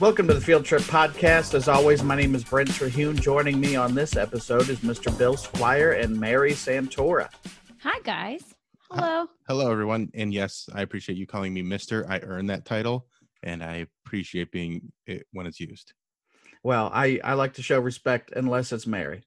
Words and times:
Welcome 0.00 0.26
to 0.26 0.34
the 0.34 0.40
Field 0.40 0.64
Trip 0.64 0.82
Podcast. 0.82 1.54
As 1.54 1.68
always, 1.68 2.02
my 2.02 2.16
name 2.16 2.34
is 2.34 2.42
Brent 2.42 2.68
Terhune. 2.74 3.16
Joining 3.16 3.60
me 3.60 3.76
on 3.76 3.94
this 3.94 4.16
episode 4.16 4.68
is 4.68 4.80
Mr. 4.80 5.16
Bill 5.16 5.36
Squire 5.36 5.92
and 5.92 6.18
Mary 6.18 6.50
Santora. 6.52 7.28
Hi, 7.80 8.00
guys. 8.02 8.42
Hello. 8.90 9.26
Hello, 9.46 9.70
everyone. 9.70 10.10
And 10.14 10.34
yes, 10.34 10.68
I 10.74 10.82
appreciate 10.82 11.16
you 11.16 11.26
calling 11.28 11.54
me 11.54 11.62
Mister. 11.62 12.04
I 12.10 12.18
earned 12.20 12.50
that 12.50 12.64
title, 12.64 13.06
and 13.44 13.62
I 13.62 13.86
appreciate 14.04 14.50
being 14.50 14.92
it 15.06 15.26
when 15.32 15.46
it's 15.46 15.60
used. 15.60 15.92
Well, 16.64 16.90
I, 16.92 17.20
I 17.22 17.34
like 17.34 17.54
to 17.54 17.62
show 17.62 17.78
respect 17.78 18.32
unless 18.34 18.72
it's 18.72 18.86
Mary. 18.86 19.22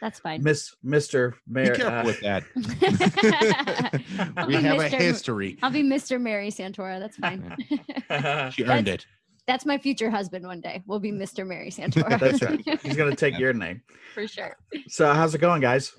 That's 0.00 0.20
fine. 0.20 0.42
Miss 0.42 0.74
Mr. 0.84 1.32
Be 1.32 1.38
Mary. 1.48 1.76
careful 1.76 1.98
uh, 1.98 2.04
with 2.04 2.20
that. 2.20 2.44
We 4.46 4.56
be 4.56 4.62
have 4.62 4.78
a 4.78 4.88
history. 4.88 5.58
I'll 5.62 5.70
be 5.70 5.82
Mr. 5.82 6.20
Mary 6.20 6.50
Santora. 6.50 6.98
That's 6.98 7.16
fine. 7.16 8.50
She 8.52 8.64
earned 8.64 8.88
it. 8.88 9.06
That's 9.46 9.66
my 9.66 9.78
future 9.78 10.10
husband 10.10 10.46
one 10.46 10.60
day. 10.60 10.82
We'll 10.86 11.00
be 11.00 11.12
Mr. 11.12 11.46
Mary 11.46 11.70
Santora. 11.70 12.18
That's 12.18 12.42
right. 12.42 12.60
He's 12.82 12.96
going 12.96 13.10
to 13.10 13.16
take 13.16 13.38
your 13.38 13.52
name. 13.52 13.82
For 14.14 14.26
sure. 14.26 14.56
So, 14.88 15.12
how's 15.12 15.34
it 15.34 15.38
going, 15.38 15.60
guys? 15.60 15.92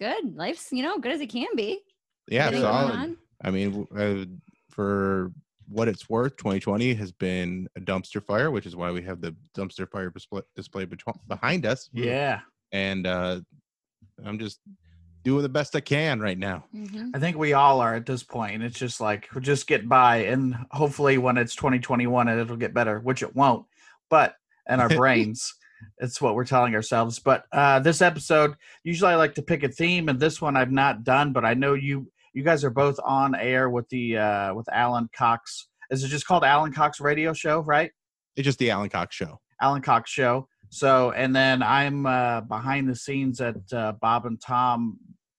Good. 0.00 0.36
Life's, 0.36 0.70
you 0.72 0.82
know, 0.82 0.98
good 0.98 1.12
as 1.12 1.20
it 1.20 1.28
can 1.28 1.48
be. 1.56 1.80
Yeah, 2.28 2.46
Everything 2.46 2.62
solid. 2.64 3.16
I 3.42 3.50
mean, 3.50 3.86
uh, 3.96 4.24
for 4.70 5.32
what 5.68 5.88
it's 5.88 6.08
worth, 6.08 6.36
2020 6.36 6.94
has 6.94 7.12
been 7.12 7.68
a 7.76 7.80
dumpster 7.80 8.22
fire, 8.22 8.50
which 8.50 8.66
is 8.66 8.76
why 8.76 8.90
we 8.90 9.02
have 9.02 9.20
the 9.20 9.34
dumpster 9.56 9.88
fire 9.90 10.10
display, 10.10 10.42
display 10.54 10.86
betw- 10.86 11.18
behind 11.28 11.64
us. 11.64 11.88
Yeah. 11.92 12.40
And 12.72 13.06
uh, 13.06 13.40
I'm 14.24 14.38
just 14.38 14.60
doing 15.26 15.42
the 15.42 15.48
best 15.48 15.74
I 15.74 15.80
can 15.80 16.20
right 16.20 16.38
now. 16.38 16.64
Mhm. 16.72 17.10
I 17.12 17.18
think 17.18 17.36
we 17.36 17.52
all 17.52 17.80
are 17.80 17.96
at 17.96 18.06
this 18.06 18.22
point. 18.22 18.62
It's 18.62 18.78
just 18.78 19.00
like 19.00 19.28
we'll 19.34 19.42
just 19.42 19.66
get 19.66 19.88
by, 19.88 20.18
and 20.18 20.54
hopefully, 20.70 21.18
when 21.18 21.36
it's 21.36 21.56
2021, 21.56 22.28
it'll 22.28 22.56
get 22.56 22.72
better, 22.72 23.00
which 23.00 23.24
it 23.24 23.34
won't. 23.34 23.66
But 24.08 24.36
in 24.70 24.78
our 24.78 24.88
brains, 24.96 25.52
it's 25.98 26.22
what 26.22 26.36
we're 26.36 26.44
telling 26.44 26.76
ourselves. 26.76 27.18
But 27.18 27.44
uh, 27.50 27.80
this 27.80 28.00
episode, 28.02 28.54
usually 28.84 29.10
I 29.10 29.16
like 29.16 29.34
to 29.34 29.42
pick 29.42 29.64
a 29.64 29.68
theme, 29.68 30.08
and 30.08 30.20
this 30.20 30.40
one 30.40 30.56
I've 30.56 30.70
not 30.70 31.02
done. 31.02 31.32
But 31.32 31.44
I 31.44 31.54
know 31.54 31.74
you 31.74 32.08
you 32.32 32.44
guys 32.44 32.62
are 32.62 32.70
both 32.70 33.00
on 33.04 33.34
air 33.34 33.68
with 33.68 33.88
the 33.88 34.18
uh, 34.18 34.54
with 34.54 34.68
Alan 34.72 35.10
Cox. 35.12 35.66
Is 35.90 36.04
it 36.04 36.08
just 36.08 36.28
called 36.28 36.44
Alan 36.44 36.72
Cox 36.72 37.00
Radio 37.00 37.32
Show, 37.32 37.60
right? 37.60 37.90
It's 38.36 38.44
just 38.44 38.60
the 38.60 38.70
Alan 38.70 38.90
Cox 38.90 39.16
show. 39.16 39.40
Alan 39.60 39.82
Cox 39.82 40.08
Show. 40.08 40.46
So, 40.68 41.10
and 41.12 41.34
then 41.34 41.62
I'm 41.64 42.06
uh, 42.06 42.42
behind 42.42 42.88
the 42.88 42.94
scenes 42.94 43.40
at 43.40 43.56
uh, 43.72 43.92
Bob 44.00 44.26
and 44.26 44.40
Tom 44.40 44.98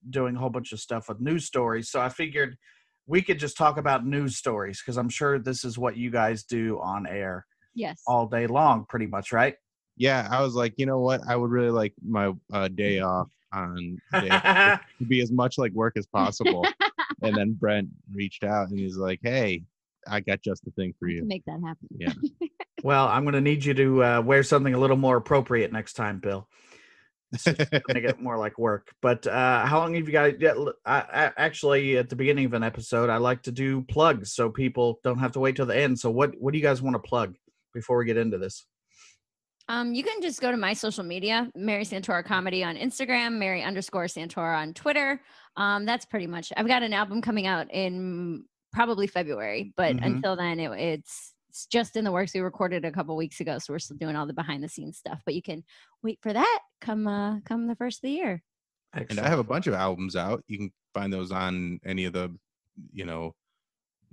doing 0.09 0.35
a 0.35 0.39
whole 0.39 0.49
bunch 0.49 0.71
of 0.73 0.79
stuff 0.79 1.09
with 1.09 1.19
news 1.19 1.45
stories. 1.45 1.89
So 1.89 2.01
I 2.01 2.09
figured 2.09 2.57
we 3.05 3.21
could 3.21 3.39
just 3.39 3.57
talk 3.57 3.77
about 3.77 4.05
news 4.05 4.35
stories 4.37 4.81
because 4.81 4.97
I'm 4.97 5.09
sure 5.09 5.39
this 5.39 5.63
is 5.63 5.77
what 5.77 5.95
you 5.97 6.09
guys 6.11 6.43
do 6.43 6.79
on 6.81 7.07
air 7.07 7.45
Yes. 7.73 8.01
all 8.07 8.27
day 8.27 8.47
long, 8.47 8.85
pretty 8.89 9.07
much, 9.07 9.31
right? 9.31 9.55
Yeah, 9.95 10.27
I 10.29 10.41
was 10.41 10.53
like, 10.55 10.73
you 10.77 10.85
know 10.85 10.99
what? 10.99 11.21
I 11.27 11.35
would 11.35 11.49
really 11.51 11.69
like 11.71 11.93
my 12.05 12.33
uh, 12.51 12.67
day 12.67 12.99
off 13.01 13.29
on 13.53 13.97
day 14.11 14.29
to 14.29 14.79
be 15.07 15.21
as 15.21 15.31
much 15.31 15.57
like 15.57 15.71
work 15.73 15.93
as 15.97 16.05
possible. 16.07 16.65
and 17.21 17.35
then 17.35 17.53
Brent 17.53 17.87
reached 18.13 18.43
out 18.43 18.69
and 18.69 18.77
he's 18.77 18.97
like, 18.97 19.19
"Hey, 19.23 19.63
I 20.07 20.19
got 20.19 20.41
just 20.41 20.63
the 20.65 20.71
thing 20.71 20.93
for 20.99 21.07
to 21.07 21.13
you." 21.13 21.25
make 21.25 21.45
that 21.45 21.59
happen. 21.65 21.87
Yeah. 21.97 22.13
well, 22.83 23.07
I'm 23.07 23.23
going 23.23 23.33
to 23.33 23.41
need 23.41 23.63
you 23.65 23.73
to 23.73 24.03
uh, 24.03 24.21
wear 24.21 24.43
something 24.43 24.73
a 24.73 24.77
little 24.77 24.97
more 24.97 25.17
appropriate 25.17 25.71
next 25.71 25.93
time, 25.93 26.19
Bill. 26.19 26.47
make 27.45 28.03
it 28.03 28.21
more 28.21 28.37
like 28.37 28.57
work. 28.57 28.91
But 29.01 29.27
uh, 29.27 29.65
how 29.65 29.79
long 29.79 29.93
have 29.95 30.07
you 30.07 30.13
guys? 30.13 30.35
Yeah, 30.39 30.53
I, 30.85 30.99
I, 30.99 31.31
actually, 31.37 31.97
at 31.97 32.09
the 32.09 32.15
beginning 32.15 32.45
of 32.45 32.53
an 32.53 32.63
episode, 32.63 33.09
I 33.09 33.17
like 33.17 33.43
to 33.43 33.51
do 33.51 33.81
plugs 33.83 34.33
so 34.33 34.49
people 34.49 34.99
don't 35.03 35.19
have 35.19 35.33
to 35.33 35.39
wait 35.39 35.55
till 35.55 35.65
the 35.65 35.77
end. 35.77 35.99
So, 35.99 36.09
what 36.09 36.31
what 36.39 36.53
do 36.53 36.57
you 36.57 36.63
guys 36.63 36.81
want 36.81 36.95
to 36.95 36.99
plug 36.99 37.35
before 37.73 37.97
we 37.97 38.05
get 38.05 38.17
into 38.17 38.37
this? 38.37 38.65
Um, 39.69 39.93
you 39.93 40.03
can 40.03 40.21
just 40.21 40.39
go 40.39 40.49
to 40.49 40.57
my 40.57 40.71
social 40.71 41.03
media, 41.03 41.49
Mary 41.53 41.83
Santora 41.83 42.23
Comedy 42.23 42.63
on 42.63 42.77
Instagram, 42.77 43.33
Mary 43.33 43.61
underscore 43.63 44.05
Santora 44.05 44.57
on 44.59 44.73
Twitter. 44.73 45.21
Um, 45.57 45.85
that's 45.85 46.05
pretty 46.05 46.27
much. 46.27 46.53
I've 46.55 46.67
got 46.67 46.83
an 46.83 46.93
album 46.93 47.21
coming 47.21 47.47
out 47.47 47.69
in 47.73 48.45
probably 48.71 49.07
February, 49.07 49.73
but 49.75 49.97
Mhm. 49.97 50.05
until 50.05 50.37
then, 50.37 50.59
it, 50.61 50.71
it's 50.79 51.33
it's 51.57 51.65
just 51.65 51.95
in 51.95 52.03
the 52.03 52.11
works. 52.11 52.35
We 52.35 52.41
recorded 52.41 52.85
a 52.85 52.91
couple 52.91 53.15
weeks 53.15 53.39
ago, 53.39 53.57
so 53.57 53.73
we're 53.73 53.79
still 53.79 53.97
doing 53.97 54.15
all 54.15 54.27
the 54.27 54.33
behind 54.33 54.63
the 54.63 54.69
scenes 54.69 54.97
stuff. 54.97 55.21
But 55.25 55.33
you 55.33 55.41
can 55.41 55.63
wait 56.03 56.19
for 56.21 56.31
that 56.31 56.59
come 56.81 57.07
uh, 57.07 57.39
come 57.45 57.65
the 57.65 57.75
first 57.75 57.97
of 57.97 58.01
the 58.03 58.11
year. 58.11 58.43
And 58.93 59.19
I 59.19 59.27
have 59.27 59.39
a 59.39 59.43
bunch 59.43 59.65
of 59.65 59.73
albums 59.73 60.15
out. 60.15 60.43
You 60.47 60.57
can 60.59 60.71
find 60.93 61.11
those 61.11 61.31
on 61.31 61.79
any 61.83 62.05
of 62.05 62.13
the, 62.13 62.31
you 62.93 63.05
know, 63.05 63.33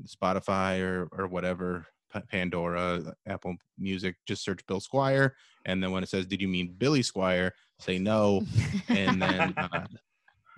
Spotify 0.06 0.81
or 0.81 1.06
or 1.12 1.27
whatever, 1.27 1.87
Pandora, 2.31 3.15
Apple 3.27 3.56
Music. 3.78 4.16
Just 4.25 4.43
search 4.43 4.65
Bill 4.66 4.81
Squire, 4.81 5.37
and 5.66 5.82
then 5.82 5.91
when 5.93 6.03
it 6.03 6.09
says, 6.09 6.25
"Did 6.25 6.41
you 6.41 6.49
mean 6.49 6.75
Billy 6.78 7.03
Squier?" 7.03 7.50
say 7.78 7.99
no, 7.99 8.43
and 8.88 9.21
then 9.21 9.53
uh, 9.59 9.87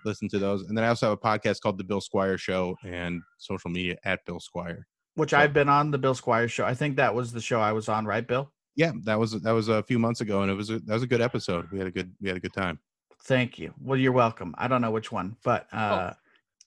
listen 0.05 0.29
to 0.29 0.39
those. 0.39 0.63
And 0.69 0.79
then 0.79 0.85
I 0.85 0.89
also 0.89 1.11
have 1.11 1.19
a 1.19 1.21
podcast 1.21 1.63
called 1.63 1.79
The 1.79 1.85
Bill 1.85 2.01
Squire 2.01 2.39
Show 2.39 2.77
and 2.85 3.23
social 3.39 3.71
media 3.71 3.97
at 4.05 4.25
Bill 4.25 4.39
Squire. 4.39 4.87
Which 5.17 5.35
I've 5.35 5.53
been 5.53 5.69
on 5.69 5.91
the 5.91 5.99
Bill 5.99 6.15
Squire 6.15 6.47
show. 6.47 6.65
I 6.65 6.75
think 6.75 6.97
that 6.97 7.15
was 7.15 7.33
the 7.33 7.41
show 7.41 7.61
I 7.61 7.73
was 7.73 7.89
on, 7.89 8.07
right, 8.07 8.27
Bill? 8.27 8.53
Yeah, 8.77 8.93
that 9.05 9.19
was 9.19 9.33
that 9.33 9.53
was 9.53 9.69
a 9.69 9.83
few 9.83 9.99
months 9.99 10.21
ago, 10.21 10.43
and 10.43 10.51
it 10.51 10.55
was 10.55 10.71
a, 10.71 10.79
that 10.81 10.95
was 10.95 11.03
a 11.03 11.07
good 11.07 11.23
episode. 11.23 11.71
We 11.73 11.79
had 11.79 11.89
a 11.89 11.91
good 11.91 12.15
we 12.21 12.29
had 12.29 12.37
a 12.37 12.41
good 12.41 12.53
time. 12.53 12.79
Thank 13.25 13.59
you. 13.59 13.73
Well, 13.83 13.99
you're 13.99 14.13
welcome. 14.13 14.55
I 14.59 14.69
don't 14.69 14.83
know 14.83 14.91
which 14.91 15.11
one, 15.11 15.37
but 15.43 15.67
uh, 15.73 16.13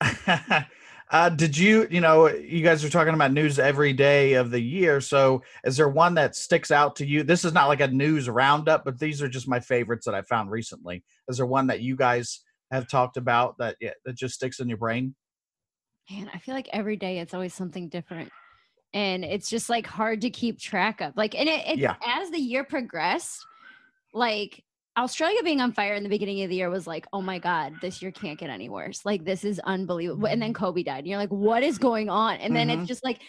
uh, 1.11 1.29
did 1.29 1.55
you? 1.55 1.87
You 1.91 2.01
know, 2.01 2.27
you 2.27 2.63
guys 2.63 2.83
are 2.83 2.89
talking 2.89 3.13
about 3.13 3.31
news 3.31 3.59
every 3.59 3.93
day 3.93 4.33
of 4.33 4.49
the 4.49 4.59
year. 4.59 4.99
So, 5.01 5.43
is 5.63 5.77
there 5.77 5.87
one 5.87 6.15
that 6.15 6.35
sticks 6.35 6.71
out 6.71 6.95
to 6.97 7.05
you? 7.05 7.21
This 7.21 7.45
is 7.45 7.53
not 7.53 7.67
like 7.67 7.81
a 7.81 7.87
news 7.87 8.27
roundup, 8.27 8.83
but 8.83 8.99
these 8.99 9.21
are 9.21 9.29
just 9.29 9.47
my 9.47 9.59
favorites 9.59 10.05
that 10.07 10.15
I 10.15 10.23
found 10.23 10.49
recently. 10.49 11.03
Is 11.27 11.37
there 11.37 11.45
one 11.45 11.67
that 11.67 11.81
you 11.81 11.95
guys 11.95 12.41
have 12.71 12.89
talked 12.89 13.17
about 13.17 13.59
that 13.59 13.75
yeah, 13.79 13.91
that 14.05 14.15
just 14.15 14.33
sticks 14.33 14.59
in 14.59 14.67
your 14.67 14.79
brain? 14.79 15.13
Man, 16.09 16.29
I 16.33 16.39
feel 16.39 16.55
like 16.55 16.69
every 16.73 16.97
day 16.97 17.19
it's 17.19 17.33
always 17.33 17.53
something 17.53 17.89
different. 17.89 18.31
And 18.93 19.23
it's 19.23 19.49
just 19.49 19.69
like 19.69 19.85
hard 19.85 20.21
to 20.21 20.29
keep 20.29 20.59
track 20.59 21.01
of. 21.01 21.15
Like, 21.15 21.35
and 21.35 21.47
it, 21.47 21.67
it 21.67 21.79
Yeah. 21.79 21.95
as 22.03 22.31
the 22.31 22.39
year 22.39 22.63
progressed, 22.63 23.45
like 24.13 24.63
Australia 24.97 25.43
being 25.43 25.61
on 25.61 25.71
fire 25.71 25.93
in 25.93 26.01
the 26.03 26.09
beginning 26.09 26.41
of 26.41 26.49
the 26.49 26.55
year 26.55 26.69
was 26.69 26.87
like, 26.87 27.05
oh 27.13 27.21
my 27.21 27.37
God, 27.37 27.73
this 27.81 28.01
year 28.01 28.11
can't 28.11 28.39
get 28.39 28.49
any 28.49 28.69
worse. 28.69 29.05
Like, 29.05 29.23
this 29.23 29.43
is 29.45 29.59
unbelievable. 29.59 30.27
And 30.27 30.41
then 30.41 30.53
Kobe 30.53 30.81
died. 30.81 30.99
And 30.99 31.07
you're 31.07 31.19
like, 31.19 31.29
what 31.29 31.61
is 31.61 31.77
going 31.77 32.09
on? 32.09 32.37
And 32.37 32.55
then 32.55 32.69
Mhm. 32.69 32.79
it's 32.79 32.87
just 32.87 33.03
like, 33.03 33.21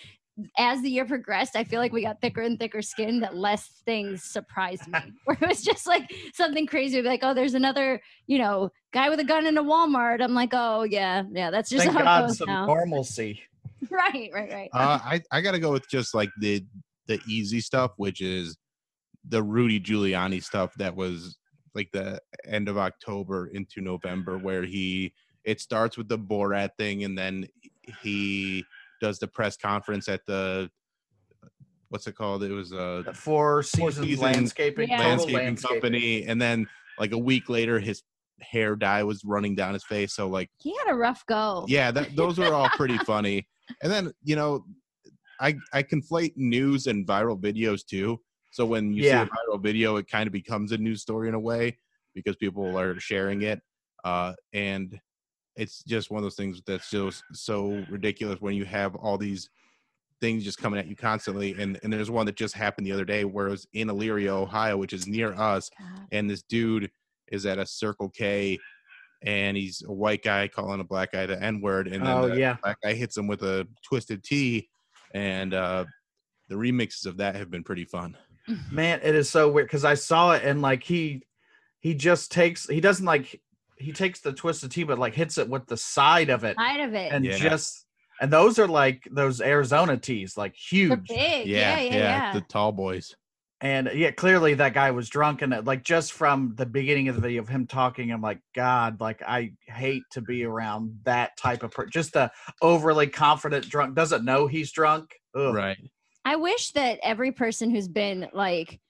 as 0.56 0.82
the 0.82 0.90
year 0.90 1.04
progressed, 1.04 1.56
I 1.56 1.64
feel 1.64 1.80
like 1.80 1.92
we 1.92 2.02
got 2.02 2.20
thicker 2.20 2.42
and 2.42 2.58
thicker 2.58 2.82
skin 2.82 3.20
that 3.20 3.36
less 3.36 3.82
things 3.84 4.22
surprised 4.24 4.86
me. 4.88 4.98
Where 5.24 5.36
it 5.40 5.48
was 5.48 5.62
just 5.62 5.86
like 5.86 6.10
something 6.34 6.66
crazy, 6.66 7.02
like, 7.02 7.20
oh, 7.22 7.34
there's 7.34 7.54
another, 7.54 8.00
you 8.26 8.38
know, 8.38 8.70
guy 8.92 9.08
with 9.08 9.20
a 9.20 9.24
gun 9.24 9.46
in 9.46 9.58
a 9.58 9.62
Walmart. 9.62 10.22
I'm 10.22 10.34
like, 10.34 10.50
oh 10.52 10.82
yeah, 10.82 11.24
yeah, 11.32 11.50
that's 11.50 11.70
just 11.70 11.84
Thank 11.84 11.96
how 11.96 12.00
it 12.00 12.04
God, 12.04 12.26
goes 12.28 12.38
some 12.38 12.48
now. 12.48 12.66
normalcy. 12.66 13.40
right, 13.90 14.30
right, 14.32 14.52
right. 14.52 14.70
Uh, 14.72 14.98
I 15.02 15.22
I 15.30 15.40
gotta 15.40 15.58
go 15.58 15.72
with 15.72 15.88
just 15.88 16.14
like 16.14 16.30
the 16.40 16.64
the 17.06 17.20
easy 17.26 17.60
stuff, 17.60 17.92
which 17.96 18.20
is 18.20 18.56
the 19.28 19.42
Rudy 19.42 19.80
Giuliani 19.80 20.42
stuff 20.42 20.74
that 20.76 20.94
was 20.94 21.38
like 21.74 21.90
the 21.92 22.20
end 22.46 22.68
of 22.68 22.78
October 22.78 23.48
into 23.48 23.80
November, 23.80 24.38
where 24.38 24.64
he 24.64 25.12
it 25.44 25.60
starts 25.60 25.96
with 25.96 26.08
the 26.08 26.18
Borat 26.18 26.70
thing, 26.78 27.04
and 27.04 27.16
then 27.16 27.46
he 28.02 28.64
does 29.00 29.18
the 29.18 29.26
press 29.28 29.56
conference 29.56 30.08
at 30.08 30.20
the 30.26 30.70
what's 31.88 32.06
it 32.06 32.14
called? 32.14 32.42
It 32.42 32.52
was 32.52 32.72
a 32.72 33.02
The 33.04 33.14
Four 33.14 33.62
Seasons, 33.62 34.06
Seasons 34.06 34.22
landscaping, 34.22 34.88
Yeah. 34.88 34.98
landscaping 34.98 35.34
landscaping. 35.34 35.80
company, 35.80 36.24
and 36.24 36.40
then 36.40 36.66
like 36.98 37.12
a 37.12 37.18
week 37.18 37.48
later, 37.48 37.80
his 37.80 38.02
hair 38.40 38.76
dye 38.76 39.02
was 39.02 39.24
running 39.24 39.54
down 39.54 39.74
his 39.74 39.84
face. 39.84 40.14
So 40.14 40.28
like 40.28 40.50
He 40.62 40.74
had 40.78 40.92
a 40.92 40.94
rough 40.94 41.24
go. 41.26 41.64
yeah 41.68 41.90
that, 41.90 42.14
those 42.16 42.38
were 42.38 42.54
all 42.54 42.70
pretty 42.70 42.98
funny 42.98 43.46
and 43.82 43.92
then 43.92 44.10
you 44.24 44.34
know 44.34 44.64
i 45.40 45.54
i 45.74 45.82
conflate 45.82 46.32
news 46.36 46.86
and 46.86 47.06
viral 47.06 47.38
videos 47.38 47.84
too 47.84 48.18
so 48.50 48.64
when 48.64 48.92
you 48.94 49.02
Yeah. 49.02 49.24
see 49.24 49.30
a 49.30 49.56
viral 49.56 49.62
video 49.62 49.96
it 49.96 50.08
kind 50.08 50.26
of 50.26 50.32
becomes 50.32 50.72
a 50.72 50.78
news 50.78 51.02
story 51.02 51.28
in 51.28 51.34
a 51.34 51.38
way 51.38 51.76
because 52.14 52.34
people 52.36 52.78
are 52.80 52.98
sharing 52.98 53.42
it 53.42 53.60
uh 54.04 54.32
and 54.54 54.98
it's 55.60 55.84
just 55.84 56.10
one 56.10 56.18
of 56.18 56.24
those 56.24 56.36
things 56.36 56.62
that's 56.66 56.90
just 56.90 57.22
so 57.32 57.84
ridiculous 57.90 58.40
when 58.40 58.54
you 58.54 58.64
have 58.64 58.94
all 58.96 59.18
these 59.18 59.50
things 60.20 60.44
just 60.44 60.58
coming 60.58 60.78
at 60.80 60.86
you 60.86 60.96
constantly. 60.96 61.52
And 61.60 61.78
and 61.82 61.92
there's 61.92 62.10
one 62.10 62.26
that 62.26 62.36
just 62.36 62.54
happened 62.54 62.86
the 62.86 62.92
other 62.92 63.04
day 63.04 63.24
where 63.24 63.48
it 63.48 63.50
was 63.50 63.66
in 63.74 63.88
Elyria, 63.88 64.28
Ohio 64.28 64.76
which 64.76 64.92
is 64.92 65.06
near 65.06 65.34
us. 65.34 65.70
God. 65.78 66.06
and 66.12 66.30
this 66.30 66.42
dude 66.42 66.90
is 67.28 67.46
at 67.46 67.58
a 67.58 67.66
Circle 67.66 68.08
K 68.10 68.58
and 69.22 69.56
he's 69.56 69.82
a 69.86 69.92
white 69.92 70.22
guy 70.22 70.48
calling 70.48 70.80
a 70.80 70.84
black 70.84 71.12
guy 71.12 71.26
the 71.26 71.40
N 71.42 71.60
word, 71.60 71.88
and 71.88 72.04
then 72.06 72.16
Oh 72.16 72.28
the 72.28 72.38
yeah, 72.38 72.56
black 72.62 72.78
guy 72.82 72.94
hits 72.94 73.16
him 73.16 73.26
with 73.26 73.42
a 73.42 73.68
Twisted 73.86 74.24
Tea, 74.24 74.68
and 75.12 75.52
uh, 75.52 75.84
the 76.48 76.54
remixes 76.54 77.04
of 77.04 77.18
that 77.18 77.36
have 77.36 77.50
been 77.50 77.62
pretty 77.62 77.84
fun. 77.84 78.16
man, 78.70 78.98
it 79.02 79.14
is 79.14 79.28
so 79.28 79.50
weird 79.50 79.66
because 79.66 79.84
I 79.84 79.94
saw 79.94 80.32
it 80.32 80.42
and 80.44 80.62
like 80.62 80.82
he 80.82 81.22
he 81.80 81.94
just 81.94 82.32
takes 82.32 82.66
he 82.66 82.80
doesn't 82.80 83.04
like 83.04 83.40
he 83.80 83.92
takes 83.92 84.20
the 84.20 84.32
Twisted 84.32 84.70
Tea 84.70 84.84
but 84.84 84.98
like 84.98 85.14
hits 85.14 85.38
it 85.38 85.48
with 85.48 85.66
the 85.66 85.76
side 85.76 86.28
of 86.30 86.44
it 86.44 86.56
Side 86.56 86.80
of 86.80 86.94
it. 86.94 87.12
and 87.12 87.24
Yeah. 87.24 87.36
just 87.38 87.86
and 88.20 88.30
those 88.30 88.58
are 88.58 88.68
like 88.68 89.08
those 89.10 89.40
Arizona 89.40 89.96
tees, 89.96 90.36
like 90.36 90.54
huge. 90.54 91.08
big. 91.08 91.46
Yeah, 91.46 91.78
Yeah, 91.78 91.80
yeah, 91.80 91.94
yeah. 91.96 92.32
The 92.34 92.42
tall 92.42 92.70
boys. 92.72 93.16
And 93.62 93.90
yeah, 93.94 94.10
clearly 94.10 94.54
that 94.54 94.72
guy 94.74 94.90
was 94.90 95.08
drunk, 95.10 95.42
and 95.42 95.52
uh, 95.52 95.62
like 95.64 95.82
just 95.82 96.12
from 96.12 96.54
the 96.56 96.64
beginning 96.66 97.08
of 97.08 97.14
the 97.14 97.20
video 97.20 97.42
of 97.42 97.48
him 97.48 97.66
talking, 97.66 98.10
I'm 98.10 98.22
like, 98.22 98.40
God, 98.54 99.00
like 99.02 99.22
I 99.26 99.52
hate 99.66 100.02
to 100.12 100.22
be 100.22 100.44
around 100.44 100.98
that 101.04 101.36
type 101.36 101.62
of 101.62 101.70
per- 101.70 101.84
just 101.86 102.14
the 102.14 102.30
overly 102.62 103.06
confident 103.06 103.68
drunk 103.68 103.94
doesn't 103.94 104.24
know 104.24 104.46
he's 104.46 104.72
drunk. 104.72 105.14
Ugh. 105.34 105.54
Right. 105.54 105.76
I 106.24 106.36
wish 106.36 106.72
that 106.72 106.98
every 107.02 107.32
person 107.32 107.70
who's 107.70 107.88
been 107.88 108.28
like 108.32 108.80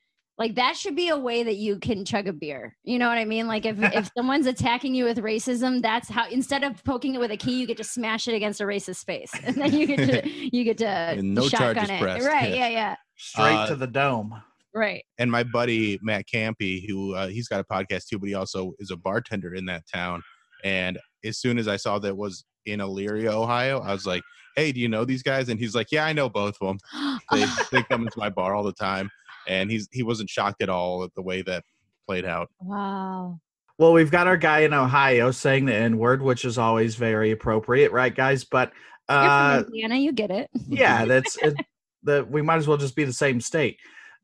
like 0.40 0.54
that 0.56 0.74
should 0.76 0.96
be 0.96 1.08
a 1.10 1.16
way 1.18 1.42
that 1.44 1.56
you 1.56 1.78
can 1.78 2.04
chug 2.04 2.26
a 2.26 2.32
beer. 2.32 2.74
You 2.82 2.98
know 2.98 3.08
what 3.08 3.18
I 3.18 3.24
mean? 3.26 3.46
Like 3.46 3.66
if 3.66 3.76
if 3.80 4.10
someone's 4.16 4.46
attacking 4.46 4.94
you 4.94 5.04
with 5.04 5.18
racism, 5.18 5.82
that's 5.82 6.08
how 6.08 6.28
instead 6.28 6.64
of 6.64 6.82
poking 6.82 7.14
it 7.14 7.18
with 7.20 7.30
a 7.30 7.36
key, 7.36 7.60
you 7.60 7.66
get 7.66 7.76
to 7.76 7.84
smash 7.84 8.26
it 8.26 8.34
against 8.34 8.60
a 8.60 8.64
racist 8.64 9.04
face. 9.04 9.30
And 9.44 9.54
then 9.54 9.72
you 9.74 9.86
get 9.86 9.96
to 9.98 10.28
you 10.56 10.64
get 10.64 10.78
to 10.78 10.88
And 10.88 11.34
no 11.34 11.46
shotgun 11.46 11.90
it. 11.90 12.00
pressed, 12.00 12.26
Right, 12.26 12.48
yeah. 12.50 12.56
yeah, 12.56 12.68
yeah. 12.68 12.96
Straight 13.16 13.54
Uh, 13.54 13.66
to 13.68 13.76
the 13.76 13.86
dome. 13.86 14.42
Right. 14.74 15.04
and 15.18 15.30
my 15.30 15.42
buddy 15.42 15.98
Matt 16.00 16.26
Campy, 16.32 16.88
who 16.88 17.14
uh, 17.14 17.26
he's 17.28 17.48
got 17.48 17.60
a 17.60 17.64
podcast 17.64 18.06
too, 18.06 18.18
but 18.18 18.28
he 18.28 18.34
also 18.34 18.72
is 18.78 18.90
a 18.90 18.96
bartender 18.96 19.54
in 19.54 19.66
that 19.66 19.82
town. 19.92 20.22
And 20.64 20.98
as 21.24 21.38
soon 21.38 21.58
as 21.58 21.66
I 21.68 21.76
saw 21.76 21.98
that 21.98 22.16
was 22.16 22.44
in 22.66 22.78
Elyria, 22.80 23.32
Ohio, 23.32 23.80
I 23.80 23.92
was 23.92 24.06
like, 24.06 24.22
"Hey, 24.56 24.70
do 24.72 24.78
you 24.78 24.88
know 24.88 25.04
these 25.04 25.22
guys?" 25.24 25.48
And 25.48 25.58
he's 25.58 25.74
like, 25.74 25.88
"Yeah, 25.90 26.04
I 26.04 26.12
know 26.12 26.28
both 26.28 26.56
of 26.60 26.68
them. 26.68 26.78
They 27.32 27.44
they 27.72 27.82
come 27.82 28.02
into 28.02 28.18
my 28.18 28.30
bar 28.30 28.54
all 28.54 28.62
the 28.62 28.72
time." 28.72 29.10
And 29.46 29.70
he's 29.70 29.88
he 29.92 30.02
wasn't 30.02 30.30
shocked 30.30 30.62
at 30.62 30.68
all 30.68 31.04
at 31.04 31.14
the 31.14 31.22
way 31.22 31.42
that 31.42 31.64
played 32.06 32.24
out. 32.24 32.50
wow. 32.60 33.40
Well, 33.78 33.94
we've 33.94 34.10
got 34.10 34.26
our 34.26 34.36
guy 34.36 34.58
in 34.60 34.74
Ohio 34.74 35.30
saying 35.30 35.64
the 35.64 35.74
N 35.74 35.96
word, 35.96 36.20
which 36.20 36.44
is 36.44 36.58
always 36.58 36.96
very 36.96 37.30
appropriate, 37.30 37.92
right, 37.92 38.14
guys? 38.14 38.44
But 38.44 38.72
You're 39.08 39.18
uh, 39.18 39.56
from 39.60 39.66
Indiana, 39.68 39.96
you 39.96 40.12
get 40.12 40.30
it. 40.30 40.50
yeah, 40.68 41.06
that's 41.06 41.38
it, 41.38 41.54
the 42.02 42.26
we 42.28 42.42
might 42.42 42.56
as 42.56 42.68
well 42.68 42.76
just 42.76 42.94
be 42.94 43.04
the 43.04 43.12
same 43.12 43.40
state. 43.40 43.78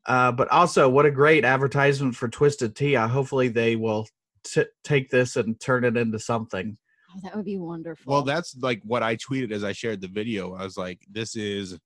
Uh, 0.05 0.31
but 0.31 0.47
also, 0.49 0.87
what 0.87 1.07
a 1.07 1.11
great 1.11 1.43
advertisement 1.43 2.15
for 2.15 2.27
Twisted 2.27 2.75
Tea. 2.75 2.95
Uh, 2.95 3.07
hopefully, 3.07 3.47
they 3.47 3.75
will 3.75 4.07
t- 4.43 4.63
take 4.83 5.09
this 5.09 5.35
and 5.35 5.59
turn 5.59 5.83
it 5.83 5.97
into 5.97 6.19
something. 6.19 6.77
Oh, 7.15 7.19
that 7.23 7.35
would 7.35 7.45
be 7.45 7.57
wonderful. 7.57 8.13
Well, 8.13 8.21
that's 8.21 8.55
like 8.61 8.81
what 8.83 9.01
I 9.01 9.15
tweeted 9.15 9.51
as 9.51 9.63
I 9.63 9.71
shared 9.71 10.01
the 10.01 10.07
video. 10.07 10.53
I 10.53 10.63
was 10.63 10.77
like, 10.77 10.99
"This 11.09 11.35
is." 11.35 11.79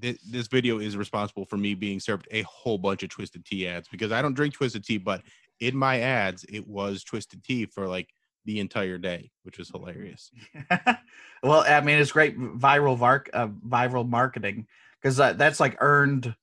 Thi- 0.00 0.18
This 0.28 0.48
video 0.48 0.78
is 0.78 0.96
responsible 0.96 1.44
for 1.44 1.56
me 1.56 1.74
being 1.74 2.00
served 2.00 2.28
a 2.30 2.42
whole 2.42 2.78
bunch 2.78 3.02
of 3.02 3.08
twisted 3.08 3.44
tea 3.44 3.66
ads 3.66 3.88
because 3.88 4.12
I 4.12 4.22
don't 4.22 4.34
drink 4.34 4.54
twisted 4.54 4.84
tea, 4.84 4.98
but 4.98 5.22
in 5.60 5.76
my 5.76 6.00
ads 6.00 6.44
it 6.44 6.66
was 6.66 7.04
twisted 7.04 7.44
tea 7.44 7.66
for 7.66 7.86
like 7.86 8.08
the 8.44 8.60
entire 8.60 8.98
day, 8.98 9.30
which 9.42 9.58
was 9.58 9.70
hilarious. 9.70 10.30
well, 11.42 11.64
I 11.66 11.80
mean, 11.80 11.98
it's 11.98 12.12
great 12.12 12.38
viral 12.38 12.96
var- 12.96 13.26
uh, 13.32 13.48
viral 13.48 14.08
marketing 14.08 14.66
because 15.00 15.18
uh, 15.18 15.32
that's 15.32 15.60
like 15.60 15.76
earned 15.80 16.34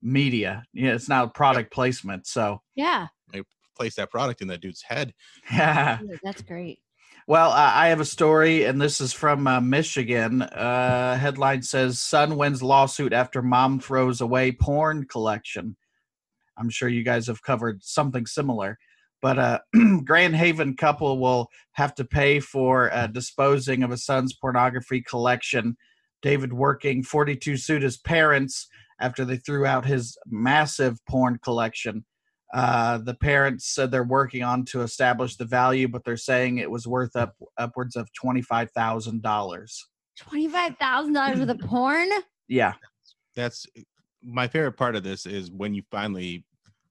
media. 0.00 0.64
Yeah, 0.72 0.94
it's 0.94 1.08
not 1.08 1.34
product 1.34 1.72
placement. 1.72 2.26
So, 2.26 2.62
yeah. 2.74 3.08
I 3.34 3.42
place 3.76 3.96
that 3.96 4.10
product 4.10 4.40
in 4.40 4.48
that 4.48 4.60
dude's 4.60 4.82
head. 4.82 5.14
yeah. 5.52 5.98
That's 6.22 6.42
great. 6.42 6.80
Well, 7.28 7.50
uh, 7.50 7.72
I 7.74 7.88
have 7.88 8.00
a 8.00 8.06
story, 8.06 8.64
and 8.64 8.80
this 8.80 9.02
is 9.02 9.12
from 9.12 9.46
uh, 9.46 9.60
Michigan. 9.60 10.40
Uh, 10.40 11.14
headline 11.14 11.60
says 11.60 12.00
Son 12.00 12.38
wins 12.38 12.62
lawsuit 12.62 13.12
after 13.12 13.42
mom 13.42 13.80
throws 13.80 14.22
away 14.22 14.50
porn 14.50 15.04
collection. 15.04 15.76
I'm 16.56 16.70
sure 16.70 16.88
you 16.88 17.04
guys 17.04 17.26
have 17.26 17.42
covered 17.42 17.84
something 17.84 18.24
similar. 18.24 18.78
But 19.20 19.38
a 19.38 19.60
Grand 20.06 20.36
Haven 20.36 20.74
couple 20.74 21.18
will 21.18 21.48
have 21.72 21.94
to 21.96 22.04
pay 22.06 22.40
for 22.40 22.90
uh, 22.94 23.08
disposing 23.08 23.82
of 23.82 23.90
a 23.90 23.98
son's 23.98 24.32
pornography 24.32 25.02
collection. 25.02 25.76
David 26.22 26.52
Werking, 26.52 27.04
42, 27.04 27.58
sued 27.58 27.82
his 27.82 27.98
parents 27.98 28.68
after 29.02 29.26
they 29.26 29.36
threw 29.36 29.66
out 29.66 29.84
his 29.84 30.16
massive 30.24 30.98
porn 31.04 31.38
collection. 31.44 32.06
Uh, 32.54 32.98
the 32.98 33.14
parents 33.14 33.66
said 33.74 33.90
they're 33.90 34.04
working 34.04 34.42
on 34.42 34.64
to 34.64 34.80
establish 34.82 35.36
the 35.36 35.44
value, 35.44 35.86
but 35.88 36.04
they're 36.04 36.16
saying 36.16 36.58
it 36.58 36.70
was 36.70 36.86
worth 36.86 37.14
up 37.16 37.34
upwards 37.58 37.94
of 37.96 38.10
twenty 38.14 38.40
five 38.42 38.70
thousand 38.70 39.22
dollars. 39.22 39.86
Twenty-five 40.18 40.76
thousand 40.78 41.12
dollars 41.12 41.38
worth 41.38 41.50
of 41.50 41.58
porn? 41.60 42.08
Yeah, 42.48 42.72
That's 43.36 43.66
my 44.24 44.48
favorite 44.48 44.72
part 44.72 44.96
of 44.96 45.02
this 45.04 45.26
is 45.26 45.50
when 45.50 45.74
you 45.74 45.82
finally 45.90 46.44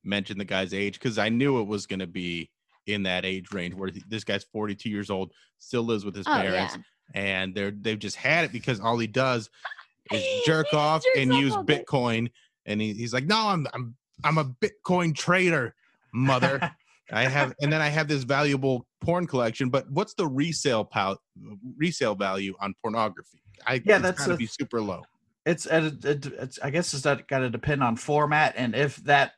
mention 0.04 0.38
the 0.38 0.46
guy's 0.46 0.74
age 0.74 0.94
because 1.00 1.18
I 1.18 1.28
knew 1.30 1.60
it 1.60 1.68
was 1.68 1.86
going 1.88 2.00
to 2.00 2.08
be 2.08 2.50
in 2.86 3.04
that 3.04 3.26
age 3.26 3.52
range 3.52 3.74
where 3.74 3.92
this 4.08 4.24
guy's 4.24 4.46
42 4.46 4.90
years 4.90 5.10
old, 5.10 5.34
still 5.60 5.84
lives 5.84 6.06
with 6.06 6.16
his 6.16 6.26
Oh, 6.28 6.32
parents, 6.32 6.78
yeah. 7.14 7.22
and 7.22 7.54
they're 7.56 7.72
they've 7.72 8.00
just 8.00 8.16
had 8.16 8.46
it 8.46 8.52
because 8.54 8.80
all 8.80 8.98
he 8.98 9.08
does 9.08 9.50
is 10.14 10.24
jerk 10.46 10.74
off 10.74 11.04
and 11.18 11.34
use 11.34 11.54
all 11.54 11.64
day. 11.64 11.84
Bitcoin, 11.84 12.32
and 12.66 12.80
he, 12.80 12.94
he's 12.94 13.14
like, 13.14 13.26
"No, 13.26 13.48
I'm 13.50 13.68
I'm 13.74 13.96
I'm 14.24 14.38
a 14.38 14.46
Bitcoin 14.46 15.16
trader, 15.16 15.76
mother." 16.14 16.72
I 17.10 17.24
have, 17.24 17.54
and 17.62 17.72
then 17.72 17.80
I 17.82 17.88
have 17.88 18.10
this 18.10 18.24
valuable 18.24 18.86
porn 19.00 19.28
collection. 19.28 19.70
But 19.70 19.90
what's 19.90 20.14
the 20.16 20.28
resale 20.28 20.84
pow- 20.84 21.18
resale 21.78 22.16
value 22.16 22.54
on 22.60 22.74
pornography? 22.82 23.40
I 23.66 23.82
Yeah, 23.86 23.96
it's 23.96 24.02
that's 24.04 24.20
gotta 24.20 24.34
a- 24.34 24.38
be 24.38 24.46
super 24.46 24.82
low. 24.82 25.04
it's, 25.46 25.66
it, 25.66 26.04
it, 26.04 26.26
it's 26.26 26.60
I 26.62 26.70
guess 26.70 26.94
it's 26.94 27.04
got 27.04 27.40
to 27.40 27.50
depend 27.50 27.82
on 27.82 27.96
format 27.96 28.56
and 28.58 28.76
if 28.76 28.98
that 28.98 29.32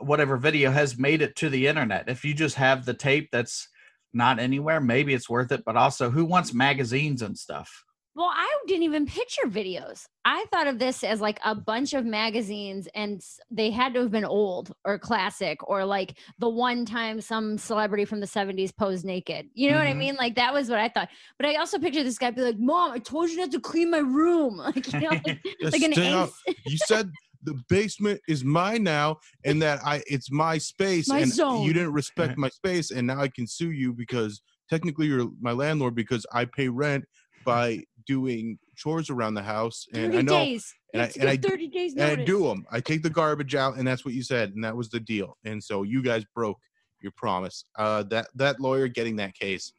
whatever 0.00 0.36
video 0.36 0.72
has 0.72 0.98
made 0.98 1.22
it 1.22 1.36
to 1.36 1.48
the 1.48 1.68
internet. 1.68 2.08
If 2.08 2.24
you 2.24 2.34
just 2.34 2.56
have 2.56 2.84
the 2.84 2.94
tape 2.94 3.28
that's 3.30 3.68
not 4.12 4.38
anywhere, 4.40 4.80
maybe 4.80 5.14
it's 5.14 5.30
worth 5.30 5.52
it. 5.52 5.64
But 5.64 5.76
also, 5.76 6.10
who 6.10 6.24
wants 6.24 6.52
magazines 6.52 7.22
and 7.22 7.38
stuff? 7.38 7.84
Well, 8.16 8.30
I 8.32 8.48
didn't 8.68 8.84
even 8.84 9.06
picture 9.06 9.46
videos. 9.46 10.06
I 10.24 10.44
thought 10.52 10.68
of 10.68 10.78
this 10.78 11.02
as 11.02 11.20
like 11.20 11.40
a 11.44 11.54
bunch 11.54 11.94
of 11.94 12.04
magazines, 12.04 12.88
and 12.94 13.20
they 13.50 13.70
had 13.72 13.92
to 13.94 14.00
have 14.02 14.12
been 14.12 14.24
old 14.24 14.72
or 14.84 15.00
classic, 15.00 15.58
or 15.68 15.84
like 15.84 16.16
the 16.38 16.48
one 16.48 16.84
time 16.86 17.20
some 17.20 17.58
celebrity 17.58 18.04
from 18.04 18.20
the 18.20 18.26
70s 18.26 18.70
posed 18.70 19.04
naked. 19.04 19.48
You 19.54 19.70
know 19.70 19.78
what 19.78 19.88
I 19.88 19.94
Mhm. 19.94 19.98
mean? 19.98 20.14
Like 20.16 20.36
that 20.36 20.52
was 20.52 20.70
what 20.70 20.78
I 20.78 20.88
thought. 20.88 21.08
But 21.38 21.48
I 21.48 21.56
also 21.56 21.78
pictured 21.80 22.04
this 22.04 22.18
guy 22.18 22.30
be 22.30 22.42
like, 22.42 22.58
Mom, 22.58 22.92
I 22.92 23.00
told 23.00 23.30
you 23.30 23.36
not 23.36 23.50
to 23.50 23.60
clean 23.60 23.90
my 23.90 23.98
room. 23.98 24.58
Like, 24.64 24.86
you 24.86 25.00
know, 25.00 25.10
like, 25.24 25.72
like 25.72 25.82
an 25.82 25.92
stay 25.92 26.22
ace. 26.22 26.42
you 26.66 26.78
said 26.78 27.10
the 27.42 27.54
basement 27.68 28.20
is 28.26 28.42
mine 28.44 28.82
now 28.82 29.18
and 29.44 29.60
that 29.60 29.78
i 29.84 30.02
it's 30.06 30.30
my 30.30 30.56
space 30.56 31.08
My 31.08 31.20
and 31.20 31.30
zone. 31.30 31.62
you 31.62 31.74
didn't 31.74 31.92
respect 31.92 32.38
my 32.38 32.48
space 32.48 32.90
and 32.90 33.06
now 33.06 33.20
i 33.20 33.28
can 33.28 33.46
sue 33.46 33.70
you 33.70 33.92
because 33.92 34.40
technically 34.70 35.06
you're 35.06 35.28
my 35.42 35.52
landlord 35.52 35.94
because 35.94 36.24
i 36.32 36.46
pay 36.46 36.70
rent 36.70 37.04
by 37.44 37.82
doing 38.06 38.58
chores 38.76 39.10
around 39.10 39.34
the 39.34 39.42
house 39.42 39.86
and 39.92 40.12
30 40.12 40.18
i 40.18 40.22
know 40.22 40.32
days. 40.44 40.74
and 40.92 41.02
I- 41.02 41.12
and 41.20 41.28
I- 41.28 41.36
30 41.36 41.68
days 41.68 41.92
and 41.94 42.02
i 42.02 42.14
do 42.24 42.44
them. 42.46 42.66
I 42.70 42.80
take 42.80 43.02
the 43.02 43.10
garbage 43.10 43.54
out 43.54 43.76
and 43.76 43.86
that's 43.86 44.04
what 44.04 44.14
you 44.14 44.22
said 44.22 44.54
and 44.54 44.62
that 44.64 44.76
was 44.76 44.88
the 44.90 45.00
deal. 45.00 45.36
And 45.44 45.62
so 45.62 45.82
you 45.82 46.02
guys 46.02 46.24
broke 46.34 46.58
your 47.00 47.12
promise. 47.16 47.64
Uh 47.76 48.02
that 48.04 48.28
that 48.34 48.60
lawyer 48.60 48.88
getting 48.88 49.16
that 49.16 49.34
case 49.34 49.72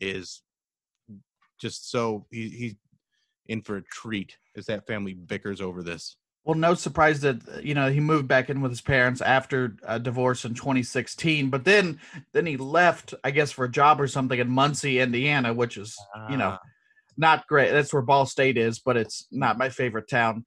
is 0.00 0.42
just 1.60 1.90
so 1.90 2.26
he, 2.30 2.48
he's 2.48 2.74
in 3.46 3.62
for 3.62 3.76
a 3.76 3.82
treat 3.82 4.36
as 4.56 4.66
that 4.66 4.86
family 4.86 5.14
bickers 5.14 5.60
over 5.60 5.82
this. 5.82 6.16
Well, 6.44 6.56
no 6.56 6.72
surprise 6.74 7.20
that 7.20 7.62
you 7.62 7.74
know 7.74 7.90
he 7.90 8.00
moved 8.00 8.26
back 8.26 8.48
in 8.48 8.62
with 8.62 8.72
his 8.72 8.80
parents 8.80 9.20
after 9.20 9.76
a 9.82 9.98
divorce 10.00 10.44
in 10.46 10.54
2016, 10.54 11.50
but 11.50 11.64
then 11.64 12.00
then 12.32 12.46
he 12.46 12.56
left, 12.56 13.12
I 13.22 13.30
guess, 13.30 13.52
for 13.52 13.66
a 13.66 13.70
job 13.70 14.00
or 14.00 14.06
something 14.08 14.38
in 14.38 14.48
Muncie, 14.48 15.00
Indiana, 15.00 15.52
which 15.52 15.76
is 15.76 15.98
you 16.30 16.38
know 16.38 16.52
Ah. 16.52 16.58
Not 17.20 17.46
great. 17.46 17.70
That's 17.70 17.92
where 17.92 18.02
Ball 18.02 18.26
State 18.26 18.56
is, 18.56 18.78
but 18.80 18.96
it's 18.96 19.26
not 19.30 19.58
my 19.58 19.68
favorite 19.68 20.08
town. 20.08 20.44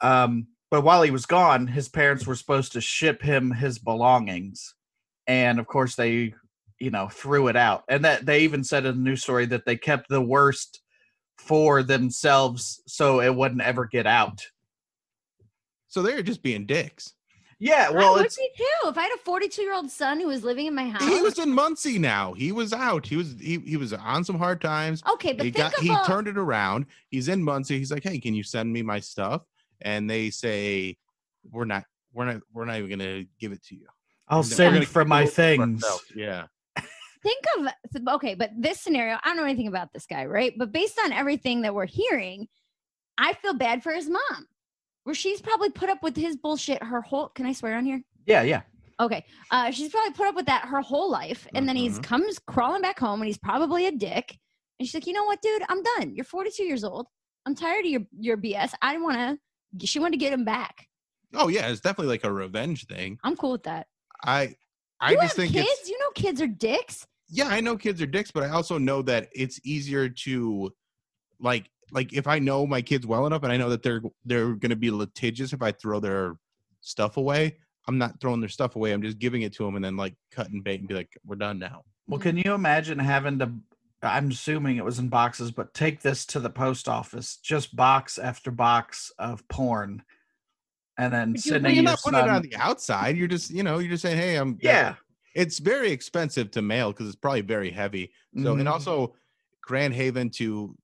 Um, 0.00 0.48
but 0.70 0.82
while 0.82 1.02
he 1.02 1.10
was 1.10 1.24
gone, 1.24 1.66
his 1.66 1.88
parents 1.88 2.26
were 2.26 2.34
supposed 2.34 2.72
to 2.72 2.80
ship 2.80 3.22
him 3.22 3.50
his 3.52 3.78
belongings, 3.78 4.74
and 5.26 5.58
of 5.58 5.66
course 5.66 5.94
they, 5.94 6.34
you 6.78 6.90
know, 6.90 7.08
threw 7.08 7.48
it 7.48 7.56
out. 7.56 7.84
And 7.88 8.04
that 8.04 8.26
they 8.26 8.40
even 8.40 8.64
said 8.64 8.84
in 8.84 8.96
the 8.96 9.10
news 9.10 9.22
story 9.22 9.46
that 9.46 9.64
they 9.64 9.76
kept 9.76 10.08
the 10.08 10.20
worst 10.20 10.82
for 11.38 11.82
themselves 11.82 12.82
so 12.86 13.20
it 13.20 13.34
wouldn't 13.34 13.62
ever 13.62 13.86
get 13.86 14.06
out. 14.06 14.42
So 15.86 16.02
they're 16.02 16.22
just 16.22 16.42
being 16.42 16.66
dicks. 16.66 17.14
Yeah, 17.60 17.90
well, 17.90 17.98
I 17.98 18.04
well, 18.04 18.14
would 18.14 18.26
it's 18.26 18.36
be 18.36 18.48
too. 18.56 18.88
If 18.88 18.96
I 18.96 19.02
had 19.02 19.12
a 19.14 19.18
42 19.24 19.62
year 19.62 19.74
old 19.74 19.90
son 19.90 20.20
who 20.20 20.28
was 20.28 20.44
living 20.44 20.66
in 20.66 20.74
my 20.74 20.88
house. 20.88 21.02
He 21.02 21.20
was 21.20 21.38
in 21.38 21.50
Muncie 21.52 21.98
now. 21.98 22.32
He 22.32 22.52
was 22.52 22.72
out. 22.72 23.04
He 23.06 23.16
was 23.16 23.34
he, 23.40 23.58
he 23.58 23.76
was 23.76 23.92
on 23.92 24.22
some 24.22 24.38
hard 24.38 24.60
times. 24.60 25.02
okay, 25.14 25.32
but 25.32 25.44
He 25.44 25.50
think 25.50 25.72
got 25.72 25.74
of 25.78 25.82
he 25.82 25.92
a- 25.92 26.02
turned 26.06 26.28
it 26.28 26.38
around. 26.38 26.86
He's 27.10 27.26
in 27.28 27.42
Muncie. 27.42 27.76
He's 27.78 27.90
like, 27.90 28.04
"Hey, 28.04 28.20
can 28.20 28.34
you 28.34 28.44
send 28.44 28.72
me 28.72 28.82
my 28.82 29.00
stuff?" 29.00 29.42
And 29.80 30.08
they 30.08 30.30
say, 30.30 30.96
"We're 31.50 31.64
not 31.64 31.84
we're 32.12 32.26
not 32.26 32.42
we're 32.52 32.64
not 32.64 32.76
even 32.76 32.88
going 32.88 32.98
to 33.00 33.26
give 33.40 33.50
it 33.52 33.64
to 33.66 33.74
you." 33.74 33.86
I'll 34.28 34.42
send 34.44 34.74
gonna 34.74 34.86
for 34.86 35.04
my 35.04 35.22
it 35.22 35.30
for 35.30 35.34
things. 35.34 35.84
Yeah. 36.14 36.46
think 37.22 37.44
of 37.58 37.68
okay, 38.14 38.34
but 38.34 38.50
this 38.56 38.80
scenario, 38.80 39.16
I 39.16 39.28
don't 39.28 39.36
know 39.36 39.44
anything 39.44 39.66
about 39.68 39.92
this 39.92 40.06
guy, 40.06 40.26
right? 40.26 40.52
But 40.56 40.70
based 40.70 40.98
on 41.02 41.12
everything 41.12 41.62
that 41.62 41.74
we're 41.74 41.86
hearing, 41.86 42.46
I 43.16 43.32
feel 43.34 43.54
bad 43.54 43.82
for 43.82 43.92
his 43.92 44.08
mom, 44.08 44.46
where 45.08 45.14
she's 45.14 45.40
probably 45.40 45.70
put 45.70 45.88
up 45.88 46.02
with 46.02 46.14
his 46.14 46.36
bullshit 46.36 46.82
her 46.82 47.00
whole. 47.00 47.28
Can 47.30 47.46
I 47.46 47.54
swear 47.54 47.78
on 47.78 47.86
here? 47.86 48.02
Yeah, 48.26 48.42
yeah. 48.42 48.60
Okay, 49.00 49.24
uh, 49.50 49.70
she's 49.70 49.88
probably 49.90 50.12
put 50.12 50.26
up 50.26 50.34
with 50.34 50.44
that 50.46 50.66
her 50.66 50.82
whole 50.82 51.10
life, 51.10 51.46
and 51.54 51.66
then 51.66 51.76
he's 51.76 51.98
Mhm. 51.98 52.02
comes 52.02 52.38
crawling 52.40 52.82
back 52.82 52.98
home, 52.98 53.22
and 53.22 53.26
he's 53.26 53.38
probably 53.38 53.86
a 53.86 53.90
dick. 53.92 54.36
And 54.78 54.86
she's 54.86 54.92
like, 54.92 55.06
you 55.06 55.14
know 55.14 55.24
what, 55.24 55.40
dude? 55.40 55.62
I'm 55.70 55.82
done. 55.82 56.14
You're 56.14 56.26
42 56.26 56.62
years 56.64 56.84
old. 56.84 57.06
I'm 57.46 57.54
tired 57.54 57.86
of 57.86 57.90
your 57.90 58.02
your 58.20 58.36
BS. 58.36 58.74
I 58.82 58.98
want 58.98 59.16
to. 59.16 59.86
She 59.86 59.98
wanted 59.98 60.12
to 60.12 60.18
get 60.18 60.32
him 60.34 60.44
back. 60.44 60.86
Oh 61.32 61.48
yeah, 61.48 61.68
it's 61.68 61.80
definitely 61.80 62.10
like 62.12 62.24
a 62.24 62.32
revenge 62.32 62.84
thing. 62.86 63.18
I'm 63.24 63.34
cool 63.34 63.52
with 63.52 63.62
that. 63.62 63.86
I 64.26 64.56
I 65.00 65.12
you 65.12 65.16
just 65.22 65.36
think 65.36 65.54
kids. 65.54 65.66
it's 65.70 65.88
You 65.88 65.98
know, 66.00 66.10
kids 66.14 66.42
are 66.42 66.46
dicks. 66.48 67.06
yeah, 67.30 67.48
I 67.48 67.60
know 67.60 67.78
kids 67.78 68.02
are 68.02 68.06
dicks, 68.06 68.30
but 68.30 68.42
I 68.42 68.50
also 68.50 68.76
know 68.76 69.00
that 69.02 69.30
it's 69.34 69.58
easier 69.64 70.10
to 70.26 70.70
like 71.40 71.70
like 71.90 72.12
if 72.12 72.26
I 72.26 72.38
know 72.38 72.66
my 72.66 72.82
kids 72.82 73.06
well 73.06 73.26
enough 73.26 73.42
and 73.42 73.52
I 73.52 73.56
know 73.56 73.68
that 73.70 73.82
they're 73.82 74.02
they're 74.24 74.54
gonna 74.54 74.76
be 74.76 74.90
litigious 74.90 75.52
if 75.52 75.62
I 75.62 75.72
throw 75.72 76.00
their 76.00 76.36
stuff 76.80 77.16
away. 77.16 77.58
I'm 77.86 77.96
not 77.98 78.20
throwing 78.20 78.40
their 78.40 78.50
stuff 78.50 78.76
away. 78.76 78.92
I'm 78.92 79.02
just 79.02 79.18
giving 79.18 79.42
it 79.42 79.54
to 79.54 79.64
them 79.64 79.76
and 79.76 79.84
then 79.84 79.96
like 79.96 80.14
cut 80.30 80.50
and 80.50 80.62
bait 80.62 80.80
and 80.80 80.88
be 80.88 80.94
like, 80.94 81.10
we're 81.24 81.36
done 81.36 81.58
now. 81.58 81.84
Well, 82.06 82.20
can 82.20 82.36
you 82.36 82.52
imagine 82.52 82.98
having 82.98 83.38
to? 83.38 83.50
I'm 84.02 84.30
assuming 84.30 84.76
it 84.76 84.84
was 84.84 84.98
in 84.98 85.08
boxes, 85.08 85.50
but 85.50 85.74
take 85.74 86.02
this 86.02 86.24
to 86.26 86.38
the 86.40 86.50
post 86.50 86.88
office, 86.88 87.36
just 87.42 87.74
box 87.74 88.16
after 88.18 88.50
box 88.50 89.10
of 89.18 89.46
porn, 89.48 90.02
and 90.98 91.12
then 91.12 91.32
you- 91.32 91.38
sending 91.38 91.74
you're 91.74 91.82
your 91.82 91.90
not 91.90 92.00
putting 92.02 92.20
it 92.20 92.28
on 92.28 92.42
the 92.42 92.54
outside. 92.56 93.16
You're 93.16 93.26
just 93.28 93.50
you 93.50 93.62
know 93.62 93.78
you're 93.78 93.90
just 93.90 94.02
saying, 94.02 94.18
hey, 94.18 94.36
I'm 94.36 94.58
Yeah. 94.62 94.94
It's 95.34 95.58
very 95.58 95.90
expensive 95.92 96.50
to 96.52 96.62
mail 96.62 96.90
because 96.92 97.06
it's 97.06 97.16
probably 97.16 97.42
very 97.42 97.70
heavy. 97.70 98.10
So 98.36 98.54
Mhm. 98.54 98.60
and 98.60 98.68
also 98.68 99.14
Grand 99.62 99.94
Haven 99.94 100.30
to 100.30 100.76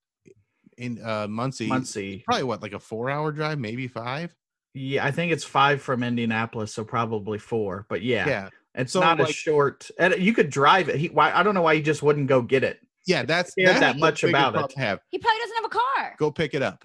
in 0.79 1.01
uh 1.05 1.27
Muncie, 1.29 1.67
Muncie. 1.67 2.23
probably 2.25 2.45
what 2.45 2.63
like 2.63 2.73
a 2.73 2.79
four 2.81 3.11
hour 3.11 3.33
drive, 3.33 3.59
maybe 3.59 3.87
five. 3.89 4.35
Yeah, 4.75 5.05
I 5.05 5.11
think 5.13 5.31
it's 5.33 5.45
five 5.45 5.81
from 5.83 6.03
Indianapolis, 6.03 6.73
so 6.75 6.85
probably 6.85 7.39
four. 7.39 7.87
But 7.89 8.03
yeah, 8.03 8.27
yeah. 8.29 8.49
it's 8.75 8.93
So, 8.93 9.01
not 9.01 9.21
as 9.21 9.27
like- 9.27 9.35
short. 9.37 9.89
And 9.99 10.15
you 10.19 10.33
could 10.33 10.51
drive 10.51 10.89
it. 10.89 10.97
He, 10.97 11.09
why? 11.09 11.33
I 11.33 11.43
don't 11.45 11.55
know 11.55 11.63
why 11.63 11.77
he 11.77 11.83
just 11.83 12.03
wouldn't 12.03 12.27
go 12.27 12.43
get 12.43 12.65
it. 12.65 12.81
Yeah, 13.07 13.23
that's 13.23 13.55
cares 13.55 13.69
that's 13.69 13.81
that 13.81 13.99
much 13.99 14.25
about 14.25 14.55
it. 14.71 14.77
Have 14.79 14.99
He 15.11 15.19
probably 15.19 15.39
doesn't 15.41 15.57
have 15.57 15.65
a 15.67 15.69
car. 15.69 16.15
go 16.19 16.31
pick 16.31 16.55
it 16.55 16.63
up. 16.63 16.85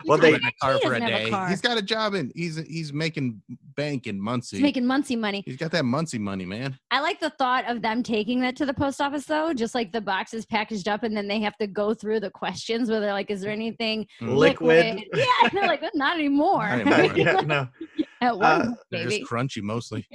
You 0.08 0.12
Well, 0.12 0.20
probably 0.20 0.38
they- 0.40 0.44
in 0.44 0.48
a 0.48 0.52
car 0.62 0.74
he 0.76 0.80
for 0.80 0.94
a 0.94 1.00
doesn't 1.00 1.12
have 1.14 1.22
day. 1.26 1.30
car. 1.30 1.50
He's 1.50 1.60
got 1.62 1.78
a 1.78 1.82
job 1.82 2.14
and 2.14 2.32
he's 2.34 2.56
he's 2.66 2.94
making 2.94 3.42
bank 3.76 4.08
in 4.08 4.22
Muncie. 4.22 4.56
He's 4.58 4.64
making 4.64 4.86
Muncie 4.88 5.18
money. 5.18 5.44
he's 5.46 5.58
got 5.58 5.72
that 5.72 5.84
Muncie 5.84 6.18
money, 6.18 6.46
man. 6.46 6.80
I 6.92 7.02
like 7.02 7.20
the 7.20 7.30
thought 7.32 7.70
of 7.70 7.82
them 7.82 8.04
taking 8.04 8.40
that 8.42 8.56
to 8.56 8.66
the 8.66 8.74
post 8.74 9.02
office 9.02 9.26
though, 9.26 9.54
just 9.54 9.76
like 9.76 9.92
the 9.92 10.00
boxes 10.00 10.46
packaged 10.46 10.88
up, 10.88 11.04
and 11.04 11.16
then 11.16 11.28
they 11.28 11.42
have 11.42 11.58
to 11.58 11.68
go 11.68 11.94
through 11.94 12.22
the 12.22 12.32
questions 12.32 12.90
where 12.90 13.02
they're 13.02 13.12
like, 13.14 13.30
"Is 13.30 13.42
there 13.42 13.52
anything 13.52 14.08
Mm. 14.22 14.36
Liquid. 14.38 15.04
Yeah, 15.14 15.26
and 15.44 15.52
they're 15.52 15.68
like, 15.68 15.84
not 15.94 16.16
anymore. 16.18 16.68
Not 16.86 17.00
anymore. 17.00 17.14
yeah, 17.18 17.42
no. 17.42 17.68
At 18.22 18.36
one 18.38 18.46
Uh, 18.46 18.64
point, 18.66 18.78
They're 18.90 19.04
baby. 19.08 19.20
just 19.20 19.32
crunchy 19.32 19.62
mostly. 19.62 20.08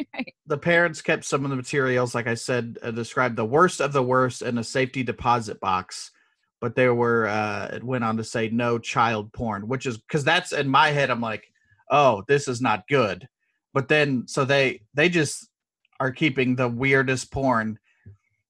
The 0.46 0.58
parents 0.58 1.00
kept 1.02 1.24
some 1.24 1.44
of 1.44 1.50
the 1.50 1.56
materials, 1.56 2.14
like 2.16 2.26
I 2.26 2.34
said, 2.34 2.78
uh, 2.82 2.90
described 2.90 3.36
the 3.36 3.44
worst 3.44 3.80
of 3.80 3.92
the 3.92 4.02
worst 4.02 4.42
in 4.42 4.58
a 4.58 4.64
safety 4.64 5.02
deposit 5.04 5.60
box. 5.60 6.10
But 6.62 6.76
there 6.76 6.94
were, 6.94 7.26
uh, 7.26 7.70
it 7.74 7.82
went 7.82 8.04
on 8.04 8.16
to 8.18 8.24
say 8.24 8.48
no 8.48 8.78
child 8.78 9.32
porn, 9.32 9.66
which 9.66 9.84
is 9.84 9.98
because 9.98 10.22
that's 10.22 10.52
in 10.52 10.68
my 10.68 10.90
head. 10.90 11.10
I'm 11.10 11.20
like, 11.20 11.44
oh, 11.90 12.22
this 12.28 12.46
is 12.46 12.60
not 12.60 12.86
good. 12.88 13.28
But 13.74 13.88
then, 13.88 14.28
so 14.28 14.44
they 14.44 14.82
they 14.94 15.08
just 15.08 15.48
are 15.98 16.12
keeping 16.12 16.54
the 16.54 16.68
weirdest 16.68 17.32
porn, 17.32 17.80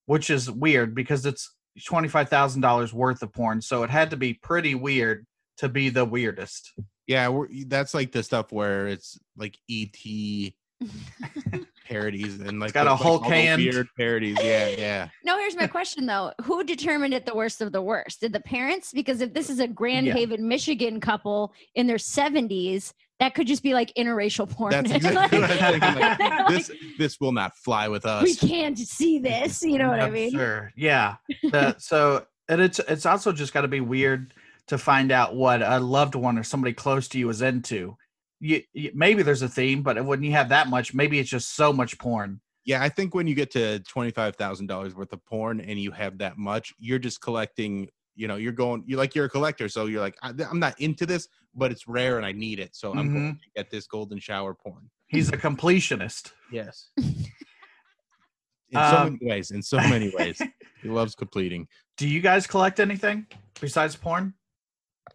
which 0.07 0.29
is 0.29 0.51
weird 0.51 0.95
because 0.95 1.25
it's 1.25 1.55
twenty 1.87 2.09
five 2.09 2.29
thousand 2.29 2.61
dollars 2.61 2.93
worth 2.93 3.23
of 3.23 3.33
porn. 3.33 3.63
So 3.63 3.83
it 3.83 3.91
had 3.91 4.11
to 4.11 4.17
be 4.19 4.35
pretty 4.35 4.75
weird 4.75 5.27
to 5.57 5.71
be 5.71 5.89
the 5.89 6.05
weirdest. 6.05 6.73
Yeah, 7.07 7.35
that's 7.67 7.95
like 7.95 8.13
the 8.13 8.23
stuff 8.23 8.53
where 8.53 8.89
it's 8.89 9.19
like 9.37 9.57
ET 9.71 10.53
parodies 11.87 12.41
and 12.41 12.61
like 12.61 12.73
got 12.73 12.85
the- 12.85 12.91
a 12.91 12.93
like 12.93 13.01
Hulk 13.03 13.23
all 13.25 13.29
the 13.31 13.35
hand. 13.37 13.63
weird 13.63 13.89
parodies. 13.97 14.37
Yeah, 14.43 14.69
yeah. 14.69 15.09
No, 15.25 15.39
here's 15.39 15.57
my 15.57 15.67
question 15.67 16.07
though. 16.07 16.33
Who 16.43 16.65
determined 16.65 17.15
it 17.15 17.27
the 17.27 17.35
worst 17.35 17.61
of 17.61 17.73
the 17.73 17.83
worst? 17.83 18.21
Did 18.21 18.33
the 18.33 18.41
parents? 18.41 18.93
Because 18.93 19.21
if 19.21 19.33
this 19.35 19.51
is 19.51 19.59
a 19.61 19.69
Grand 19.69 20.07
Yeah. 20.07 20.15
Haven, 20.15 20.47
Michigan 20.49 21.01
couple 21.01 21.53
in 21.75 21.87
their 21.87 21.97
70s, 21.97 22.93
that 23.21 23.35
could 23.35 23.47
just 23.47 23.63
be 23.63 23.73
like 23.75 23.93
interracial 23.97 24.49
porn. 24.51 24.73
That's 24.73 24.91
exactly 24.95 25.41
what 25.41 25.51
I 25.51 25.71
was 25.71 25.81
thinking. 25.81 26.01
Like, 26.01 26.19
Like, 26.19 26.49
this 26.49 26.71
this 26.99 27.21
will 27.21 27.33
not 27.33 27.57
fly 27.57 27.89
with 27.89 28.05
us. 28.07 28.25
we 28.25 28.35
can't 28.35 28.79
see 28.79 29.19
this. 29.19 29.63
You 29.63 29.79
know 29.79 29.89
what 29.89 30.01
I 30.01 30.07
I'm 30.07 30.13
mean? 30.13 30.31
Sure. 30.33 30.73
Yeah. 30.77 31.17
The- 31.43 31.77
so 31.79 32.27
and 32.49 32.61
it's 32.61 32.79
it's 32.81 33.07
also 33.07 33.33
just 33.33 33.53
got 33.55 33.61
to 33.63 33.69
be 33.69 33.81
weird 33.81 34.35
to 34.69 34.79
find 34.79 35.13
out 35.13 35.35
what 35.35 35.61
a 35.63 35.79
loved 35.81 36.15
one 36.15 36.39
or 36.39 36.43
somebody 36.43 36.73
close 36.73 37.09
to 37.09 37.19
you 37.19 37.29
is 37.29 37.43
into. 37.43 37.97
You, 38.45 38.61
you 38.73 38.91
maybe 38.93 39.23
there's 39.23 39.43
a 39.43 39.49
theme, 39.49 39.83
but 39.83 40.05
when 40.05 40.21
you 40.23 40.33
have 40.33 40.49
that 40.49 40.69
much, 40.69 40.93
maybe 40.95 41.21
it's 41.21 41.31
just 41.31 41.55
so 41.55 41.73
much 41.73 41.97
porn. 41.99 42.41
Yeah, 42.65 42.83
I 42.83 42.89
think 42.89 43.15
when 43.15 43.29
you 43.29 43.37
get 43.37 43.53
to 43.53 43.79
twenty 43.81 44.11
five 44.11 44.35
thousand 44.35 44.67
dollars 44.67 44.95
worth 44.97 45.13
of 45.13 45.25
porn 45.27 45.61
and 45.61 45.79
you 45.81 45.93
have 45.93 46.19
that 46.19 46.39
much, 46.39 46.75
you're 46.79 46.99
just 46.99 47.21
collecting. 47.21 47.89
You 48.17 48.27
know, 48.29 48.37
you're 48.37 48.53
going. 48.53 48.83
You 48.87 48.97
like 48.97 49.15
you're 49.15 49.27
a 49.27 49.31
collector, 49.31 49.69
so 49.69 49.87
you're 49.87 50.01
like, 50.01 50.17
I, 50.23 50.33
I'm 50.51 50.59
not 50.59 50.79
into 50.81 51.07
this, 51.07 51.29
but 51.55 51.71
it's 51.71 51.87
rare 51.87 52.17
and 52.19 52.27
I 52.27 52.33
need 52.33 52.59
it, 52.59 52.75
so 52.75 52.93
I'm 52.93 53.13
going 53.13 53.35
to 53.37 53.41
get 53.57 53.71
this 53.71 53.87
golden 53.87 54.19
shower 54.19 54.55
porn. 54.55 54.91
He's 55.07 55.29
a 55.29 55.37
completionist. 55.39 56.33
Yes. 56.51 56.91
In 56.99 58.79
so 58.79 58.97
Um, 58.97 59.13
many 59.13 59.31
ways. 59.31 59.51
In 59.51 59.63
so 59.63 59.77
many 59.77 60.11
ways, 60.17 60.41
he 60.83 60.89
loves 60.89 61.15
completing. 61.15 61.69
Do 61.99 62.09
you 62.09 62.21
guys 62.21 62.47
collect 62.47 62.81
anything 62.81 63.27
besides 63.61 63.95
porn? 63.97 64.35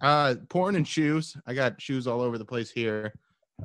Uh, 0.01 0.35
porn 0.49 0.75
and 0.75 0.87
shoes. 0.87 1.35
I 1.45 1.53
got 1.53 1.81
shoes 1.81 2.07
all 2.07 2.21
over 2.21 2.37
the 2.37 2.45
place 2.45 2.71
here. 2.71 3.13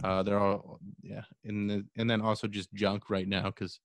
Uh, 0.02 0.22
they're 0.22 0.38
all 0.38 0.80
yeah, 1.02 1.22
and 1.44 1.68
the, 1.68 1.84
and 1.96 2.08
then 2.08 2.20
also 2.22 2.46
just 2.46 2.72
junk 2.72 3.10
right 3.10 3.28
now 3.28 3.44
because 3.44 3.80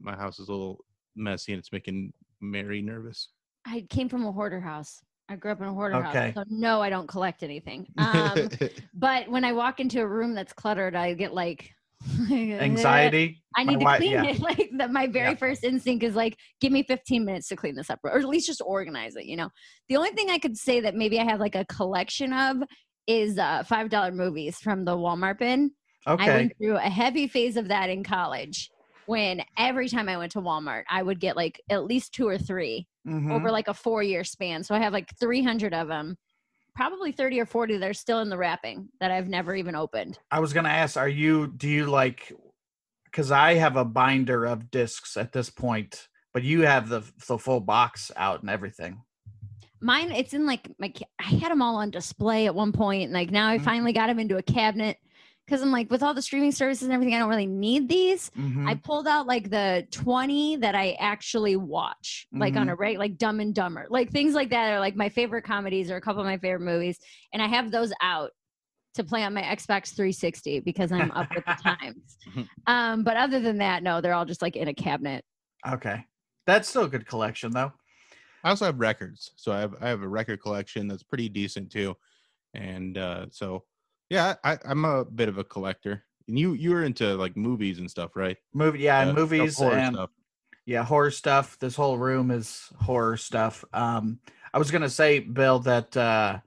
my 0.00 0.16
house 0.16 0.38
is 0.38 0.48
a 0.48 0.52
little 0.52 0.84
messy 1.16 1.52
and 1.52 1.58
it's 1.60 1.72
making 1.72 2.12
Mary 2.40 2.80
nervous. 2.80 3.28
I 3.66 3.86
came 3.90 4.08
from 4.08 4.24
a 4.24 4.32
hoarder 4.32 4.60
house. 4.60 5.02
I 5.28 5.36
grew 5.36 5.52
up 5.52 5.60
in 5.60 5.66
a 5.66 5.72
hoarder 5.72 6.02
Okay. 6.02 6.26
house. 6.26 6.34
So 6.34 6.44
no, 6.48 6.80
I 6.82 6.90
don't 6.90 7.06
collect 7.06 7.42
anything. 7.42 7.86
Um, 7.98 8.48
but 8.94 9.28
when 9.28 9.44
I 9.44 9.52
walk 9.52 9.80
into 9.80 10.00
a 10.00 10.06
room 10.06 10.34
that's 10.34 10.52
cluttered, 10.52 10.94
I 10.94 11.14
get 11.14 11.34
like 11.34 11.74
Anxiety. 12.30 13.42
I 13.56 13.64
My 13.64 13.72
need 13.72 13.78
to 13.80 13.84
wi- 13.84 13.96
clean 13.98 14.12
yeah. 14.12 14.24
it. 14.24 14.40
Like 14.44 14.70
that 14.78 14.90
my 14.90 15.06
very 15.06 15.30
Yeah. 15.30 15.36
first 15.36 15.64
instinct 15.64 16.04
is 16.04 16.14
like, 16.14 16.36
give 16.60 16.72
me 16.72 16.82
15 16.82 17.24
minutes 17.24 17.48
to 17.48 17.56
clean 17.56 17.74
this 17.76 17.90
up, 17.90 18.00
or 18.04 18.16
at 18.18 18.24
least 18.24 18.46
just 18.46 18.62
organize 18.64 19.16
it, 19.16 19.26
you 19.26 19.36
know. 19.36 19.48
The 19.88 19.96
only 19.96 20.10
thing 20.10 20.30
I 20.30 20.38
could 20.38 20.56
say 20.56 20.80
that 20.80 20.94
maybe 20.94 21.18
I 21.20 21.24
have 21.24 21.40
like 21.40 21.54
a 21.54 21.64
collection 21.66 22.32
of 22.32 22.58
is 23.06 23.38
uh 23.38 23.62
five 23.64 23.90
dollar 23.90 24.12
movies 24.12 24.58
from 24.58 24.84
the 24.84 24.96
Walmart 24.96 25.38
bin. 25.38 25.70
Okay. 26.06 26.24
I 26.24 26.28
went 26.36 26.52
through 26.58 26.76
a 26.76 26.80
heavy 26.80 27.28
phase 27.28 27.56
of 27.56 27.68
that 27.68 27.90
in 27.90 28.02
college 28.04 28.70
when 29.06 29.42
every 29.58 29.88
time 29.88 30.08
I 30.08 30.16
went 30.16 30.32
to 30.32 30.40
Walmart, 30.40 30.84
I 30.90 31.02
would 31.02 31.20
get 31.20 31.36
like 31.36 31.60
at 31.70 31.84
least 31.84 32.12
two 32.14 32.26
or 32.26 32.38
3 32.38 32.86
Mhm. 33.06 33.32
over 33.32 33.50
like 33.50 33.68
a 33.68 33.74
four 33.74 34.02
year 34.02 34.24
span. 34.24 34.62
So 34.64 34.74
I 34.74 34.78
have 34.78 34.94
like 34.94 35.10
300 35.20 35.74
of 35.74 35.88
them, 35.88 36.16
probably 36.74 37.12
30 37.12 37.40
or 37.40 37.46
40 37.46 37.78
that 37.78 37.88
are 37.88 37.94
still 37.94 38.20
in 38.20 38.28
the 38.28 38.36
wrapping 38.36 38.88
that 39.00 39.10
I've 39.10 39.28
never 39.28 39.54
even 39.54 39.74
opened. 39.74 40.18
I 40.30 40.40
was 40.40 40.52
gonna 40.52 40.68
ask, 40.70 40.96
are 40.96 41.08
you 41.08 41.46
do 41.46 41.68
you 41.68 41.86
like 41.86 42.32
because 43.04 43.30
I 43.30 43.54
have 43.54 43.76
a 43.76 43.84
binder 43.84 44.44
of 44.44 44.70
discs 44.70 45.16
at 45.16 45.32
this 45.32 45.50
point, 45.50 46.08
but 46.32 46.42
you 46.42 46.62
have 46.62 46.88
the 46.88 47.02
the 47.28 47.38
full 47.38 47.60
box 47.60 48.10
out 48.16 48.40
and 48.40 48.50
everything. 48.50 49.02
Mine, 49.80 50.10
it's 50.12 50.32
in 50.34 50.46
like 50.46 50.70
my. 50.78 50.92
I 51.20 51.24
had 51.24 51.50
them 51.50 51.62
all 51.62 51.76
on 51.76 51.90
display 51.90 52.46
at 52.46 52.54
one 52.54 52.72
point, 52.72 53.04
and 53.04 53.12
like 53.12 53.30
now 53.30 53.48
I 53.48 53.58
Mhm. 53.58 53.64
finally 53.64 53.92
got 53.92 54.06
them 54.08 54.18
into 54.18 54.36
a 54.38 54.42
cabinet 54.42 54.96
because 55.46 55.62
I'm 55.62 55.70
like 55.70 55.90
with 55.90 56.02
all 56.02 56.14
the 56.14 56.22
streaming 56.22 56.52
services 56.52 56.84
and 56.84 56.92
everything, 56.92 57.14
I 57.14 57.18
don't 57.18 57.28
really 57.28 57.46
need 57.46 57.88
these. 57.88 58.30
Mhm. 58.30 58.68
I 58.68 58.74
pulled 58.76 59.06
out 59.06 59.26
like 59.26 59.50
the 59.50 59.86
20 59.90 60.56
that 60.56 60.74
I 60.74 60.92
actually 60.98 61.56
watch, 61.56 62.26
like 62.32 62.56
on 62.56 62.68
a 62.68 62.74
rate, 62.74 62.98
like 62.98 63.18
Dumb 63.18 63.40
and 63.40 63.54
Dumber, 63.54 63.86
like 63.90 64.10
things 64.10 64.34
like 64.34 64.50
that 64.50 64.72
are 64.72 64.80
like 64.80 64.96
my 64.96 65.08
favorite 65.08 65.42
comedies 65.42 65.90
or 65.90 65.96
a 65.96 66.00
couple 66.00 66.20
of 66.20 66.26
my 66.26 66.38
favorite 66.38 66.64
movies, 66.64 66.98
and 67.32 67.42
I 67.42 67.48
have 67.48 67.70
those 67.70 67.92
out 68.00 68.30
to 68.94 69.04
play 69.04 69.24
on 69.24 69.34
my 69.34 69.42
Xbox 69.42 69.94
360 69.94 70.60
because 70.60 70.92
I'm 70.92 71.10
up 71.10 71.28
with 71.34 71.44
the 71.44 71.52
times. 71.62 72.16
Um, 72.66 73.02
but 73.02 73.16
other 73.16 73.40
than 73.40 73.58
that, 73.58 73.82
no, 73.82 74.00
they're 74.00 74.14
all 74.14 74.24
just 74.24 74.40
like 74.40 74.56
in 74.56 74.68
a 74.68 74.74
cabinet. 74.74 75.24
Okay. 75.68 76.04
That's 76.46 76.68
still 76.68 76.84
a 76.84 76.88
good 76.88 77.06
collection 77.06 77.50
though. 77.50 77.72
I 78.44 78.50
also 78.50 78.66
have 78.66 78.78
records, 78.78 79.32
so 79.36 79.52
I 79.52 79.60
have 79.60 79.74
I 79.80 79.88
have 79.88 80.02
a 80.02 80.08
record 80.08 80.40
collection 80.40 80.86
that's 80.86 81.02
pretty 81.02 81.28
decent 81.28 81.72
too, 81.72 81.96
and 82.52 82.96
uh, 82.98 83.26
so 83.30 83.64
yeah, 84.14 84.34
I, 84.44 84.58
I'm 84.64 84.84
a 84.84 85.04
bit 85.04 85.28
of 85.28 85.38
a 85.38 85.44
collector. 85.44 86.04
And 86.28 86.38
you 86.38 86.54
you're 86.54 86.84
into 86.84 87.14
like 87.16 87.36
movies 87.36 87.78
and 87.78 87.90
stuff, 87.90 88.12
right? 88.16 88.38
Movie 88.54 88.78
yeah, 88.80 89.00
Uh, 89.00 89.12
movies 89.12 89.58
horror 89.58 89.76
and 89.76 89.94
stuff. 89.94 90.10
yeah, 90.64 90.82
horror 90.84 91.10
stuff. 91.10 91.58
This 91.58 91.76
whole 91.76 91.98
room 91.98 92.30
is 92.30 92.70
horror 92.80 93.16
stuff. 93.18 93.64
Um 93.74 94.20
I 94.54 94.58
was 94.58 94.70
gonna 94.70 94.88
say, 94.88 95.18
Bill, 95.18 95.58
that 95.60 95.94
uh 95.96 96.38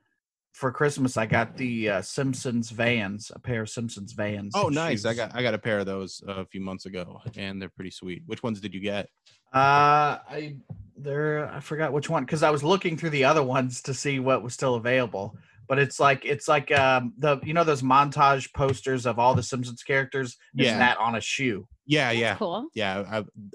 for 0.54 0.72
Christmas 0.72 1.18
I 1.18 1.28
got 1.28 1.56
the 1.56 1.90
uh, 1.90 2.02
Simpsons 2.02 2.72
vans, 2.72 3.32
a 3.36 3.38
pair 3.38 3.62
of 3.62 3.70
Simpsons 3.70 4.14
vans. 4.14 4.54
Oh, 4.56 4.70
nice! 4.70 5.06
I 5.06 5.14
got 5.14 5.36
I 5.36 5.44
got 5.44 5.54
a 5.54 5.60
pair 5.60 5.78
of 5.78 5.86
those 5.86 6.24
a 6.28 6.46
few 6.48 6.62
months 6.62 6.88
ago, 6.88 7.22
and 7.36 7.62
they're 7.62 7.70
pretty 7.70 7.92
sweet. 7.92 8.24
Which 8.26 8.42
ones 8.42 8.60
did 8.60 8.74
you 8.74 8.80
get? 8.80 9.10
Uh, 9.54 10.18
I 10.28 10.56
there 10.98 11.48
I 11.54 11.60
forgot 11.60 11.94
which 11.94 12.10
one 12.10 12.26
because 12.26 12.42
I 12.42 12.50
was 12.50 12.64
looking 12.64 12.98
through 12.98 13.12
the 13.12 13.26
other 13.26 13.44
ones 13.44 13.84
to 13.84 13.94
see 13.94 14.18
what 14.20 14.42
was 14.42 14.56
still 14.56 14.74
available. 14.74 15.38
But 15.68 15.80
it's 15.80 16.00
like 16.00 16.24
it's 16.26 16.48
like 16.48 16.72
um 16.72 17.14
the 17.18 17.40
you 17.44 17.54
know 17.54 17.64
those 17.64 17.82
montage 17.82 18.54
posters 18.54 19.06
of 19.06 19.20
all 19.20 19.36
the 19.36 19.44
Simpsons 19.44 19.84
characters. 19.84 20.38
It's 20.56 20.68
Yeah. 20.68 20.78
that 20.78 20.98
on 20.98 21.16
a 21.16 21.22
shoe. 21.22 21.68
Yeah, 21.86 22.08
That's 22.10 22.20
yeah, 22.20 22.36
cool. 22.36 22.68
yeah. 22.74 23.04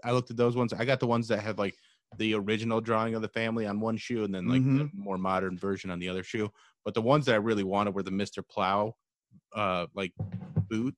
I 0.04 0.08
I 0.08 0.12
looked 0.12 0.30
at 0.30 0.36
those 0.36 0.56
ones. 0.56 0.72
I 0.72 0.84
got 0.84 1.00
the 1.00 1.06
ones 1.06 1.28
that 1.28 1.40
had 1.40 1.58
like 1.58 1.74
the 2.18 2.34
original 2.34 2.80
drawing 2.80 3.14
of 3.14 3.22
the 3.22 3.28
family 3.28 3.66
on 3.66 3.80
one 3.80 3.96
shoe 3.96 4.24
and 4.24 4.34
then 4.34 4.46
like 4.46 4.62
the 4.62 4.90
more 4.94 5.16
modern 5.16 5.56
version 5.56 5.90
on 5.90 5.98
the 5.98 6.08
other 6.08 6.22
shoe. 6.22 6.50
But 6.84 6.92
the 6.94 7.00
ones 7.00 7.24
that 7.26 7.32
I 7.34 7.38
really 7.38 7.64
wanted 7.64 7.94
were 7.94 8.02
the 8.02 8.10
Mr. 8.10 8.46
Plow 8.46 8.94
uh 9.54 9.86
like 9.94 10.12
boot. 10.68 10.94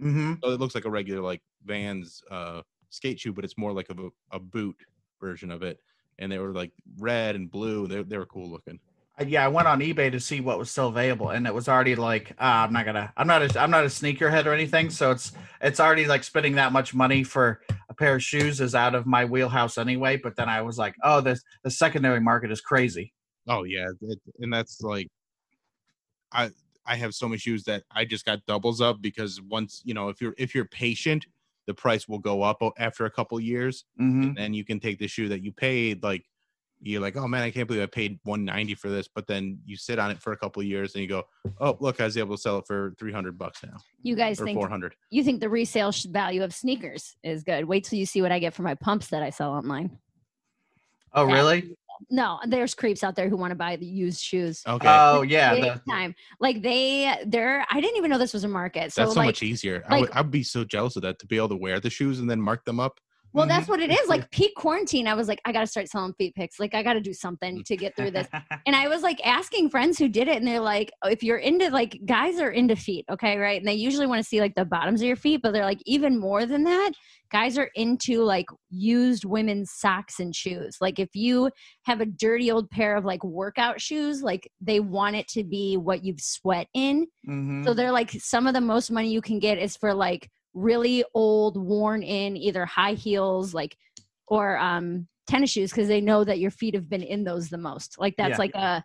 Mm-hmm. 0.00 0.34
So 0.42 0.50
it 0.52 0.60
looks 0.60 0.74
like 0.74 0.86
a 0.86 0.90
regular 0.90 1.20
like 1.20 1.42
Vans 1.64 2.22
uh 2.30 2.62
skate 2.90 3.20
shoe, 3.20 3.32
but 3.34 3.44
it's 3.44 3.58
more 3.58 3.72
like 3.72 3.90
a, 3.90 3.96
a 4.32 4.38
boot 4.38 4.76
version 5.20 5.50
of 5.50 5.62
it. 5.62 5.78
And 6.18 6.32
they 6.32 6.38
were 6.38 6.52
like 6.52 6.72
red 6.98 7.36
and 7.36 7.50
blue. 7.50 7.86
They 7.86 8.02
they 8.02 8.16
were 8.16 8.26
cool 8.26 8.48
looking. 8.50 8.80
Uh, 9.18 9.24
Yeah, 9.26 9.44
I 9.44 9.48
went 9.48 9.68
on 9.68 9.80
eBay 9.80 10.10
to 10.12 10.20
see 10.20 10.40
what 10.40 10.58
was 10.58 10.70
still 10.70 10.88
available, 10.88 11.30
and 11.30 11.46
it 11.46 11.54
was 11.54 11.68
already 11.68 11.94
like, 11.96 12.34
ah, 12.38 12.64
I'm 12.64 12.72
not 12.72 12.84
gonna, 12.84 13.12
I'm 13.16 13.26
not, 13.26 13.42
a, 13.42 13.60
I'm 13.60 13.70
not 13.70 13.84
a 13.84 13.88
sneakerhead 13.88 14.46
or 14.46 14.52
anything, 14.52 14.90
so 14.90 15.10
it's, 15.10 15.32
it's 15.60 15.80
already 15.80 16.06
like 16.06 16.24
spending 16.24 16.54
that 16.56 16.72
much 16.72 16.94
money 16.94 17.24
for 17.24 17.60
a 17.88 17.94
pair 17.94 18.16
of 18.16 18.22
shoes 18.22 18.60
is 18.60 18.74
out 18.74 18.94
of 18.94 19.06
my 19.06 19.24
wheelhouse 19.24 19.78
anyway. 19.78 20.16
But 20.16 20.36
then 20.36 20.48
I 20.48 20.62
was 20.62 20.78
like, 20.78 20.94
oh, 21.02 21.20
this, 21.20 21.42
the 21.62 21.70
secondary 21.70 22.20
market 22.20 22.50
is 22.50 22.60
crazy. 22.60 23.12
Oh 23.48 23.64
yeah, 23.64 23.86
it, 24.02 24.18
and 24.40 24.52
that's 24.52 24.80
like, 24.82 25.08
I 26.32 26.50
I 26.84 26.96
have 26.96 27.14
so 27.14 27.28
many 27.28 27.38
shoes 27.38 27.64
that 27.64 27.84
I 27.90 28.04
just 28.04 28.24
got 28.24 28.44
doubles 28.46 28.80
of 28.80 29.00
because 29.00 29.40
once 29.40 29.82
you 29.84 29.94
know 29.94 30.08
if 30.08 30.20
you're 30.20 30.34
if 30.38 30.54
you're 30.54 30.64
patient, 30.66 31.26
the 31.66 31.74
price 31.74 32.08
will 32.08 32.18
go 32.18 32.42
up 32.42 32.62
after 32.78 33.04
a 33.06 33.10
couple 33.10 33.38
years, 33.40 33.84
hmm 33.96 34.22
and 34.22 34.36
then 34.36 34.54
you 34.54 34.64
can 34.64 34.80
take 34.80 34.98
the 34.98 35.08
shoe 35.08 35.28
that 35.28 35.42
you 35.42 35.52
paid 35.52 36.02
like 36.02 36.24
you're 36.80 37.00
like 37.00 37.16
oh 37.16 37.26
man 37.26 37.42
I 37.42 37.50
can't 37.50 37.66
believe 37.66 37.82
I 37.82 37.86
paid 37.86 38.18
190 38.24 38.74
for 38.74 38.88
this, 38.88 39.08
but 39.08 39.26
then 39.26 39.58
you 39.64 39.76
sit 39.76 39.98
on 39.98 40.10
it 40.10 40.20
for 40.20 40.32
a 40.32 40.36
couple 40.36 40.60
of 40.60 40.66
years 40.66 40.94
and 40.94 41.02
you 41.02 41.08
go 41.08 41.24
oh 41.60 41.76
look 41.80 42.00
I 42.00 42.04
was 42.04 42.16
able 42.16 42.36
to 42.36 42.40
sell 42.40 42.58
it 42.58 42.66
for 42.66 42.94
300 42.98 43.38
bucks 43.38 43.62
now 43.62 43.76
You 44.02 44.14
guys 44.16 44.40
or 44.40 44.44
think 44.44 44.58
400. 44.58 44.94
you 45.10 45.22
think 45.24 45.40
the 45.40 45.48
resale 45.48 45.92
value 46.08 46.42
of 46.42 46.54
sneakers 46.54 47.16
is 47.22 47.42
good. 47.44 47.64
Wait 47.64 47.84
till 47.84 47.98
you 47.98 48.06
see 48.06 48.22
what 48.22 48.32
I 48.32 48.38
get 48.38 48.54
for 48.54 48.62
my 48.62 48.74
pumps 48.74 49.08
that 49.08 49.22
I 49.22 49.30
sell 49.30 49.52
online. 49.52 49.98
Oh, 51.12 51.26
That- 51.26 51.32
really? 51.32 51.76
No, 52.10 52.38
there's 52.46 52.74
creeps 52.74 53.02
out 53.02 53.16
there 53.16 53.30
who 53.30 53.38
want 53.38 53.52
to 53.52 53.56
buy 53.56 53.76
the 53.76 53.86
used 53.86 54.20
shoes. 54.20 54.62
Okay, 54.66 54.86
Oh, 54.86 55.22
yeah. 55.22 55.54
The, 55.54 55.80
time. 55.90 56.14
Like 56.40 56.60
they, 56.60 57.16
they're. 57.26 57.64
I 57.70 57.80
didn't 57.80 57.96
even 57.96 58.10
know 58.10 58.18
this 58.18 58.34
was 58.34 58.44
a 58.44 58.48
market. 58.48 58.92
So 58.92 59.00
that's 59.00 59.14
so 59.14 59.20
like, 59.20 59.26
much 59.28 59.42
easier. 59.42 59.82
I 59.88 60.00
would 60.00 60.10
I'd 60.10 60.30
be 60.30 60.42
so 60.42 60.62
jealous 60.62 60.96
of 60.96 61.02
that 61.02 61.18
to 61.20 61.26
be 61.26 61.38
able 61.38 61.48
to 61.48 61.56
wear 61.56 61.80
the 61.80 61.88
shoes 61.88 62.20
and 62.20 62.28
then 62.28 62.38
mark 62.38 62.66
them 62.66 62.80
up. 62.80 63.00
Well, 63.32 63.44
Mhm. 63.44 63.48
that's 63.50 63.68
what 63.68 63.80
it 63.80 63.90
is. 63.90 64.08
Like 64.08 64.30
peak 64.30 64.54
quarantine, 64.56 65.06
I 65.06 65.14
was 65.14 65.28
like, 65.28 65.40
I 65.44 65.52
got 65.52 65.60
to 65.60 65.66
start 65.66 65.88
selling 65.88 66.14
feet 66.14 66.34
pics. 66.34 66.58
Like 66.58 66.74
I 66.74 66.82
got 66.82 66.94
to 66.94 67.00
do 67.00 67.12
something 67.12 67.62
to 67.64 67.76
get 67.76 67.94
through 67.96 68.10
this. 68.12 68.26
And 68.66 68.74
I 68.74 68.88
was 68.88 69.02
like 69.02 69.24
asking 69.24 69.70
friends 69.70 69.98
who 69.98 70.08
did 70.08 70.26
it, 70.28 70.36
and 70.38 70.46
they're 70.46 70.58
like, 70.60 70.90
oh, 71.02 71.08
if 71.08 71.22
you're 71.22 71.36
into 71.38 71.70
like 71.70 72.00
guys 72.04 72.40
are 72.40 72.50
into 72.50 72.74
feet, 72.76 73.04
okay, 73.10 73.36
right? 73.38 73.58
And 73.60 73.68
they 73.68 73.74
usually 73.74 74.06
want 74.06 74.22
to 74.22 74.28
see 74.28 74.40
like 74.40 74.54
the 74.54 74.64
bottoms 74.64 75.00
of 75.02 75.06
your 75.06 75.16
feet, 75.16 75.40
but 75.42 75.52
they're 75.52 75.64
like 75.64 75.80
even 75.86 76.18
more 76.18 76.46
than 76.46 76.64
that, 76.64 76.92
guys 77.30 77.58
are 77.58 77.70
into 77.74 78.22
like 78.24 78.46
used 78.70 79.24
women's 79.24 79.70
socks 79.72 80.18
and 80.20 80.34
shoes. 80.34 80.78
Like 80.80 80.98
if 80.98 81.10
you 81.14 81.50
have 81.84 82.00
a 82.00 82.06
dirty 82.06 82.50
old 82.50 82.70
pair 82.70 82.96
of 82.96 83.04
like 83.04 83.22
workout 83.22 83.80
shoes, 83.80 84.22
like 84.22 84.50
they 84.60 84.80
want 84.80 85.16
it 85.16 85.28
to 85.28 85.44
be 85.44 85.76
what 85.76 86.04
you've 86.04 86.20
sweat 86.20 86.66
in. 86.74 87.06
Mhm. 87.28 87.64
So 87.64 87.74
they're 87.74 87.92
like 87.92 88.10
some 88.12 88.46
of 88.46 88.54
the 88.54 88.60
most 88.60 88.90
money 88.90 89.12
you 89.12 89.20
can 89.20 89.38
get 89.38 89.58
is 89.58 89.76
for 89.76 89.94
like 89.94 90.28
really 90.56 91.04
old, 91.14 91.56
worn 91.56 92.02
in 92.02 92.36
either 92.36 92.64
high 92.66 92.94
heels, 92.94 93.52
like 93.54 93.76
or 94.26 94.56
um 94.58 95.06
tennis 95.28 95.50
shoes 95.50 95.70
because 95.70 95.86
they 95.88 96.00
know 96.00 96.24
that 96.24 96.38
your 96.38 96.50
feet 96.50 96.74
have 96.74 96.88
been 96.88 97.02
in 97.02 97.22
those 97.24 97.48
the 97.48 97.58
most. 97.58 97.96
Like 98.00 98.14
that's 98.16 98.30
Yeah. 98.32 98.36
like 98.38 98.54
a 98.54 98.84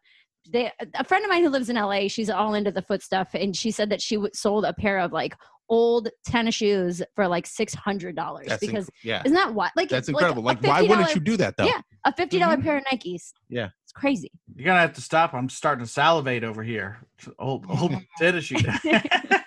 they 0.52 0.72
a 0.96 1.04
friend 1.04 1.24
of 1.24 1.30
mine 1.30 1.44
who 1.44 1.50
lives 1.50 1.70
in 1.70 1.76
LA, 1.78 2.08
she's 2.08 2.30
all 2.30 2.54
into 2.56 2.72
the 2.72 2.82
foot 2.82 3.02
stuff 3.02 3.30
and 3.34 3.56
she 3.56 3.72
said 3.72 3.90
that 3.92 4.02
she 4.02 4.16
w- 4.16 4.32
sold 4.34 4.66
a 4.66 4.74
pair 4.74 5.00
of 5.00 5.12
like 5.12 5.36
old 5.70 6.10
tennis 6.26 6.56
shoes 6.56 7.02
for 7.16 7.28
like 7.28 7.46
six 7.48 7.74
hundred 7.74 8.16
dollars 8.16 8.48
That's 8.48 8.62
inc- 8.64 8.68
because 8.68 8.90
yeah, 9.04 9.22
isn't 9.24 9.36
that 9.36 9.54
what 9.54 9.72
like 9.78 9.88
that's 9.88 10.08
like 10.10 10.16
incredible. 10.16 10.42
a 10.44 10.46
Like, 10.46 10.64
why 10.64 10.82
wouldn't 10.82 11.14
you 11.16 11.22
do 11.22 11.38
that 11.38 11.56
though? 11.58 11.66
Yeah. 11.66 11.80
a 12.06 12.14
fifty 12.14 12.40
dollars 12.40 12.58
Mhm. 12.60 12.64
pair 12.64 12.78
of 12.78 12.84
Nikes? 12.86 13.32
Yeah. 13.50 13.70
it's 13.84 13.94
crazy. 13.94 14.32
You're 14.56 14.66
gonna 14.66 14.82
have 14.82 14.94
to 14.94 15.02
stop. 15.02 15.34
I'm 15.34 15.48
starting 15.48 15.86
to 15.86 15.90
salivate 15.92 16.44
over 16.44 16.64
here. 16.64 16.98
Old 17.40 17.66
old 17.70 17.94
tennis 18.20 18.46
shoes. 18.46 18.64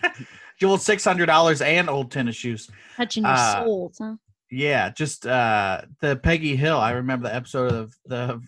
Old 0.64 0.80
six 0.82 1.04
hundred 1.04 1.26
dollars 1.26 1.60
and 1.62 1.88
old 1.88 2.10
tennis 2.10 2.36
shoes. 2.36 2.70
Touching 2.96 3.24
your 3.24 3.32
Uh, 3.32 3.64
souls, 3.64 3.96
huh? 4.00 4.16
Yeah, 4.50 4.90
just 4.90 5.26
uh 5.26 5.82
the 6.00 6.16
Peggy 6.16 6.56
Hill. 6.56 6.78
I 6.78 6.92
remember 6.92 7.28
the 7.28 7.34
episode 7.34 7.72
of 7.72 7.92
the 8.06 8.40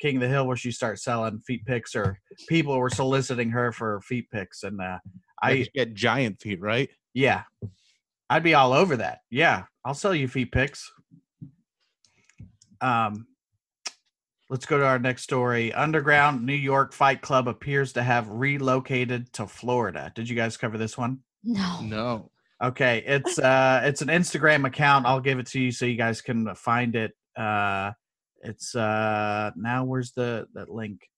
King 0.00 0.16
of 0.16 0.22
the 0.22 0.28
Hill 0.28 0.46
where 0.46 0.56
she 0.56 0.72
starts 0.72 1.04
selling 1.04 1.40
feet 1.46 1.64
pics, 1.66 1.94
or 1.94 2.18
people 2.48 2.78
were 2.78 2.90
soliciting 2.90 3.50
her 3.50 3.70
for 3.72 4.00
feet 4.02 4.30
pics, 4.30 4.62
and 4.62 4.80
uh, 4.80 4.98
I 5.42 5.50
I 5.50 5.66
get 5.74 5.94
giant 5.94 6.40
feet, 6.40 6.60
right? 6.60 6.88
yeah, 7.12 7.42
I'd 8.30 8.42
be 8.42 8.54
all 8.54 8.72
over 8.72 8.96
that. 8.96 9.20
Yeah, 9.30 9.64
I'll 9.84 9.94
sell 9.94 10.14
you 10.14 10.28
feet 10.28 10.52
pics. 10.52 10.90
Um, 12.80 13.26
let's 14.48 14.64
go 14.66 14.78
to 14.78 14.86
our 14.86 14.98
next 14.98 15.22
story. 15.24 15.72
Underground 15.74 16.46
New 16.46 16.54
York 16.54 16.92
Fight 16.94 17.20
Club 17.20 17.48
appears 17.48 17.92
to 17.94 18.02
have 18.02 18.28
relocated 18.28 19.32
to 19.34 19.46
Florida. 19.46 20.10
Did 20.14 20.28
you 20.28 20.36
guys 20.36 20.56
cover 20.56 20.78
this 20.78 20.96
one? 20.96 21.18
No. 21.44 21.80
No. 21.82 22.30
Okay, 22.62 23.02
it's 23.06 23.38
uh 23.38 23.80
it's 23.84 24.02
an 24.02 24.08
Instagram 24.08 24.66
account. 24.66 25.06
I'll 25.06 25.20
give 25.20 25.38
it 25.38 25.46
to 25.48 25.60
you 25.60 25.72
so 25.72 25.86
you 25.86 25.96
guys 25.96 26.20
can 26.20 26.54
find 26.54 26.94
it. 26.94 27.12
Uh 27.36 27.92
it's 28.42 28.74
uh 28.74 29.50
now 29.56 29.84
where's 29.84 30.12
the 30.12 30.46
that 30.54 30.68
link? 30.68 31.08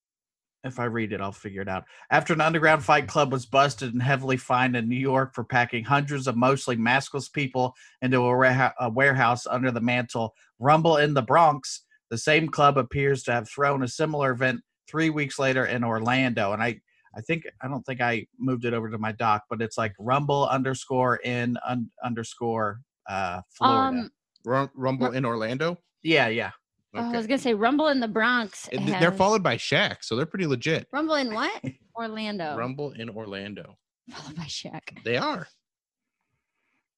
If 0.63 0.79
I 0.79 0.85
read 0.85 1.11
it, 1.11 1.19
I'll 1.19 1.33
figure 1.33 1.61
it 1.61 1.67
out. 1.67 1.83
After 2.09 2.31
an 2.31 2.39
underground 2.39 2.85
fight 2.85 3.05
club 3.09 3.33
was 3.33 3.45
busted 3.45 3.91
and 3.91 4.01
heavily 4.01 4.37
fined 4.37 4.77
in 4.77 4.87
New 4.87 4.95
York 4.95 5.33
for 5.35 5.43
packing 5.43 5.83
hundreds 5.83 6.25
of 6.25 6.37
mostly 6.37 6.77
maskless 6.77 7.31
people 7.31 7.75
into 8.01 8.17
a, 8.19 8.21
wareha- 8.21 8.71
a 8.79 8.89
warehouse 8.89 9.45
under 9.45 9.71
the 9.71 9.81
mantle, 9.81 10.33
Rumble 10.59 10.95
in 10.95 11.13
the 11.13 11.21
Bronx, 11.21 11.83
the 12.09 12.17
same 12.17 12.47
club 12.47 12.77
appears 12.77 13.23
to 13.23 13.33
have 13.33 13.49
thrown 13.49 13.83
a 13.83 13.89
similar 13.89 14.31
event 14.31 14.61
three 14.87 15.09
weeks 15.09 15.37
later 15.37 15.65
in 15.65 15.83
Orlando. 15.83 16.53
And 16.53 16.63
I 16.63 16.79
I 17.15 17.21
think 17.21 17.43
I 17.61 17.67
don't 17.67 17.83
think 17.85 18.01
I 18.01 18.25
moved 18.39 18.65
it 18.65 18.73
over 18.73 18.89
to 18.89 18.97
my 18.97 19.11
doc, 19.11 19.43
but 19.49 19.61
it's 19.61 19.77
like 19.77 19.93
Rumble 19.99 20.47
underscore 20.47 21.17
in 21.17 21.57
un, 21.67 21.89
underscore 22.03 22.79
uh 23.09 23.41
Florida. 23.51 24.09
Um, 24.45 24.69
Rumble 24.75 25.11
in 25.11 25.25
Orlando. 25.25 25.77
yeah, 26.03 26.27
yeah. 26.27 26.51
oh, 26.95 26.99
I 27.13 27.15
was 27.15 27.27
gonna 27.27 27.37
say 27.37 27.53
Rumble 27.53 27.87
in 27.87 27.99
the 27.99 28.07
Bronx. 28.07 28.67
And 28.69 28.85
th- 28.85 28.99
They're 28.99 29.11
followed 29.11 29.41
by 29.43 29.57
Shaq, 29.57 29.97
so 30.01 30.15
they're 30.15 30.25
pretty 30.25 30.47
legit. 30.47 30.87
Rumble 30.91 31.15
in 31.15 31.33
what? 31.33 31.63
Orlando. 31.95 32.55
Rumble 32.57 32.91
in 32.91 33.09
Orlando. 33.09 33.77
Followed 34.11 34.35
by 34.35 34.43
Shaq. 34.43 35.03
They 35.05 35.17
are. 35.17 35.47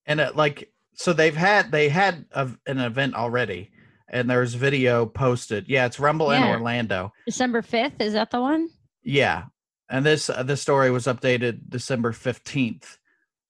And 0.08 0.20
it 0.20 0.36
like 0.36 0.72
so 0.94 1.14
they've 1.14 1.36
had 1.36 1.72
they 1.72 1.90
had 1.90 2.26
a, 2.32 2.50
an 2.68 2.80
event 2.80 3.16
already, 3.16 3.70
and 4.10 4.30
there's 4.30 4.54
video 4.54 5.06
posted. 5.06 5.66
Yeah, 5.68 5.86
it's 5.86 6.00
Rumble 6.00 6.32
in 6.32 6.42
Orlando. 6.44 7.12
December 7.26 7.62
fifth. 7.62 8.00
Is 8.00 8.14
that 8.14 8.32
the 8.32 8.40
one? 8.42 8.70
Yeah, 9.04 9.44
and 9.90 10.06
this 10.06 10.30
uh, 10.30 10.44
this 10.44 10.62
story 10.62 10.92
was 10.92 11.06
updated 11.06 11.70
December 11.70 12.12
fifteenth, 12.12 12.98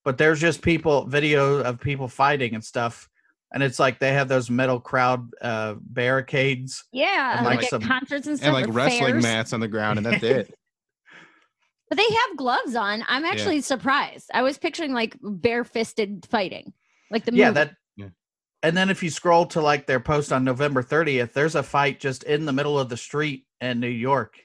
but 0.04 0.18
there's 0.18 0.40
just 0.40 0.62
people 0.62 1.06
video 1.06 1.58
of 1.62 1.80
people 1.80 2.08
fighting 2.08 2.54
and 2.54 2.64
stuff, 2.64 3.08
and 3.52 3.62
it's 3.62 3.78
like 3.78 3.98
they 3.98 4.12
have 4.12 4.28
those 4.28 4.50
metal 4.50 4.80
crowd 4.80 5.30
uh, 5.40 5.74
barricades. 5.80 6.84
Yeah, 6.92 7.36
And 7.38 7.46
like, 7.46 7.56
like 7.56 7.64
at 7.64 7.70
some- 7.70 7.82
concerts 7.82 8.26
and 8.26 8.36
stuff. 8.36 8.46
And 8.46 8.54
like 8.54 8.74
wrestling 8.74 9.12
fairs. 9.14 9.22
mats 9.22 9.52
on 9.52 9.60
the 9.60 9.68
ground, 9.68 9.98
and 9.98 10.06
that's 10.06 10.22
it. 10.22 10.54
But 11.88 11.98
they 11.98 12.02
have 12.04 12.36
gloves 12.36 12.74
on. 12.74 13.04
I'm 13.06 13.24
actually 13.24 13.60
surprised. 13.60 14.28
I 14.34 14.42
was 14.42 14.58
picturing 14.58 14.92
like 14.92 15.16
bare-fisted 15.22 16.26
fighting, 16.28 16.72
like 17.12 17.24
the 17.24 17.32
yeah, 17.32 17.46
movie. 17.46 17.54
that. 17.54 17.74
Yeah. 17.96 18.08
And 18.64 18.76
then 18.76 18.90
if 18.90 19.04
you 19.04 19.10
scroll 19.10 19.46
to 19.46 19.60
like 19.60 19.86
their 19.86 20.00
post 20.00 20.32
on 20.32 20.42
November 20.42 20.82
30th, 20.82 21.32
there's 21.32 21.54
a 21.54 21.62
fight 21.62 22.00
just 22.00 22.24
in 22.24 22.44
the 22.44 22.52
middle 22.52 22.76
of 22.76 22.88
the 22.88 22.96
street 22.96 23.46
in 23.60 23.78
New 23.78 23.86
York. 23.86 24.36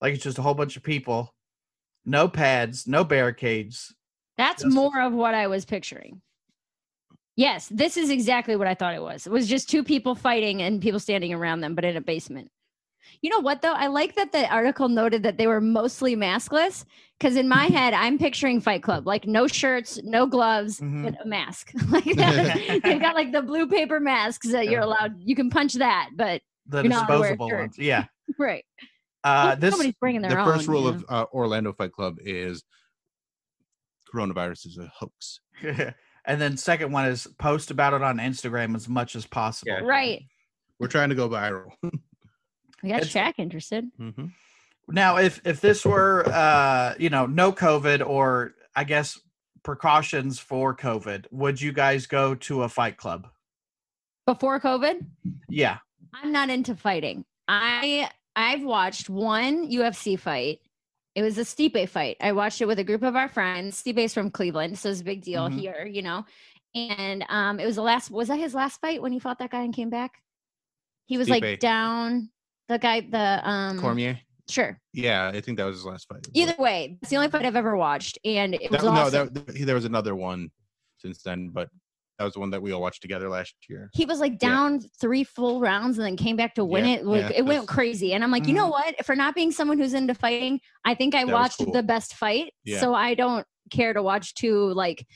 Like 0.00 0.14
it's 0.14 0.24
just 0.24 0.38
a 0.38 0.42
whole 0.42 0.54
bunch 0.54 0.76
of 0.76 0.82
people, 0.82 1.34
no 2.04 2.28
pads, 2.28 2.86
no 2.86 3.04
barricades. 3.04 3.94
That's 4.38 4.62
Just- 4.62 4.74
more 4.74 5.00
of 5.00 5.12
what 5.12 5.34
I 5.34 5.46
was 5.48 5.64
picturing. 5.64 6.22
Yes, 7.36 7.68
this 7.68 7.96
is 7.96 8.10
exactly 8.10 8.56
what 8.56 8.66
I 8.66 8.74
thought 8.74 8.94
it 8.94 9.02
was. 9.02 9.26
It 9.26 9.32
was 9.32 9.46
just 9.48 9.70
two 9.70 9.82
people 9.84 10.14
fighting 10.14 10.60
and 10.62 10.80
people 10.80 11.00
standing 11.00 11.32
around 11.32 11.60
them, 11.60 11.74
but 11.74 11.84
in 11.84 11.96
a 11.96 12.00
basement. 12.00 12.50
You 13.22 13.30
know 13.30 13.40
what 13.40 13.62
though? 13.62 13.72
I 13.72 13.86
like 13.86 14.14
that 14.16 14.32
the 14.32 14.46
article 14.52 14.88
noted 14.88 15.22
that 15.22 15.36
they 15.38 15.46
were 15.46 15.60
mostly 15.60 16.16
maskless 16.16 16.84
because 17.18 17.36
in 17.36 17.48
my 17.48 17.64
head 17.66 17.94
I'm 17.94 18.18
picturing 18.18 18.60
Fight 18.60 18.82
Club, 18.82 19.06
like 19.06 19.26
no 19.26 19.46
shirts, 19.46 19.98
no 20.02 20.26
gloves, 20.26 20.80
Mhm. 20.80 21.04
but 21.04 21.24
a 21.24 21.26
mask. 21.26 21.72
like 21.90 22.04
that. 22.16 22.80
they've 22.82 23.00
got 23.00 23.14
like 23.14 23.32
the 23.32 23.42
blue 23.42 23.66
paper 23.66 24.00
masks 24.00 24.50
that 24.52 24.68
you're 24.68 24.82
allowed. 24.82 25.14
You 25.20 25.34
can 25.34 25.48
punch 25.50 25.74
that, 25.74 26.10
but 26.14 26.42
The 26.66 26.82
You're 26.82 26.90
not 26.90 27.08
wear 27.08 27.18
a 27.18 27.22
disposable 27.22 27.50
ones. 27.58 27.78
Yeah. 27.78 28.04
right. 28.38 28.64
Uh, 29.22 29.54
this 29.54 29.72
nobody's 29.72 29.94
bringing 30.00 30.22
their 30.22 30.30
the 30.30 30.38
own. 30.40 30.46
first 30.46 30.66
rule 30.68 30.82
you 30.84 30.88
of 30.88 31.04
uh, 31.08 31.26
Orlando 31.32 31.72
Fight 31.72 31.92
Club 31.92 32.16
is 32.20 32.62
coronavirus 34.12 34.66
is 34.66 34.78
a 34.78 34.90
hoax. 34.94 35.40
and 36.24 36.40
then 36.40 36.56
second 36.56 36.92
one 36.92 37.06
is 37.06 37.26
post 37.38 37.70
about 37.70 37.92
it 37.94 38.02
on 38.02 38.18
Instagram 38.18 38.74
as 38.74 38.88
much 38.88 39.14
as 39.16 39.26
possible. 39.26 39.72
Yeah. 39.72 39.80
right. 39.80 40.22
We're 40.78 40.88
trying 40.88 41.10
to 41.10 41.14
go 41.14 41.28
viral. 41.28 41.70
We 42.82 42.88
got 42.88 43.02
It's- 43.02 43.12
Shaq 43.12 43.34
interested. 43.36 43.90
hmm 43.98 44.26
Now, 44.88 45.18
if 45.18 45.42
if 45.44 45.60
this 45.60 45.84
were 45.84 46.26
uh, 46.26 46.94
you 46.98 47.10
know, 47.10 47.26
no 47.26 47.52
COVID 47.52 48.06
or 48.06 48.54
I 48.74 48.84
guess 48.84 49.20
precautions 49.62 50.38
for 50.38 50.74
COVID, 50.74 51.26
would 51.30 51.60
you 51.60 51.72
guys 51.74 52.06
go 52.06 52.34
to 52.36 52.62
a 52.62 52.70
fight 52.70 52.96
club? 52.96 53.28
Before 54.24 54.58
COVID, 54.58 55.04
Yeah. 55.50 55.76
I'm 56.14 56.32
not 56.32 56.48
into 56.48 56.74
fighting. 56.74 57.26
I 57.46 58.08
I've 58.40 58.62
watched 58.62 59.10
one 59.10 59.70
UFC 59.70 60.18
fight. 60.18 60.60
It 61.14 61.22
was 61.22 61.36
a 61.36 61.42
Stipe 61.42 61.88
fight. 61.88 62.16
I 62.20 62.32
watched 62.32 62.60
it 62.62 62.66
with 62.66 62.78
a 62.78 62.84
group 62.84 63.02
of 63.02 63.16
our 63.16 63.28
friends. 63.28 63.82
Stipe's 63.82 64.14
from 64.14 64.30
Cleveland, 64.30 64.78
so 64.78 64.88
it's 64.90 65.00
a 65.02 65.04
big 65.04 65.22
deal 65.22 65.48
Mhm. 65.48 65.60
here, 65.60 65.84
you 65.86 66.00
know. 66.02 66.24
And 66.74 67.24
um, 67.28 67.60
it 67.60 67.66
was 67.66 67.76
the 67.76 67.82
last. 67.82 68.10
Was 68.10 68.28
that 68.28 68.38
his 68.38 68.54
last 68.54 68.80
fight 68.80 69.02
when 69.02 69.12
he 69.12 69.18
fought 69.18 69.38
that 69.40 69.50
guy 69.50 69.62
and 69.62 69.74
came 69.74 69.90
back? 69.90 70.22
He 71.06 71.18
was 71.18 71.28
Stipe. 71.28 71.42
like 71.42 71.60
down. 71.60 72.30
The 72.68 72.78
guy, 72.78 73.00
the 73.00 73.46
um, 73.48 73.80
Cormier. 73.80 74.20
Sure. 74.48 74.80
Yeah, 74.94 75.30
I 75.34 75.40
think 75.40 75.58
that 75.58 75.64
was 75.64 75.76
his 75.76 75.84
last 75.84 76.08
fight. 76.08 76.26
Either 76.32 76.54
way, 76.58 76.96
it's 77.02 77.10
the 77.10 77.16
only 77.16 77.28
fight 77.28 77.44
I've 77.44 77.56
ever 77.56 77.76
watched, 77.76 78.18
and 78.24 78.54
it 78.54 78.70
was 78.70 78.80
That- 78.80 78.86
no, 78.86 79.00
awesome. 79.00 79.28
there, 79.32 79.66
there 79.66 79.74
was 79.74 79.84
another 79.84 80.14
one 80.14 80.50
since 80.98 81.22
then, 81.22 81.48
but 81.50 81.68
that 82.20 82.24
was 82.24 82.34
the 82.34 82.40
one 82.40 82.50
that 82.50 82.60
we 82.60 82.70
all 82.70 82.82
watched 82.82 83.00
together 83.00 83.30
last 83.30 83.54
year. 83.66 83.88
he 83.94 84.04
was 84.04 84.20
like 84.20 84.32
Yeah. 84.32 84.48
down 84.50 84.80
three 85.00 85.24
full 85.24 85.58
rounds 85.58 85.96
and 85.96 86.06
then 86.06 86.18
came 86.18 86.36
back 86.36 86.54
to 86.56 86.64
win 86.66 86.84
Yeah, 86.84 86.96
it. 86.96 87.06
Like, 87.06 87.22
yeah, 87.30 87.38
it 87.38 87.46
went 87.46 87.66
crazy. 87.66 88.12
And 88.12 88.22
I'm 88.22 88.30
like, 88.30 88.46
you 88.46 88.52
know 88.52 88.66
Mhm. 88.66 88.72
what? 88.72 89.06
For 89.06 89.16
not 89.16 89.34
being 89.34 89.50
someone 89.50 89.78
who's 89.78 89.94
into 89.94 90.12
fighting, 90.12 90.60
I 90.84 90.94
think 90.94 91.14
I 91.14 91.24
That 91.24 91.32
watched 91.32 91.60
cool. 91.60 91.72
the 91.72 91.82
best 91.82 92.12
fight. 92.16 92.52
Yeah. 92.62 92.78
So 92.80 92.92
I 92.92 93.14
don't 93.14 93.46
care 93.70 93.94
to 93.94 94.02
watch 94.02 94.34
two 94.34 94.68
like 94.74 95.06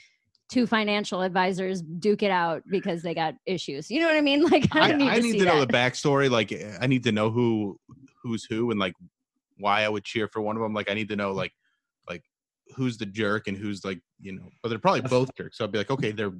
two 0.49 0.67
financial 0.67 1.21
advisors 1.21 1.83
duke 1.83 2.23
it 2.23 2.31
out 2.31 2.63
because 2.71 3.03
they 3.03 3.13
got 3.15 3.35
issues. 3.45 3.91
You 3.91 4.01
know 4.01 4.07
what 4.07 4.17
I 4.17 4.23
mean? 4.23 4.43
Like 4.51 4.75
I 4.75 4.81
I, 4.81 4.93
need 4.93 5.09
I 5.11 5.17
to 5.17 5.21
need 5.23 5.33
see 5.33 5.39
to 5.41 5.45
know 5.45 5.61
that. 5.61 5.69
the 5.69 5.75
backstory. 5.75 6.31
Like, 6.31 6.55
I 6.81 6.87
need 6.87 7.03
to 7.05 7.13
know 7.13 7.31
who 7.31 7.79
who's 8.23 8.45
who 8.47 8.71
and 8.71 8.81
like 8.81 8.95
why 9.59 9.83
I 9.85 9.91
would 9.91 10.05
cheer 10.05 10.27
for 10.27 10.41
one 10.41 10.57
of 10.57 10.63
them. 10.63 10.73
Like, 10.73 10.91
I 10.91 10.95
need 10.95 11.11
to 11.11 11.17
know 11.17 11.33
like 11.33 11.53
like 12.09 12.23
who's 12.75 12.97
the 12.97 13.05
jerk 13.07 13.47
and 13.47 13.59
who's 13.59 13.85
like 13.85 14.01
you 14.23 14.33
know, 14.33 14.49
but 14.63 14.71
they're 14.71 14.79
probably 14.79 15.03
both 15.03 15.35
jerks. 15.37 15.59
So 15.59 15.65
I'd 15.65 15.73
be 15.73 15.77
like, 15.77 15.91
okay, 15.91 16.11
they're 16.13 16.33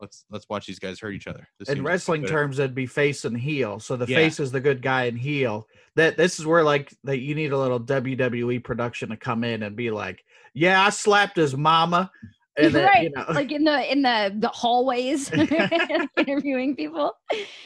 let's 0.00 0.24
let's 0.30 0.48
watch 0.48 0.66
these 0.66 0.78
guys 0.78 1.00
hurt 1.00 1.12
each 1.12 1.26
other. 1.26 1.46
This 1.58 1.68
in 1.68 1.82
wrestling 1.82 2.22
good. 2.22 2.30
terms 2.30 2.58
it'd 2.58 2.74
be 2.74 2.86
face 2.86 3.24
and 3.24 3.36
heel 3.36 3.80
so 3.80 3.96
the 3.96 4.06
Yeah. 4.06 4.16
face 4.16 4.40
is 4.40 4.52
the 4.52 4.60
good 4.60 4.82
guy 4.82 5.04
and 5.04 5.18
heel 5.18 5.66
that 5.96 6.16
this 6.16 6.38
is 6.38 6.46
where 6.46 6.62
like 6.62 6.92
that 7.04 7.18
you 7.18 7.34
need 7.34 7.52
a 7.52 7.58
little 7.58 7.80
wwe 7.80 8.62
production 8.62 9.08
to 9.10 9.16
come 9.16 9.44
in 9.44 9.62
and 9.62 9.74
be 9.76 9.90
like 9.90 10.24
yeah 10.54 10.84
i 10.84 10.90
slapped 10.90 11.36
his 11.36 11.56
mama 11.56 12.10
and 12.56 12.74
then, 12.74 12.84
right. 12.84 13.02
you 13.04 13.10
know, 13.10 13.24
like 13.30 13.52
in 13.52 13.64
the 13.64 13.92
in 13.92 14.02
the 14.02 14.34
the 14.38 14.48
hallways 14.48 15.30
interviewing 16.16 16.74
people. 16.76 17.12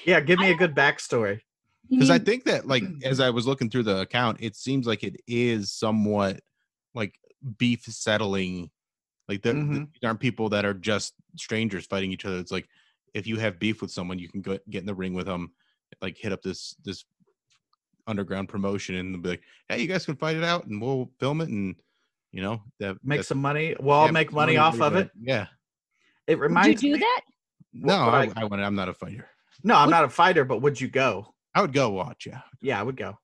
yeah 0.05 0.21
give 0.21 0.39
me 0.39 0.51
a 0.51 0.57
good 0.57 0.75
backstory 0.75 1.41
because 1.91 2.11
I 2.11 2.19
think 2.19 2.45
that 2.45 2.67
like 2.67 2.85
as 3.05 3.21
I 3.21 3.29
was 3.29 3.47
looking 3.47 3.69
through 3.69 3.83
the 3.83 4.01
account, 4.01 4.39
it 4.41 4.57
seems 4.57 4.87
like 4.87 5.03
it 5.05 5.17
is 5.27 5.71
somewhat 5.73 6.41
like 6.95 7.15
beef 7.59 7.85
settling. 7.85 8.71
Like 9.33 9.43
there 9.43 9.55
Mhm. 9.55 9.91
these 9.93 10.05
aren't 10.05 10.21
people 10.21 10.51
that 10.51 10.65
are 10.67 10.75
just 10.75 11.15
strangers 11.37 11.87
fighting 11.87 12.13
each 12.13 12.25
other. 12.27 12.39
It's 12.39 12.53
like 12.53 12.69
if 13.15 13.27
you 13.27 13.39
have 13.39 13.59
beef 13.59 13.81
with 13.81 13.91
someone, 13.91 14.19
you 14.19 14.29
can 14.29 14.43
go 14.43 14.59
get 14.69 14.81
in 14.81 14.87
the 14.87 14.95
ring 14.95 15.15
with 15.15 15.25
them, 15.27 15.53
like 16.03 16.19
hit 16.19 16.33
up 16.33 16.43
this 16.43 16.77
this 16.85 17.05
underground 18.07 18.49
promotion 18.51 18.95
and 18.97 19.23
be 19.23 19.31
like, 19.31 19.43
hey, 19.69 19.81
you 19.81 19.87
guys 19.89 20.05
can 20.05 20.17
fight 20.17 20.37
it 20.37 20.45
out 20.45 20.67
and 20.67 20.83
we'll 20.83 21.11
film 21.19 21.41
it 21.41 21.49
and 21.49 21.77
you 22.33 22.43
know 22.43 22.63
that 22.79 22.97
make 23.05 23.23
some 23.25 23.39
money 23.39 23.77
well 23.79 24.01
i'll 24.01 24.07
yeah, 24.07 24.11
make 24.13 24.29
some 24.31 24.35
money 24.37 24.57
off 24.57 24.81
of 24.81 24.97
it 24.97 25.11
on. 25.15 25.23
Yeah. 25.23 25.47
it 26.27 26.39
would 26.39 26.51
you 26.67 26.75
do 26.75 26.93
me 26.95 26.99
that? 26.99 27.21
No, 27.75 27.95
I, 27.95 28.23
I- 28.25 28.33
I, 28.37 28.45
wouldn't. 28.45 28.63
I'm 28.67 28.75
not 28.75 28.89
a 28.89 28.95
fighter. 28.95 29.29
no 29.63 29.75
i'm 29.77 29.87
Would- 29.87 29.91
not 29.93 30.05
a 30.05 30.09
fighter 30.09 30.45
but 30.45 30.63
would 30.63 30.81
you 30.81 30.89
go 30.89 31.35
I 31.55 31.61
would 31.61 31.73
go 31.75 31.91
watch. 31.91 32.27
Yeah. 32.27 32.41
yeah 32.63 32.81
i 32.81 32.83
would 32.83 32.97
go 32.97 33.19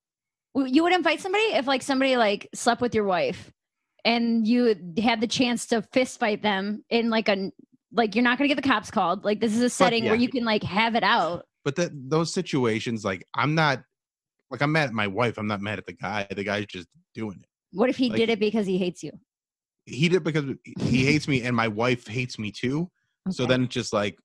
You 0.54 0.82
would 0.84 0.92
invite 0.92 1.20
somebody 1.20 1.44
if 1.54 1.66
like 1.66 1.82
somebody 1.82 2.16
like 2.18 2.48
slept 2.54 2.80
with 2.82 2.94
your 2.94 3.04
wife 3.04 3.50
and 4.12 4.46
you 4.48 4.60
had 5.08 5.20
the 5.20 5.26
chance 5.26 5.66
to 5.66 5.82
fist 5.92 6.18
fight 6.18 6.42
them 6.42 6.84
in 6.90 7.10
like 7.10 7.28
a 7.28 7.36
like 7.92 8.14
you're 8.14 8.24
not 8.28 8.38
gonna 8.38 8.48
get 8.48 8.60
the 8.62 8.68
cops 8.72 8.90
called. 8.90 9.24
Like 9.24 9.40
this 9.40 9.54
is 9.54 9.62
a 9.62 9.70
setting 9.70 10.04
where 10.06 10.14
you 10.14 10.28
can 10.28 10.44
like 10.44 10.62
have 10.62 10.94
it 10.94 11.02
out. 11.02 11.44
but 11.64 11.76
that 11.76 11.90
those 12.14 12.32
situations 12.32 13.04
like 13.10 13.22
i'm 13.42 13.54
not 13.54 13.76
like 14.50 14.62
i'm 14.64 14.72
mad 14.72 14.88
at 14.88 14.94
my 14.94 15.06
wife 15.06 15.34
i'm 15.38 15.46
not 15.54 15.60
mad 15.60 15.78
at 15.82 15.86
the 15.86 15.92
guy 15.92 16.26
the 16.40 16.44
guy's 16.50 16.66
just 16.66 16.88
doing 17.14 17.36
it 17.42 17.48
What 17.72 17.90
if 17.90 17.96
he 18.02 18.08
Like- 18.08 18.18
did 18.20 18.28
it 18.34 18.40
because 18.40 18.66
he 18.72 18.78
hates 18.84 19.02
you? 19.06 19.12
he 19.84 20.08
did 20.08 20.16
it 20.18 20.24
because 20.30 20.44
he 20.92 21.00
hates 21.10 21.26
me 21.32 21.42
and 21.46 21.54
my 21.64 21.68
wife 21.82 22.06
hates 22.06 22.38
me 22.38 22.50
too 22.62 22.90
so 23.36 23.44
then 23.50 23.64
it's 23.64 23.74
just 23.80 23.92
like 23.92 24.16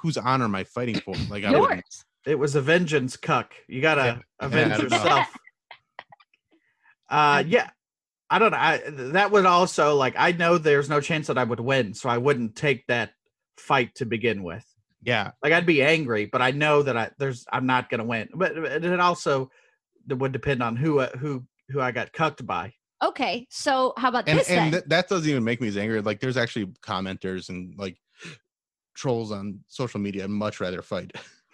whose 0.00 0.16
honor 0.16 0.44
am 0.50 0.54
i 0.54 0.64
fighting 0.76 0.98
for 1.04 1.14
like 1.34 1.44
i 1.44 1.50
wouldn't- 1.50 1.82
yours. 1.84 2.04
it 2.32 2.38
was 2.44 2.54
a 2.54 2.62
vengeance 2.72 3.14
cuck 3.28 3.48
you 3.68 3.80
gotta 3.88 4.04
Yeah. 4.40 4.46
avenge 4.46 4.68
Yeah, 4.70 4.74
I 4.74 4.78
don't 4.80 4.90
know. 4.90 4.96
yourself 4.98 5.26
uh 7.10 7.42
yeah 7.46 7.68
i 8.30 8.38
don't 8.38 8.52
know 8.52 8.58
I, 8.58 8.82
that 9.12 9.30
would 9.30 9.46
also 9.46 9.94
like 9.96 10.14
i 10.16 10.32
know 10.32 10.58
there's 10.58 10.88
no 10.88 11.00
chance 11.00 11.26
that 11.26 11.38
i 11.38 11.44
would 11.44 11.60
win 11.60 11.94
so 11.94 12.08
i 12.08 12.18
wouldn't 12.18 12.56
take 12.56 12.86
that 12.86 13.10
fight 13.56 13.94
to 13.96 14.06
begin 14.06 14.42
with. 14.42 14.64
Yeah. 15.02 15.32
Like 15.42 15.52
i'd 15.52 15.66
be 15.66 15.82
angry 15.82 16.26
but 16.26 16.42
i 16.42 16.50
know 16.50 16.82
that 16.82 16.96
i 16.96 17.10
there's 17.18 17.44
i'm 17.52 17.66
not 17.66 17.90
gonna 17.90 18.04
win. 18.04 18.28
But 18.34 18.56
it 18.56 18.84
it 18.84 19.00
also 19.00 19.50
it 20.08 20.18
would 20.18 20.32
depend 20.32 20.62
on 20.62 20.76
who 20.76 21.00
uh, 21.00 21.10
who 21.18 21.44
who 21.68 21.80
i 21.80 21.92
got 21.92 22.12
cucked 22.12 22.44
by. 22.46 22.72
Okay, 23.02 23.46
so 23.50 23.92
how 23.98 24.08
about 24.08 24.28
and 24.28 24.38
this 24.38 24.48
and 24.48 24.58
then? 24.58 24.72
th- 24.72 24.84
that 24.86 25.08
doesn't 25.08 25.28
even 25.28 25.44
make 25.44 25.60
me 25.60 25.68
as 25.68 25.76
angry 25.76 26.00
like 26.00 26.20
there's 26.20 26.36
actually 26.36 26.66
commenters 26.82 27.48
and 27.48 27.74
like 27.78 27.98
trolls 28.94 29.30
on 29.30 29.60
social 29.68 30.00
media 30.00 30.24
I'd 30.24 30.30
much 30.30 30.60
rather 30.60 30.80
fight. 30.80 31.12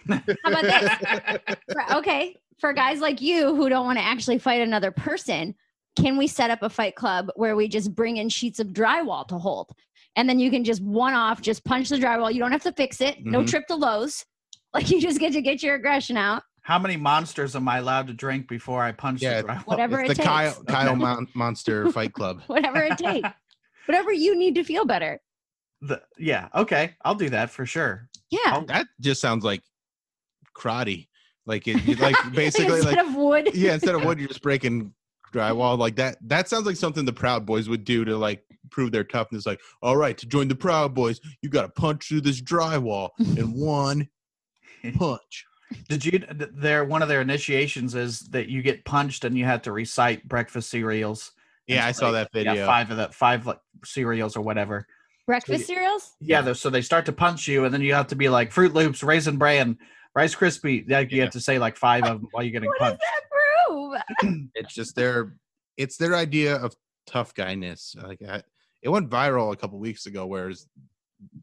How 0.08 0.20
about 0.44 0.62
this? 0.62 1.56
For- 1.72 1.96
okay, 1.96 2.36
for 2.58 2.72
guys 2.72 3.00
like 3.00 3.20
you 3.20 3.54
who 3.54 3.68
don't 3.68 3.86
want 3.86 3.98
to 3.98 4.04
actually 4.04 4.38
fight 4.38 4.60
another 4.60 4.90
person, 4.90 5.54
can 6.00 6.16
we 6.16 6.26
set 6.26 6.50
up 6.50 6.62
a 6.62 6.70
fight 6.70 6.94
club 6.94 7.30
where 7.36 7.56
we 7.56 7.68
just 7.68 7.94
bring 7.94 8.16
in 8.16 8.28
sheets 8.28 8.58
of 8.60 8.68
drywall 8.68 9.26
to 9.28 9.38
hold? 9.38 9.70
And 10.16 10.28
then 10.28 10.38
you 10.40 10.50
can 10.50 10.64
just 10.64 10.82
one 10.82 11.14
off, 11.14 11.40
just 11.40 11.64
punch 11.64 11.88
the 11.88 11.96
drywall. 11.96 12.32
You 12.32 12.40
don't 12.40 12.52
have 12.52 12.62
to 12.64 12.72
fix 12.72 13.00
it. 13.00 13.24
No 13.24 13.40
Mhm. 13.42 13.48
trip 13.50 13.66
to 13.68 13.74
Lowe's. 13.76 14.24
Like 14.72 14.88
you 14.88 15.00
just 15.00 15.18
get 15.18 15.32
to 15.32 15.42
get 15.42 15.64
your 15.64 15.74
aggression 15.74 16.16
out. 16.16 16.44
how 16.62 16.78
many 16.78 16.96
monsters 16.96 17.56
am 17.56 17.66
i 17.68 17.78
allowed 17.78 18.06
to 18.06 18.12
drink 18.12 18.46
before 18.46 18.84
i 18.84 18.92
punch 18.92 19.20
Yeah, 19.20 19.42
the 19.42 19.48
drywall? 19.48 19.66
Whatever 19.66 20.00
it's 20.00 20.04
it 20.04 20.08
the 20.08 20.14
takes. 20.22 20.28
kyle 20.28 20.62
kyle 20.68 20.94
Mon- 20.96 21.26
monster 21.34 21.90
fight 21.96 22.12
club 22.12 22.42
Whatever 22.46 22.82
it 22.82 22.96
takes. 22.96 23.28
Whatever 23.86 24.12
you 24.12 24.36
need 24.38 24.54
to 24.54 24.62
feel 24.62 24.84
better. 24.84 25.18
The- 25.80 26.02
yeah 26.18 26.48
okay 26.54 26.94
i'll 27.04 27.16
do 27.16 27.30
that 27.30 27.50
for 27.50 27.66
sure 27.66 28.08
Yeah. 28.30 28.62
that 28.68 28.86
just 29.00 29.20
sounds 29.20 29.44
like 29.44 29.62
karate 30.56 31.08
like 31.46 31.66
it 31.66 31.98
like 31.98 32.14
basically 32.32 32.76
instead 32.76 32.94
like 32.96 33.06
of 33.06 33.14
wood. 33.16 33.50
yeah, 33.54 33.74
instead 33.74 33.94
of 33.96 34.04
wood, 34.04 34.18
you're 34.20 34.28
just 34.28 34.42
breaking 34.42 34.92
drywall 35.32 35.78
like 35.78 35.96
that. 35.96 36.16
That 36.26 36.48
sounds 36.48 36.66
like 36.66 36.76
something 36.76 37.04
the 37.04 37.12
Proud 37.12 37.46
Boys 37.46 37.68
would 37.68 37.84
do 37.84 38.04
to 38.04 38.16
like 38.16 38.44
prove 38.70 38.92
their 38.92 39.04
toughness. 39.04 39.46
Like, 39.46 39.60
all 39.82 39.96
right, 39.96 40.16
to 40.18 40.26
join 40.26 40.48
the 40.48 40.54
Proud 40.54 40.94
Boys, 40.94 41.20
you 41.42 41.48
got 41.48 41.62
to 41.62 41.68
punch 41.68 42.08
through 42.08 42.22
this 42.22 42.40
drywall 42.40 43.10
in 43.18 43.52
one 43.58 44.08
punch. 44.98 45.46
Did 45.88 46.04
you? 46.04 46.18
th- 46.18 46.50
Their 46.54 46.84
one 46.84 47.02
of 47.02 47.08
their 47.08 47.20
initiations 47.20 47.94
is 47.94 48.20
that 48.30 48.48
you 48.48 48.62
get 48.62 48.84
punched 48.84 49.24
and 49.24 49.36
you 49.38 49.44
have 49.44 49.62
to 49.62 49.72
recite 49.72 50.26
breakfast 50.28 50.70
cereals. 50.70 51.32
and 51.68 51.76
Yeah, 51.76 51.86
I 51.86 51.92
saw 51.92 52.10
they- 52.10 52.18
that 52.24 52.30
yeah, 52.34 52.44
video. 52.52 52.66
five 52.66 52.90
of 52.90 52.96
the 52.96 53.08
five 53.08 53.46
like 53.46 53.60
cereals 53.84 54.36
or 54.36 54.40
whatever. 54.42 54.86
Breakfast 55.26 55.66
cereals? 55.68 56.10
Yeah, 56.20 56.52
so 56.54 56.70
they 56.70 56.82
start 56.82 57.06
to 57.06 57.12
punch 57.12 57.46
you, 57.46 57.64
and 57.64 57.72
then 57.72 57.82
you 57.82 57.94
have 57.94 58.08
to 58.08 58.16
be 58.16 58.28
like 58.28 58.52
Froot 58.52 58.74
Loops, 58.74 59.04
Raisin 59.04 59.36
Bran, 59.36 59.78
Rice 60.16 60.34
Krispie. 60.34 60.90
Like 60.90 61.12
you 61.12 61.20
have 61.20 61.30
to 61.30 61.40
say 61.40 61.60
like 61.60 61.76
five 61.76 62.02
of 62.02 62.20
them 62.20 62.28
while 62.32 62.42
you're 62.42 62.50
getting 62.50 62.68
What 62.70 62.78
does 62.80 62.98
It's 64.54 64.74
just 64.74 64.94
their, 64.94 65.36
it's 65.76 65.96
their 65.96 66.14
idea 66.14 66.56
of 66.56 66.74
tough 67.06 67.34
guyness. 67.34 67.96
Like 68.02 68.20
I, 68.28 68.42
it 68.82 68.88
went 68.88 69.10
viral 69.10 69.52
a 69.52 69.56
couple 69.56 69.78
weeks 69.78 70.06
ago, 70.06 70.26
whereas 70.26 70.66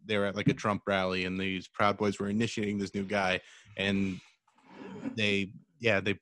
they 0.06 0.18
were 0.18 0.26
at 0.26 0.36
like 0.36 0.48
a 0.48 0.54
Trump 0.54 0.82
rally, 0.88 1.26
and 1.26 1.40
these 1.40 1.68
Proud 1.68 1.98
Boys 1.98 2.20
were 2.20 2.30
initiating 2.30 2.78
this 2.78 2.94
new 2.94 3.04
guy, 3.04 3.42
and 3.78 4.20
they, 5.16 5.52
yeah, 5.80 6.00
they, 6.00 6.18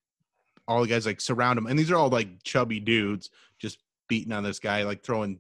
all 0.68 0.82
the 0.82 0.88
guys 0.88 1.06
like 1.06 1.22
surround 1.22 1.58
him, 1.58 1.68
and 1.68 1.78
these 1.78 1.92
are 1.92 1.96
all 1.96 2.10
like 2.10 2.44
chubby 2.44 2.80
dudes 2.80 3.30
just 3.60 3.80
beating 4.10 4.34
on 4.34 4.44
this 4.44 4.60
guy, 4.60 4.84
like 4.84 5.04
throwing 5.04 5.40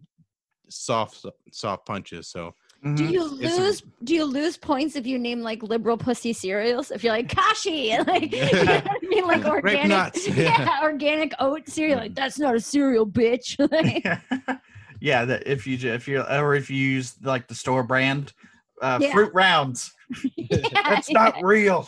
soft, 0.69 1.25
soft 1.51 1.85
punches. 1.85 2.27
So 2.27 2.53
Mhm. 2.85 2.97
Do 2.97 3.05
you 3.05 3.39
It's 3.41 3.57
a- 3.57 3.61
lose? 3.61 3.83
Do 4.03 4.13
you 4.13 4.25
lose 4.25 4.57
points 4.57 4.95
if 4.95 5.07
you 5.07 5.17
name 5.17 5.41
like 5.41 5.63
liberal 5.63 5.97
pussy 5.97 6.33
cereals? 6.33 6.91
If 6.91 7.03
you're 7.03 7.13
like 7.13 7.29
Kashi, 7.29 7.91
and 7.93 8.07
like 8.07 8.31
you 8.31 8.41
know 8.41 8.81
I 8.85 8.97
mean, 9.01 9.25
like 9.27 9.43
organic, 9.45 10.15
yeah. 10.27 10.33
yeah. 10.61 10.79
organic 10.83 11.33
oat 11.39 11.67
cereal. 11.67 11.97
Like 11.97 12.13
that's 12.15 12.37
not 12.37 12.53
a 12.55 12.59
cereal, 12.59 13.07
bitch. 13.07 13.55
Like, 13.71 14.59
yeah, 15.01 15.25
that 15.25 15.45
if 15.47 15.65
you 15.67 15.77
if 15.91 16.07
you 16.07 16.21
or 16.21 16.53
if 16.55 16.69
you 16.69 16.77
use 16.77 17.15
like 17.23 17.47
the 17.47 17.55
store 17.55 17.83
brand 17.83 18.33
uh, 18.81 18.99
Yeah. 19.01 19.11
fruit 19.11 19.31
rounds, 19.33 19.91
yeah, 20.35 20.57
that's 20.73 21.09
not 21.11 21.35
real. 21.43 21.87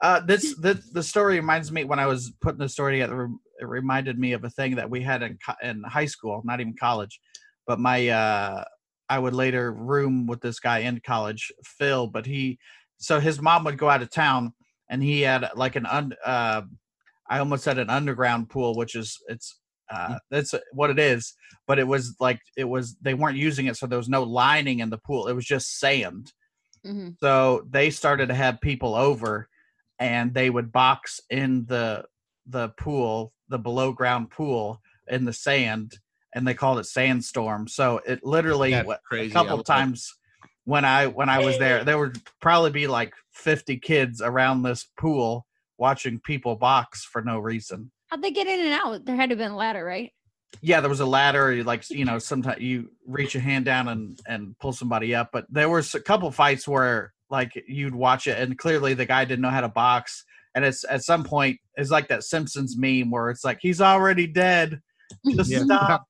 Uh, 0.00 0.20
this 0.20 0.54
the 0.56 0.80
the 0.92 1.02
story 1.02 1.34
reminds 1.34 1.72
me 1.72 1.82
when 1.84 1.98
I 1.98 2.06
was 2.06 2.32
putting 2.40 2.58
the 2.60 2.68
story 2.68 2.92
together. 2.94 3.28
It 3.60 3.66
reminded 3.66 4.18
me 4.20 4.32
of 4.34 4.44
a 4.44 4.50
thing 4.50 4.76
that 4.76 4.88
we 4.88 5.02
had 5.02 5.22
in 5.22 5.36
in 5.64 5.82
high 5.82 6.06
school, 6.06 6.40
not 6.44 6.60
even 6.60 6.74
college, 6.78 7.20
but 7.66 7.80
my 7.80 8.08
uh, 8.08 8.64
I 9.08 9.18
would 9.18 9.34
later 9.34 9.72
room 9.72 10.26
with 10.26 10.40
this 10.40 10.60
guy 10.60 10.78
in 10.78 11.00
college, 11.00 11.52
Phil. 11.64 12.06
But 12.06 12.26
he, 12.26 12.58
so 12.98 13.20
his 13.20 13.40
mom 13.40 13.64
would 13.64 13.78
go 13.78 13.88
out 13.88 14.02
of 14.02 14.10
town, 14.10 14.52
and 14.90 15.02
he 15.02 15.22
had 15.22 15.48
like 15.54 15.76
an 15.76 15.86
un. 15.86 16.12
Uh, 16.24 16.62
I 17.30 17.38
almost 17.38 17.64
said 17.64 17.78
an 17.78 17.90
underground 17.90 18.48
pool, 18.48 18.74
which 18.74 18.94
is 18.94 19.18
it's 19.28 19.58
uh, 19.90 20.18
that's 20.30 20.54
what 20.72 20.90
it 20.90 20.98
is. 20.98 21.34
But 21.66 21.78
it 21.78 21.86
was 21.86 22.16
like 22.20 22.40
it 22.56 22.64
was 22.64 22.96
they 23.00 23.14
weren't 23.14 23.36
using 23.36 23.66
it, 23.66 23.76
so 23.76 23.86
there 23.86 23.98
was 23.98 24.08
no 24.08 24.22
lining 24.22 24.80
in 24.80 24.90
the 24.90 24.98
pool. 24.98 25.28
It 25.28 25.34
was 25.34 25.44
just 25.44 25.78
sand. 25.78 26.32
Mhm. 26.86 27.16
So 27.20 27.66
they 27.68 27.90
started 27.90 28.28
to 28.28 28.34
have 28.34 28.60
people 28.60 28.94
over 28.94 29.48
and 29.98 30.32
they 30.32 30.50
would 30.50 30.72
box 30.72 31.20
in 31.30 31.66
the 31.66 32.04
the 32.46 32.70
pool, 32.80 33.32
the 33.48 33.58
below 33.58 33.92
ground 33.92 34.30
pool 34.30 34.80
in 35.08 35.24
the 35.24 35.32
sand, 35.32 35.98
and 36.38 36.46
they 36.46 36.54
called 36.54 36.78
it 36.78 36.84
sandstorm. 36.86 37.66
So 37.66 38.00
it 38.06 38.24
literally 38.24 38.70
That's 38.70 38.86
what, 38.86 39.02
crazy. 39.02 39.26
a 39.26 39.30
I 39.30 39.42
couple 39.42 39.56
love- 39.56 39.66
times 39.66 40.14
when 40.64 40.84
I 40.84 41.08
when 41.08 41.28
I 41.28 41.40
was 41.40 41.58
there, 41.58 41.82
there 41.88 41.98
would 41.98 42.18
probably 42.40 42.70
be 42.70 42.86
like 42.86 43.12
50 43.32 43.78
kids 43.78 44.22
around 44.22 44.62
this 44.62 44.86
pool 44.98 45.46
watching 45.78 46.20
people 46.20 46.54
box 46.56 47.04
for 47.04 47.22
no 47.22 47.38
reason. 47.38 47.90
How'd 48.06 48.22
they 48.22 48.30
get 48.30 48.46
in 48.46 48.60
and 48.60 48.72
out? 48.72 49.04
There 49.04 49.16
had 49.16 49.30
to 49.30 49.32
have 49.34 49.38
been 49.38 49.50
a 49.52 49.56
ladder, 49.56 49.84
right? 49.84 50.12
Yeah, 50.62 50.80
there 50.80 50.88
was 50.88 51.00
a 51.00 51.06
ladder. 51.06 51.52
you 51.52 51.64
Like 51.64 51.90
you 51.90 52.04
know, 52.04 52.18
sometimes 52.18 52.60
you 52.62 52.90
reach 53.06 53.34
a 53.34 53.40
hand 53.40 53.64
down 53.64 53.88
and 53.88 54.18
and 54.26 54.58
pull 54.60 54.72
somebody 54.72 55.14
up. 55.14 55.30
But 55.32 55.46
there 55.50 55.68
was 55.68 55.94
a 55.94 56.00
couple 56.00 56.30
fights 56.30 56.66
where 56.68 57.12
like 57.30 57.52
you'd 57.66 57.94
watch 57.94 58.26
it, 58.28 58.38
and 58.38 58.56
clearly 58.56 58.94
the 58.94 59.04
guy 59.06 59.24
didn't 59.24 59.42
know 59.42 59.50
how 59.50 59.60
to 59.62 59.68
box. 59.68 60.24
And 60.54 60.64
it's 60.64 60.84
at 60.88 61.02
some 61.02 61.24
point 61.24 61.58
it's 61.76 61.90
like 61.90 62.08
that 62.08 62.24
Simpsons 62.24 62.76
meme 62.78 63.10
where 63.10 63.28
it's 63.30 63.44
like 63.44 63.58
he's 63.60 63.80
already 63.80 64.26
dead. 64.26 64.80
Just 65.34 65.50
Yeah. 65.50 65.64
stop. 65.64 66.04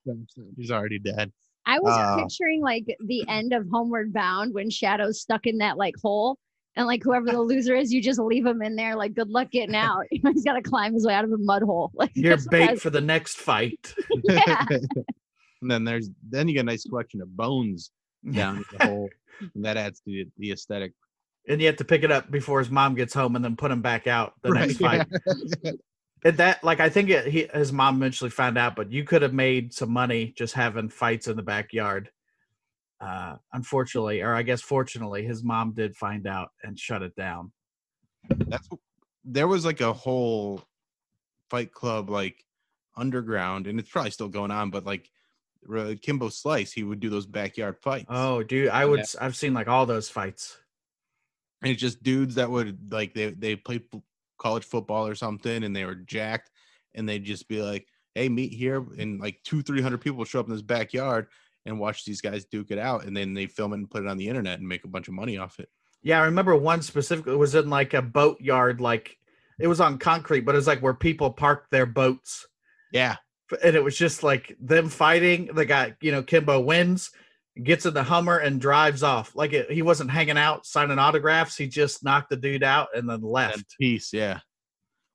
He's 0.56 0.70
already 0.70 0.98
dead. 0.98 1.32
I 1.66 1.78
was 1.80 1.92
Uh, 1.92 2.16
picturing 2.22 2.62
like 2.62 2.84
the 3.04 3.24
end 3.28 3.52
of 3.52 3.66
Homeward 3.70 4.12
Bound 4.12 4.54
when 4.54 4.70
Shadow's 4.70 5.20
stuck 5.20 5.46
in 5.46 5.58
that 5.58 5.76
like 5.76 5.94
hole. 6.02 6.38
And 6.76 6.86
like 6.86 7.02
whoever 7.02 7.26
the 7.26 7.40
loser 7.42 7.74
is, 7.74 7.92
you 7.92 8.00
just 8.00 8.20
leave 8.20 8.46
him 8.46 8.62
in 8.62 8.76
there. 8.76 8.94
Like, 8.96 9.12
good 9.14 9.28
luck 9.28 9.50
getting 9.50 9.74
out. 9.88 10.04
He's 10.10 10.44
got 10.44 10.52
to 10.54 10.62
climb 10.62 10.94
his 10.94 11.04
way 11.06 11.12
out 11.14 11.24
of 11.24 11.32
a 11.32 11.38
mud 11.38 11.62
hole. 11.62 11.90
Like, 11.94 12.12
You're 12.14 12.36
that's 12.36 12.46
bait 12.48 12.70
was- 12.72 12.80
for 12.82 12.90
the 12.90 13.00
next 13.00 13.36
fight. 13.38 13.94
Yeah. 14.24 14.64
and 14.70 15.70
then 15.70 15.84
there's 15.84 16.08
then 16.28 16.46
you 16.48 16.54
get 16.54 16.60
a 16.60 16.64
nice 16.64 16.84
collection 16.84 17.20
of 17.20 17.36
bones 17.36 17.90
down 18.32 18.64
the 18.78 18.86
hole, 18.86 19.08
and 19.54 19.64
that 19.64 19.76
adds 19.76 20.00
to 20.00 20.04
the, 20.10 20.26
the 20.38 20.52
aesthetic. 20.52 20.92
and 21.48 21.60
you 21.60 21.66
have 21.66 21.76
to 21.76 21.84
pick 21.84 22.02
it 22.04 22.10
up 22.12 22.30
before 22.30 22.60
his 22.60 22.70
mom 22.70 22.94
gets 22.94 23.12
home 23.14 23.34
and 23.36 23.44
then 23.44 23.56
put 23.56 23.70
him 23.70 23.82
back 23.82 24.06
out 24.06 24.34
the 24.42 24.50
next 24.50 24.80
Right, 24.80 25.04
fight. 25.64 25.74
And 26.24 26.36
that, 26.38 26.64
like, 26.64 26.80
I 26.80 26.88
think 26.88 27.10
it, 27.10 27.26
he, 27.26 27.48
his 27.54 27.72
mom 27.72 27.96
eventually 27.96 28.30
found 28.30 28.58
out, 28.58 28.74
but 28.76 28.90
you 28.90 29.04
could 29.04 29.22
have 29.22 29.32
made 29.32 29.72
some 29.72 29.90
money 29.90 30.34
just 30.36 30.54
having 30.54 30.88
fights 30.88 31.28
in 31.28 31.36
the 31.36 31.42
backyard. 31.42 32.10
Uh, 33.00 33.36
unfortunately, 33.52 34.22
or 34.22 34.34
I 34.34 34.42
guess 34.42 34.60
fortunately, 34.60 35.24
his 35.24 35.44
mom 35.44 35.72
did 35.72 35.94
find 35.94 36.26
out 36.26 36.50
and 36.64 36.76
shut 36.78 37.02
it 37.02 37.14
down. 37.14 37.52
That's 38.28 38.68
there 39.24 39.46
was 39.46 39.64
like 39.64 39.80
a 39.80 39.92
whole 39.92 40.62
fight 41.48 41.72
club 41.72 42.10
like 42.10 42.44
underground, 42.96 43.68
and 43.68 43.78
it's 43.78 43.88
probably 43.88 44.10
still 44.10 44.28
going 44.28 44.50
on. 44.50 44.70
But 44.70 44.84
like 44.84 45.08
Kimbo 46.02 46.28
Slice, 46.30 46.72
he 46.72 46.82
would 46.82 46.98
do 46.98 47.08
those 47.08 47.26
backyard 47.26 47.78
fights. 47.78 48.06
Oh, 48.08 48.42
dude, 48.42 48.70
I 48.70 48.84
would. 48.84 49.00
Yeah. 49.00 49.20
I've 49.20 49.36
seen 49.36 49.54
like 49.54 49.68
all 49.68 49.86
those 49.86 50.08
fights. 50.08 50.58
and 51.62 51.70
it's 51.70 51.80
just 51.80 52.02
dudes 52.02 52.36
that 52.36 52.50
would 52.50 52.92
like 52.92 53.14
they 53.14 53.30
they 53.30 53.56
played 53.56 53.82
college 54.38 54.64
football 54.64 55.06
or 55.06 55.14
something, 55.14 55.64
and 55.64 55.74
they 55.74 55.84
were 55.84 55.94
jacked, 55.94 56.50
and 56.94 57.08
they'd 57.08 57.24
just 57.24 57.48
be 57.48 57.62
like, 57.62 57.86
"Hey, 58.14 58.28
meet 58.28 58.52
here," 58.52 58.84
and 58.98 59.20
like 59.20 59.40
two 59.44 59.62
three 59.62 59.82
hundred 59.82 60.00
people 60.00 60.24
show 60.24 60.40
up 60.40 60.46
in 60.46 60.52
this 60.52 60.62
backyard 60.62 61.26
and 61.66 61.78
watch 61.78 62.04
these 62.04 62.20
guys 62.20 62.44
duke 62.46 62.70
it 62.70 62.78
out, 62.78 63.04
and 63.04 63.16
then 63.16 63.34
they 63.34 63.46
film 63.46 63.72
it 63.72 63.76
and 63.76 63.90
put 63.90 64.02
it 64.02 64.08
on 64.08 64.16
the 64.16 64.28
internet 64.28 64.58
and 64.58 64.68
make 64.68 64.84
a 64.84 64.88
bunch 64.88 65.08
of 65.08 65.14
money 65.14 65.36
off 65.36 65.58
it. 65.58 65.68
Yeah, 66.02 66.20
I 66.20 66.24
remember 66.24 66.56
one 66.56 66.82
specifically 66.82 67.36
was 67.36 67.54
in 67.54 67.68
like 67.68 67.94
a 67.94 68.02
boat 68.02 68.40
yard, 68.40 68.80
like 68.80 69.18
it 69.58 69.66
was 69.66 69.80
on 69.80 69.98
concrete, 69.98 70.40
but 70.40 70.54
it 70.54 70.58
was 70.58 70.66
like 70.66 70.80
where 70.80 70.94
people 70.94 71.30
parked 71.30 71.70
their 71.70 71.86
boats. 71.86 72.46
Yeah, 72.92 73.16
and 73.62 73.74
it 73.74 73.82
was 73.82 73.96
just 73.96 74.22
like 74.22 74.56
them 74.60 74.88
fighting. 74.88 75.50
The 75.52 75.64
guy, 75.64 75.94
you 76.00 76.12
know, 76.12 76.22
Kimbo 76.22 76.60
wins, 76.60 77.10
gets 77.64 77.86
in 77.86 77.94
the 77.94 78.02
Hummer 78.02 78.38
and 78.38 78.60
drives 78.60 79.02
off. 79.02 79.34
Like 79.34 79.52
it, 79.52 79.70
he 79.70 79.82
wasn't 79.82 80.10
hanging 80.10 80.38
out 80.38 80.64
signing 80.66 80.98
autographs. 80.98 81.56
He 81.56 81.66
just 81.66 82.02
knocked 82.04 82.30
the 82.30 82.36
dude 82.36 82.62
out 82.62 82.88
and 82.94 83.08
then 83.08 83.20
that 83.20 83.26
left. 83.26 83.76
peace, 83.80 84.12
Yeah. 84.12 84.40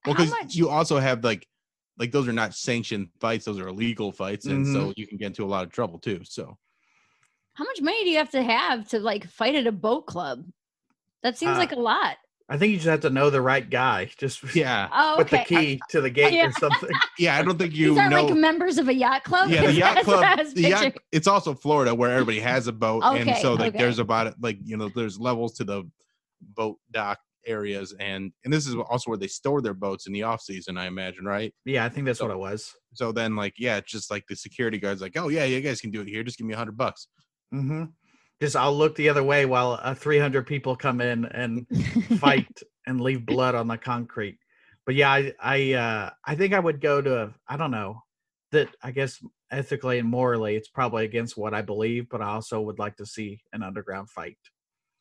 Well, 0.05 0.15
because 0.15 0.31
much- 0.31 0.55
you 0.55 0.69
also 0.69 0.99
have 0.99 1.23
like 1.23 1.47
like 1.97 2.11
those 2.11 2.27
are 2.27 2.33
not 2.33 2.55
sanctioned 2.55 3.09
fights; 3.21 3.45
those 3.45 3.59
are 3.59 3.67
illegal 3.67 4.11
fights, 4.11 4.45
and 4.47 4.65
Mm-hmm. 4.65 4.73
so 4.73 4.93
you 4.97 5.05
can 5.07 5.17
get 5.17 5.27
into 5.27 5.45
a 5.45 5.47
lot 5.47 5.63
of 5.63 5.71
trouble 5.71 5.99
too. 5.99 6.21
So 6.23 6.57
How 7.53 7.63
much 7.65 7.81
money 7.81 8.03
do 8.03 8.09
you 8.09 8.17
have 8.17 8.31
to 8.31 8.41
have 8.43 8.87
to 8.89 8.99
like 8.99 9.27
fight 9.29 9.55
at 9.55 9.67
a 9.67 9.71
boat 9.71 10.07
club? 10.07 10.43
That 11.21 11.37
seems 11.37 11.55
Uh, 11.55 11.59
like 11.59 11.71
a 11.71 11.79
lot. 11.79 12.17
I 12.49 12.57
think 12.57 12.71
you 12.71 12.77
just 12.77 12.87
have 12.89 12.99
to 13.01 13.09
know 13.09 13.29
the 13.29 13.41
right 13.41 13.67
guy. 13.67 14.09
Just 14.17 14.43
yeah, 14.55 14.89
Oh, 14.91 15.15
put 15.17 15.27
okay. 15.27 15.37
the 15.37 15.43
key 15.45 15.81
to 15.89 16.01
the 16.01 16.09
gate 16.09 16.33
yeah. 16.33 16.47
or 16.47 16.51
something. 16.53 16.89
yeah. 17.17 17.37
I 17.37 17.41
don't 17.41 17.57
think 17.57 17.73
you 17.73 17.91
These 17.91 17.99
are 17.99 18.09
know. 18.09 18.25
like 18.25 18.35
members 18.35 18.77
of 18.77 18.89
a 18.89 18.93
yacht 18.93 19.23
club. 19.23 19.49
yeah, 19.49 19.65
the 19.65 19.73
yacht 19.73 19.95
That's 19.95 20.07
what 20.07 20.23
I 20.23 20.35
club. 20.35 20.53
The 20.53 20.61
yacht. 20.61 20.93
It's 21.11 21.27
also 21.27 21.53
Florida 21.53 21.95
where 21.95 22.11
everybody 22.11 22.39
has 22.41 22.67
a 22.67 22.73
boat, 22.73 23.03
and 23.03 23.35
so 23.37 23.53
like 23.53 23.69
okay. 23.69 23.77
there's 23.77 23.99
about 23.99 24.27
it 24.27 24.35
like 24.41 24.57
you 24.63 24.77
know 24.77 24.89
there's 24.93 25.19
levels 25.19 25.53
to 25.55 25.63
the 25.63 25.83
boat 26.41 26.77
dock 26.91 27.19
areas, 27.45 27.93
and 27.99 28.31
and 28.43 28.53
this 28.53 28.67
is 28.67 28.75
also 28.75 29.09
where 29.11 29.17
they 29.17 29.27
store 29.27 29.61
their 29.61 29.73
boats 29.73 30.05
in 30.07 30.13
the 30.13 30.23
off 30.23 30.41
season. 30.41 30.77
I 30.77 30.85
imagine, 30.87 31.25
right? 31.25 31.53
Yeah, 31.65 31.85
I 31.85 31.89
think 31.89 32.05
that's 32.05 32.21
what 32.21 32.31
it 32.31 32.37
was. 32.37 32.73
So 32.93 33.11
then 33.13 33.35
like 33.35 33.53
yeah, 33.57 33.77
it's 33.77 33.91
just 33.91 34.11
like 34.11 34.25
the 34.27 34.35
security 34.35 34.77
guards 34.79 35.01
like, 35.01 35.17
oh 35.17 35.29
yeah, 35.29 35.45
you 35.45 35.61
guys 35.61 35.79
can 35.81 35.91
do 35.91 36.01
it 36.01 36.07
here. 36.09 36.23
Just 36.23 36.37
give 36.37 36.45
me 36.45 36.53
a 36.53 36.57
hundred 36.57 36.77
bucks. 36.77 37.07
hmm 37.51 37.85
Just 38.43 38.57
I'll 38.57 38.75
look 38.77 38.95
the 38.95 39.07
other 39.07 39.23
way 39.23 39.45
while 39.45 39.79
uh, 39.81 39.95
300 39.95 40.45
people 40.45 40.75
come 40.75 40.99
in 40.99 41.23
and 41.23 41.65
fight 42.19 42.45
and 42.85 42.99
leave 42.99 43.25
blood 43.25 43.55
on 43.55 43.69
the 43.69 43.77
concrete. 43.77 44.37
But 44.85 44.95
yeah, 44.95 45.09
I 45.13 45.33
I 45.39 45.73
uh 45.75 46.09
I 46.25 46.35
think 46.35 46.53
I 46.53 46.59
would 46.59 46.81
go 46.81 47.01
to 47.01 47.33
I 47.47 47.55
don't 47.55 47.71
know 47.71 48.01
that 48.51 48.67
I 48.83 48.91
guess 48.91 49.23
ethically 49.49 49.97
and 49.99 50.09
morally 50.09 50.57
it's 50.57 50.67
probably 50.67 51.05
against 51.05 51.37
what 51.37 51.53
I 51.53 51.61
believe, 51.61 52.09
but 52.09 52.21
I 52.21 52.25
also 52.33 52.59
would 52.59 52.79
like 52.79 52.97
to 52.97 53.05
see 53.05 53.39
an 53.53 53.63
underground 53.63 54.09
fight. 54.09 54.37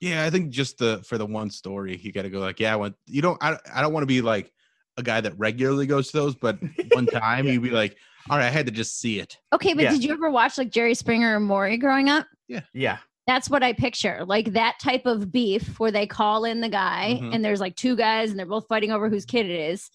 Yeah, 0.00 0.24
I 0.24 0.30
think 0.30 0.50
just 0.50 0.78
the 0.78 1.02
for 1.04 1.18
the 1.18 1.26
one 1.26 1.50
story, 1.50 1.96
you 1.96 2.12
got 2.12 2.22
to 2.22 2.30
go 2.30 2.38
like, 2.38 2.60
yeah, 2.60 2.72
I 2.74 2.76
went. 2.76 2.94
You 3.06 3.22
don't. 3.22 3.42
I 3.42 3.58
I 3.74 3.82
don't 3.82 3.92
want 3.92 4.04
to 4.04 4.06
be 4.06 4.22
like 4.22 4.52
a 4.98 5.02
guy 5.02 5.20
that 5.20 5.36
regularly 5.36 5.86
goes 5.86 6.12
to 6.12 6.16
those, 6.16 6.36
but 6.36 6.60
one 6.92 7.06
time 7.24 7.46
Yeah. 7.46 7.54
you'd 7.54 7.62
be 7.64 7.70
like, 7.70 7.96
all 8.30 8.38
right, 8.38 8.46
I 8.46 8.50
had 8.50 8.66
to 8.66 8.72
just 8.72 9.00
see 9.00 9.18
it. 9.18 9.36
okay, 9.52 9.74
but 9.74 9.82
Yeah. 9.82 9.90
did 9.90 10.04
you 10.04 10.12
ever 10.12 10.30
watch 10.30 10.58
like 10.58 10.70
Jerry 10.70 10.94
Springer 10.94 11.34
or 11.34 11.40
Maury 11.40 11.76
growing 11.76 12.08
up? 12.08 12.28
Yeah. 12.46 12.60
Yeah. 12.72 12.98
That's 13.26 13.48
what 13.48 13.62
I 13.62 13.72
picture. 13.72 14.24
Like 14.26 14.52
that 14.54 14.78
type 14.82 15.06
of 15.06 15.30
beef 15.30 15.78
where 15.78 15.92
they 15.92 16.06
call 16.06 16.44
in 16.44 16.60
the 16.60 16.68
guy 16.68 17.18
Mhm. 17.20 17.34
and 17.34 17.44
there's 17.44 17.60
like 17.60 17.76
two 17.76 17.94
guys 17.96 18.30
and 18.30 18.38
they're 18.38 18.46
both 18.46 18.66
fighting 18.68 18.90
over 18.90 19.08
whose 19.08 19.24
kid 19.24 19.46
it 19.46 19.58
is. 19.70 19.90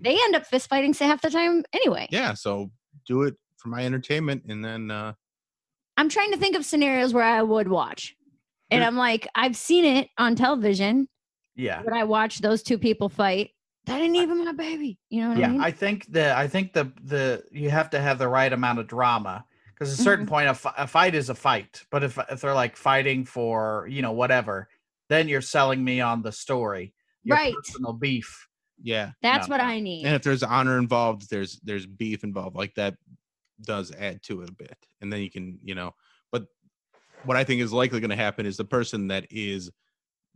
They 0.00 0.12
end 0.14 0.34
up 0.36 0.46
fist 0.46 0.68
fighting 0.68 0.92
say 0.94 1.06
half 1.06 1.22
the 1.22 1.30
time 1.30 1.64
anyway. 1.72 2.06
Yeah, 2.10 2.34
so 2.34 2.70
do 3.06 3.22
it 3.22 3.36
for 3.56 3.68
my 3.68 3.84
entertainment, 3.84 4.44
and 4.48 4.64
then 4.64 4.90
uh 4.90 5.14
I'm 5.96 6.08
trying 6.08 6.32
to 6.32 6.38
think 6.38 6.56
of 6.56 6.64
scenarios 6.64 7.12
where 7.12 7.24
I 7.24 7.42
would 7.42 7.68
watch. 7.68 8.16
And 8.70 8.82
I'm 8.84 8.96
like, 8.96 9.26
I've 9.34 9.56
seen 9.56 9.84
it 9.84 10.08
on 10.16 10.34
television 10.36 11.08
Yeah. 11.56 11.82
But 11.82 11.92
I 11.92 12.04
watched 12.04 12.40
those 12.40 12.62
two 12.62 12.78
people 12.78 13.08
fight. 13.08 13.50
That 13.86 14.00
ain't 14.00 14.16
even 14.16 14.44
my 14.44 14.52
baby. 14.52 14.98
You 15.10 15.22
know 15.22 15.28
what 15.30 15.36
I 15.38 15.40
Yeah, 15.40 15.48
mean? 15.48 15.60
I 15.60 15.70
think 15.72 16.10
the 16.12 16.36
I 16.36 16.46
think 16.46 16.72
the 16.72 16.92
the 17.02 17.42
you 17.50 17.70
have 17.70 17.90
to 17.90 18.00
have 18.00 18.18
the 18.18 18.28
right 18.28 18.52
amount 18.52 18.78
of 18.78 18.86
drama 18.86 19.44
because 19.80 19.94
at 19.94 19.98
a 19.98 20.02
certain 20.02 20.26
point 20.26 20.48
a, 20.48 20.54
fi- 20.54 20.74
a 20.76 20.86
fight 20.86 21.14
is 21.14 21.30
a 21.30 21.34
fight. 21.34 21.82
But 21.90 22.04
if 22.04 22.18
if 22.30 22.40
they're 22.42 22.54
like 22.54 22.76
fighting 22.76 23.24
for 23.24 23.86
you 23.90 24.02
know 24.02 24.12
whatever, 24.12 24.68
then 25.08 25.26
you're 25.28 25.40
selling 25.40 25.82
me 25.82 26.00
on 26.00 26.22
the 26.22 26.32
story, 26.32 26.92
your 27.24 27.36
Right. 27.36 27.54
Personal 27.54 27.94
beef. 27.94 28.46
yeah, 28.82 29.12
That's 29.22 29.48
no, 29.48 29.54
what. 29.54 29.60
I 29.60 29.80
need. 29.80 30.04
and 30.06 30.14
if 30.14 30.22
there's 30.22 30.42
honor 30.42 30.78
involved, 30.78 31.30
there's 31.30 31.58
there's 31.64 31.86
beef 31.86 32.22
involved, 32.24 32.56
like 32.56 32.74
that 32.74 32.96
does 33.62 33.90
add 33.92 34.22
to 34.24 34.42
it 34.42 34.50
a 34.50 34.52
bit, 34.52 34.76
and 35.00 35.12
then 35.12 35.20
you 35.20 35.30
can 35.30 35.58
you 35.62 35.74
know. 35.74 35.94
But 36.30 36.46
what 37.24 37.36
I 37.36 37.44
think 37.44 37.60
is 37.62 37.72
likely 37.72 38.00
going 38.00 38.10
to 38.10 38.16
happen 38.16 38.46
is 38.46 38.56
the 38.56 38.64
person 38.64 39.08
that 39.08 39.26
is 39.30 39.70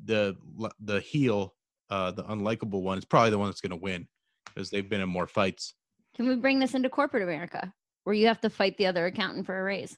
the 0.03 0.37
the 0.81 1.01
heel, 1.01 1.55
uh 1.91 2.11
the 2.13 2.25
unlikable 2.25 2.81
one, 2.83 2.97
is 2.99 3.05
probably 3.05 3.31
the 3.31 3.39
one 3.39 3.49
that's 3.49 3.61
going 3.61 3.71
to 3.71 3.77
win 3.77 4.09
because 4.47 4.71
they've 4.71 4.89
been 4.89 5.01
in 5.01 5.09
more 5.09 5.27
fights. 5.27 5.75
Can 6.17 6.29
we 6.29 6.37
bring 6.37 6.59
this 6.61 6.75
into 6.75 6.89
corporate 6.89 7.23
America 7.23 7.73
where 8.05 8.15
you 8.15 8.29
have 8.29 8.41
to 8.43 8.51
fight 8.51 8.77
the 8.77 8.87
other 8.87 9.07
accountant 9.07 9.47
for 9.47 9.59
a 9.59 9.63
raise? 9.63 9.97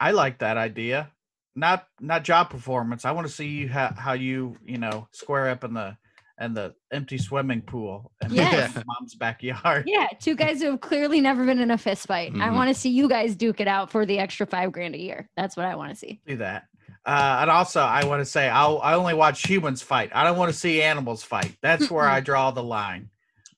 I 0.00 0.12
like 0.12 0.38
that 0.38 0.56
idea. 0.56 1.10
Not 1.54 1.86
not 2.00 2.22
job 2.24 2.50
performance. 2.50 3.04
I 3.04 3.10
want 3.12 3.26
to 3.26 3.32
see 3.32 3.48
you 3.48 3.68
how 3.68 3.92
how 3.96 4.12
you 4.12 4.56
you 4.64 4.78
know 4.78 5.08
square 5.12 5.48
up 5.50 5.64
in 5.64 5.74
the 5.74 5.96
and 6.40 6.56
the 6.56 6.72
empty 6.92 7.18
swimming 7.18 7.60
pool 7.62 8.12
and 8.22 8.30
Yes. 8.32 8.72
mom's 8.86 9.16
backyard. 9.16 9.84
Yeah, 9.88 10.06
two 10.20 10.36
guys 10.36 10.60
who 10.62 10.70
have 10.70 10.80
clearly 10.80 11.20
never 11.20 11.44
been 11.44 11.58
in 11.58 11.72
a 11.72 11.78
fist 11.78 12.06
fight. 12.06 12.30
I 12.32 12.48
Mhm. 12.50 12.54
want 12.54 12.68
to 12.68 12.74
see 12.74 12.90
you 12.90 13.08
guys 13.08 13.34
duke 13.34 13.60
it 13.60 13.66
out 13.66 13.90
for 13.90 14.06
the 14.06 14.20
extra 14.20 14.46
five 14.46 14.70
grand 14.70 14.94
a 14.94 14.98
year. 14.98 15.28
That's 15.36 15.56
what 15.56 15.66
I 15.66 15.74
want 15.74 15.90
to 15.90 15.96
see. 15.96 16.20
do 16.24 16.36
that. 16.36 16.66
Uh, 17.04 17.38
and 17.40 17.50
also, 17.50 17.80
I 17.80 18.04
want 18.04 18.20
to 18.20 18.24
say 18.24 18.48
I'll, 18.48 18.78
I 18.80 18.94
only 18.94 19.14
watch 19.14 19.44
humans 19.48 19.82
fight. 19.82 20.10
I 20.14 20.22
don't 20.24 20.36
want 20.38 20.52
to 20.52 20.58
see 20.58 20.80
animals 20.80 21.24
fight. 21.24 21.56
That's 21.60 21.90
where 21.90 22.06
I 22.06 22.20
draw 22.20 22.50
the 22.52 22.62
line. 22.62 23.10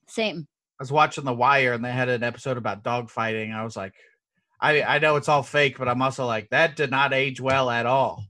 Same. 0.06 0.46
I 0.80 0.82
was 0.82 0.90
watching 0.90 1.24
The 1.24 1.34
Wire, 1.34 1.74
and 1.74 1.84
they 1.84 1.92
had 1.92 2.08
an 2.08 2.22
episode 2.22 2.56
about 2.56 2.82
dog 2.82 3.10
fighting. 3.10 3.52
I 3.52 3.64
was 3.64 3.76
like, 3.76 3.92
I 4.60 4.82
I 4.82 4.98
know 4.98 5.16
it's 5.16 5.28
all 5.28 5.42
fake, 5.42 5.76
but 5.78 5.88
I'm 5.88 6.00
also 6.00 6.24
like 6.26 6.48
that 6.50 6.74
did 6.74 6.90
not 6.90 7.12
age 7.12 7.40
well 7.40 7.68
at 7.68 7.84
all. 7.84 8.24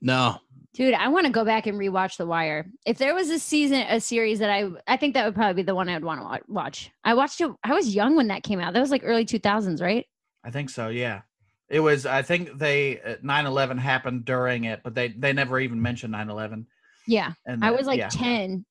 No, 0.00 0.38
Dude, 0.76 0.92
I 0.92 1.08
want 1.08 1.24
to 1.24 1.32
go 1.32 1.42
back 1.42 1.66
and 1.66 1.78
rewatch 1.78 2.18
The 2.18 2.26
Wire. 2.26 2.66
If 2.84 2.98
there 2.98 3.14
was 3.14 3.30
a 3.30 3.38
season, 3.38 3.78
a 3.88 3.98
series 3.98 4.40
that 4.40 4.50
I, 4.50 4.68
I 4.86 4.98
think 4.98 5.14
that 5.14 5.24
would 5.24 5.34
probably 5.34 5.62
be 5.62 5.66
the 5.66 5.74
one 5.74 5.88
I'd 5.88 6.04
want 6.04 6.20
to 6.20 6.52
watch. 6.52 6.90
I 7.02 7.14
watched 7.14 7.40
it. 7.40 7.50
I 7.64 7.72
was 7.72 7.94
young 7.94 8.14
when 8.14 8.28
that 8.28 8.42
came 8.42 8.60
out. 8.60 8.74
That 8.74 8.80
was 8.80 8.90
like 8.90 9.00
early 9.02 9.24
2000s, 9.24 9.80
right? 9.80 10.04
I 10.44 10.50
think 10.50 10.68
so. 10.68 10.88
Yeah, 10.88 11.22
it 11.70 11.80
was. 11.80 12.04
I 12.04 12.20
think 12.20 12.58
they 12.58 13.00
9/11 13.24 13.78
happened 13.78 14.26
during 14.26 14.64
it, 14.64 14.80
but 14.84 14.94
they 14.94 15.08
they 15.08 15.32
never 15.32 15.58
even 15.58 15.80
mentioned 15.80 16.12
9/11. 16.12 16.66
Yeah. 17.06 17.32
And 17.46 17.64
I 17.64 17.70
uh, 17.70 17.72
was 17.72 17.86
like 17.86 17.98
yeah. 17.98 18.08
10 18.10 18.66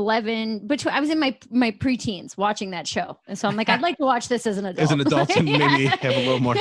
11 0.00 0.66
between 0.66 0.94
i 0.94 1.00
was 1.00 1.10
in 1.10 1.18
my 1.20 1.36
my 1.50 1.70
preteens 1.70 2.36
watching 2.36 2.70
that 2.70 2.86
show 2.88 3.18
and 3.28 3.38
so 3.38 3.46
i'm 3.48 3.56
like 3.56 3.68
i'd 3.68 3.82
like 3.82 3.96
to 3.98 4.04
watch 4.04 4.28
this 4.28 4.46
as 4.46 4.56
an 4.58 4.64
adult 4.66 4.82
As 4.82 4.90
an 4.92 5.00
adult 5.00 5.30
and 5.36 5.44
maybe 5.58 5.86
have 5.86 6.04
a 6.16 6.18
little 6.18 6.40
more 6.40 6.56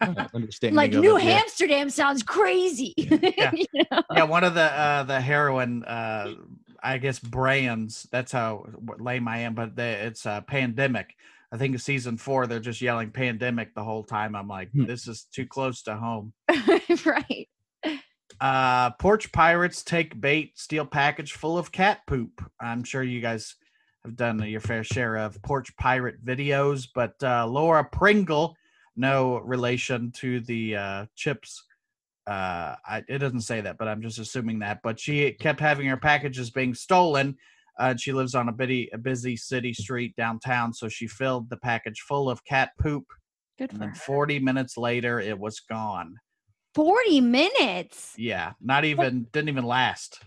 I'm 0.00 0.16
understanding. 0.34 0.76
like 0.76 0.92
new 0.92 1.16
it, 1.16 1.24
yeah. 1.24 1.40
amsterdam 1.40 1.90
sounds 1.90 2.22
crazy 2.22 2.94
Yeah. 2.96 3.50
You 3.72 3.84
know? 3.90 4.02
yeah, 4.14 4.22
one 4.24 4.44
of 4.44 4.54
the 4.54 4.62
uh 4.62 5.02
the 5.02 5.20
heroin 5.20 5.84
uh 5.84 6.34
I 6.80 6.98
guess 6.98 7.18
brands. 7.18 8.06
That's 8.12 8.30
how 8.30 8.64
lame 9.00 9.26
I 9.26 9.38
am, 9.38 9.54
but 9.56 9.74
they, 9.74 9.94
it's 9.94 10.24
a 10.26 10.44
pandemic. 10.46 11.16
I 11.50 11.56
think 11.56 11.80
season 11.80 12.16
four 12.18 12.46
they're 12.46 12.60
just 12.60 12.80
yelling 12.80 13.10
pandemic 13.10 13.74
the 13.74 13.82
whole 13.82 14.04
time. 14.04 14.36
I'm 14.36 14.46
like, 14.46 14.70
Hmm. 14.70 14.84
this 14.86 15.08
is 15.08 15.24
too 15.24 15.44
close 15.44 15.82
to 15.82 15.96
home. 15.96 16.32
right 17.04 17.48
Uh 18.40 18.90
porch 18.92 19.32
pirates 19.32 19.82
take 19.82 20.20
bait, 20.20 20.58
steal 20.58 20.86
package 20.86 21.32
full 21.32 21.58
of 21.58 21.72
cat 21.72 22.00
poop. 22.06 22.42
I'm 22.60 22.84
sure 22.84 23.02
you 23.02 23.20
guys 23.20 23.56
have 24.04 24.14
done 24.16 24.38
your 24.48 24.60
fair 24.60 24.84
share 24.84 25.16
of 25.16 25.42
porch 25.42 25.76
pirate 25.76 26.24
videos, 26.24 26.86
but 26.94 27.14
uh 27.22 27.46
Laura 27.46 27.84
Pringle, 27.84 28.56
no 28.96 29.38
relation 29.38 30.12
to 30.12 30.40
the 30.40 30.76
uh 30.76 31.06
chips. 31.16 31.64
Uh 32.26 32.76
I, 32.86 33.02
it 33.08 33.18
doesn't 33.18 33.40
say 33.40 33.60
that 33.62 33.78
but 33.78 33.88
i'm 33.88 34.02
just 34.02 34.18
assuming 34.18 34.60
that. 34.60 34.80
But 34.82 35.00
she 35.00 35.32
kept 35.32 35.60
having 35.60 35.86
her 35.86 35.96
packages 35.96 36.50
being 36.50 36.74
stolen 36.74 37.36
uh, 37.78 37.94
she 37.96 38.12
lives 38.12 38.34
on 38.34 38.48
a 38.48 38.52
busy, 38.52 38.90
a 38.92 38.98
busy 38.98 39.36
city 39.36 39.72
street 39.72 40.14
downtown 40.16 40.72
so 40.72 40.88
she 40.88 41.06
filled 41.06 41.48
the 41.48 41.56
package 41.56 42.00
full 42.00 42.28
of 42.28 42.44
cat 42.44 42.70
poop. 42.80 43.04
Good 43.56 43.72
and 43.72 43.80
then 43.80 43.90
her. 43.90 43.94
40 43.94 44.40
minutes 44.40 44.76
later 44.76 45.20
it 45.20 45.38
was 45.38 45.60
gone 45.60 46.16
40 46.74 47.20
minutes 47.20 48.14
yeah 48.16 48.52
not 48.60 48.84
even 48.84 49.26
didn't 49.32 49.48
even 49.48 49.64
last 49.64 50.20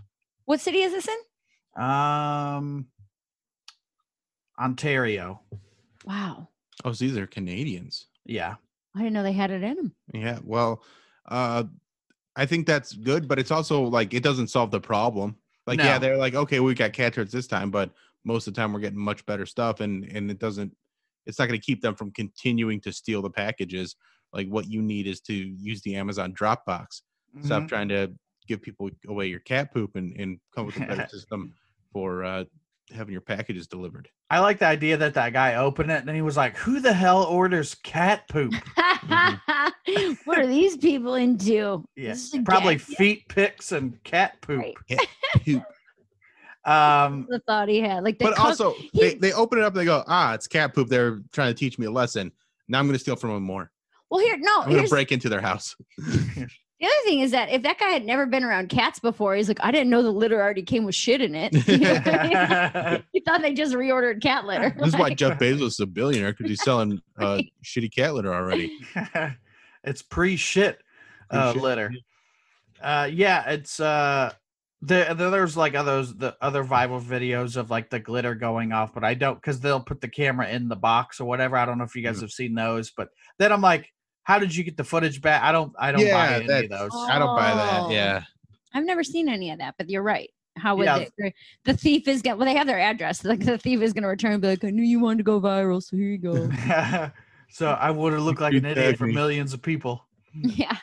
what 0.46 0.60
city 0.60 0.82
is 0.82 0.92
this 0.92 1.08
in 1.08 1.82
um 1.84 2.88
ontario 4.60 5.42
wow 6.06 6.48
Oh, 6.84 6.94
so 6.94 7.06
these 7.06 7.18
are 7.18 7.28
Canadians. 7.28 8.08
yeah 8.26 8.56
i 8.96 9.00
didn't 9.00 9.14
know 9.14 9.24
they 9.24 9.34
had 9.34 9.52
it 9.52 9.64
in 9.64 9.76
them 9.76 9.94
Yeah. 10.14 10.40
Well, 10.44 10.84
uh, 11.30 11.64
I 12.36 12.46
think 12.46 12.66
that's 12.66 12.94
good, 12.94 13.28
but 13.28 13.40
it's 13.40 13.52
also 13.52 13.84
like 13.84 14.14
it 14.14 14.24
doesn't 14.24 14.48
solve 14.48 14.72
the 14.72 14.80
problem. 14.82 15.36
Like, 15.68 15.80
yeah, 15.80 15.98
they're 16.00 16.18
like, 16.18 16.34
okay, 16.34 16.60
we 16.60 16.74
got 16.74 16.92
cat 16.94 17.14
turds 17.14 17.32
this 17.32 17.46
time, 17.48 17.72
but 17.72 17.92
most 18.26 18.48
of 18.48 18.54
the 18.54 18.60
time 18.60 18.74
we're 18.74 18.80
getting 18.80 19.00
much 19.00 19.26
better 19.26 19.46
stuff, 19.46 19.80
and 19.80 20.06
and 20.06 20.32
it 20.32 20.40
doesn't. 20.40 20.76
It's 21.26 21.38
not 21.40 21.48
going 21.50 21.60
to 21.60 21.66
keep 21.66 21.82
them 21.82 21.96
from 21.96 22.12
continuing 22.12 22.82
to 22.82 22.92
steal 22.92 23.22
the 23.22 23.30
packages. 23.30 23.96
Like, 24.34 24.48
what 24.48 24.68
you 24.70 24.82
need 24.82 25.08
is 25.08 25.20
to 25.22 25.34
use 25.34 25.82
the 25.82 25.96
Amazon 25.96 26.34
Dropbox. 26.34 27.02
Stop 27.44 27.64
Mhm. 27.64 27.68
trying 27.70 27.90
to 27.90 28.12
give 28.48 28.62
people 28.62 28.90
away 29.08 29.28
your 29.28 29.40
cat 29.40 29.74
poop 29.74 29.96
and, 29.96 30.16
and 30.20 30.40
come 30.56 30.66
with 30.66 30.78
a 30.78 30.82
better 30.82 31.08
system 31.12 31.54
for 31.94 32.24
uh, 32.24 32.44
having 32.94 33.12
your 33.14 33.22
packages 33.22 33.68
delivered. 33.68 34.10
i 34.30 34.40
like 34.40 34.60
the 34.60 34.66
idea 34.66 34.98
that 34.98 35.14
that 35.14 35.32
guy 35.32 35.56
opened 35.56 35.90
it 35.92 36.04
and 36.06 36.14
he 36.16 36.22
was 36.22 36.36
like 36.36 36.58
who 36.58 36.82
the 36.82 36.92
hell 36.92 37.24
orders 37.24 37.74
cat 37.76 38.28
poop 38.28 38.54
what 40.26 40.38
are 40.38 40.48
these 40.48 40.76
people 40.76 41.16
into 41.16 41.86
yeah 41.96 42.10
This 42.10 42.26
is 42.26 42.34
a 42.34 42.42
probably 42.44 42.76
gag. 42.76 42.82
feet 42.82 43.28
pics 43.30 43.72
and 43.72 44.02
cat 44.04 44.42
poop 44.42 44.60
Right. 44.90 45.00
Poop. 45.46 45.64
um 46.66 47.28
the 47.30 47.40
thought 47.48 47.70
he 47.70 47.80
had 47.80 48.04
like 48.04 48.20
they 48.20 48.26
but 48.26 48.36
come- 48.36 48.48
also, 48.48 48.76
they, 48.94 49.14
they 49.16 49.32
open 49.34 49.60
it 49.60 49.64
up 49.64 49.74
and 49.74 49.80
they 49.80 49.86
go, 49.86 50.04
ah, 50.08 50.34
it's 50.34 50.48
cat 50.48 50.74
poop. 50.76 50.90
They're 50.90 51.22
trying 51.32 51.54
to 51.54 51.58
teach 51.58 51.80
me 51.80 51.86
a 51.88 51.92
lesson. 51.92 52.32
Now 52.68 52.80
I'm 52.80 52.86
going 52.86 52.94
to 52.94 53.00
steal 53.00 53.16
from 53.16 53.32
them 53.34 53.44
more. 53.44 53.71
Well 54.12 54.20
here 54.20 54.38
no 54.40 54.62
I'm 54.62 54.70
going 54.70 54.84
to 54.84 54.90
break 54.90 55.12
into 55.12 55.28
their 55.30 55.42
house. 55.42 55.76
the 55.98 56.48
other 56.88 56.94
thing 57.06 57.20
is 57.22 57.32
that 57.32 57.50
if 57.50 57.62
that 57.64 57.80
guy 57.80 57.90
had 57.90 58.06
never 58.06 58.26
been 58.28 58.44
around 58.44 58.70
cats 58.70 59.00
before 59.00 59.36
he's 59.36 59.48
like 59.48 59.60
i 59.64 59.72
didn't 59.72 59.90
know 59.90 60.04
the 60.04 60.12
litter 60.12 60.40
already 60.42 60.62
came 60.64 60.84
with 60.84 60.96
shit 60.96 61.22
in 61.22 61.34
it 61.36 61.54
You 61.68 61.78
know 61.80 62.02
I 62.06 62.92
mean? 62.92 63.04
he 63.14 63.20
thought 63.22 63.42
they 63.42 63.54
just 63.54 63.74
reordered 63.74 64.22
cat 64.22 64.46
litter 64.46 64.76
This 64.78 64.90
is 64.90 64.98
why 65.00 65.10
Jeff 65.14 65.40
Bezos 65.40 65.62
is 65.68 65.80
a 65.80 65.86
billionaire 65.88 66.32
because 66.34 66.48
he's 66.50 66.64
selling 66.64 67.02
uh, 67.20 67.26
Right. 67.26 67.54
shitty 67.64 67.94
cat 67.96 68.14
litter 68.14 68.34
already. 68.34 68.72
it's 69.84 70.02
pre-shit 70.02 70.80
uh, 71.30 71.52
Pre-shit, 71.54 71.64
litter. 71.64 71.92
Uh, 72.82 73.08
yeah, 73.12 73.48
it's 73.52 73.80
uh, 73.80 74.34
the, 74.82 75.14
the 75.16 75.30
there's 75.30 75.56
like 75.56 75.76
others 75.76 76.14
the 76.16 76.36
other 76.42 76.64
viral 76.64 77.00
videos 77.02 77.56
of 77.56 77.70
like 77.70 77.90
the 77.92 78.00
glitter 78.00 78.34
going 78.34 78.72
off, 78.74 78.92
but 78.94 79.04
I 79.04 79.14
don't 79.14 79.36
because 79.36 79.60
they'll 79.60 79.80
put 79.80 80.02
the 80.02 80.08
camera 80.08 80.50
in 80.50 80.68
the 80.68 80.76
box 80.76 81.22
or 81.22 81.26
whatever. 81.26 81.58
I 81.58 81.66
don't 81.66 81.78
know 81.78 81.84
if 81.84 81.96
you 81.96 82.02
guys 82.02 82.18
Mhm. 82.18 82.22
have 82.22 82.32
seen 82.32 82.56
those, 82.56 82.90
but 82.92 83.10
then 83.38 83.52
I'm 83.52 83.62
like, 83.62 83.94
how 84.24 84.40
did 84.40 84.56
you 84.56 84.64
get 84.64 84.78
the 84.78 84.84
footage 84.84 85.22
back? 85.22 85.42
I 85.44 85.52
don't 85.52 85.74
I 85.80 85.92
don't 85.92 86.02
Yeah, 86.06 86.14
buy 86.14 86.44
any 86.44 86.66
of 86.66 86.70
those. 86.70 86.90
Oh. 86.94 87.08
I 87.10 87.20
don't 87.20 87.36
buy 87.36 87.54
that. 87.56 87.82
Oh. 87.84 87.90
Yeah. 87.92 88.24
i've 88.74 88.86
never 88.86 89.04
seen 89.04 89.28
any 89.28 89.52
of 89.52 89.60
that 89.60 89.76
but 89.78 89.90
you're 89.90 90.02
right 90.04 90.30
how 90.58 90.76
would 90.76 90.86
Yeah. 90.86 91.06
they, 91.18 91.34
the 91.66 91.74
thief 91.74 92.08
is 92.08 92.22
going 92.22 92.38
well 92.38 92.46
they 92.46 92.56
have 92.56 92.68
their 92.68 92.80
address 92.80 93.24
like 93.32 93.44
the 93.44 93.58
thief 93.58 93.82
is 93.82 93.94
going 93.94 94.04
to 94.04 94.08
return 94.10 94.34
and 94.34 94.42
be 94.42 94.48
like 94.50 94.64
i 94.64 94.70
knew 94.70 94.84
you 94.84 95.00
wanted 95.00 95.18
to 95.20 95.24
go 95.24 95.42
viral 95.42 95.82
so 95.84 95.96
here 95.98 96.08
you 96.08 96.18
go 96.18 96.50
so 97.50 97.72
I 97.72 97.92
would 97.92 98.14
have 98.14 98.22
looked 98.22 98.40
like 98.42 98.54
an 98.54 98.66
idiot 98.66 98.98
for 98.98 99.08
millions 99.08 99.54
of 99.54 99.62
people. 99.62 100.08
yeah 100.34 100.78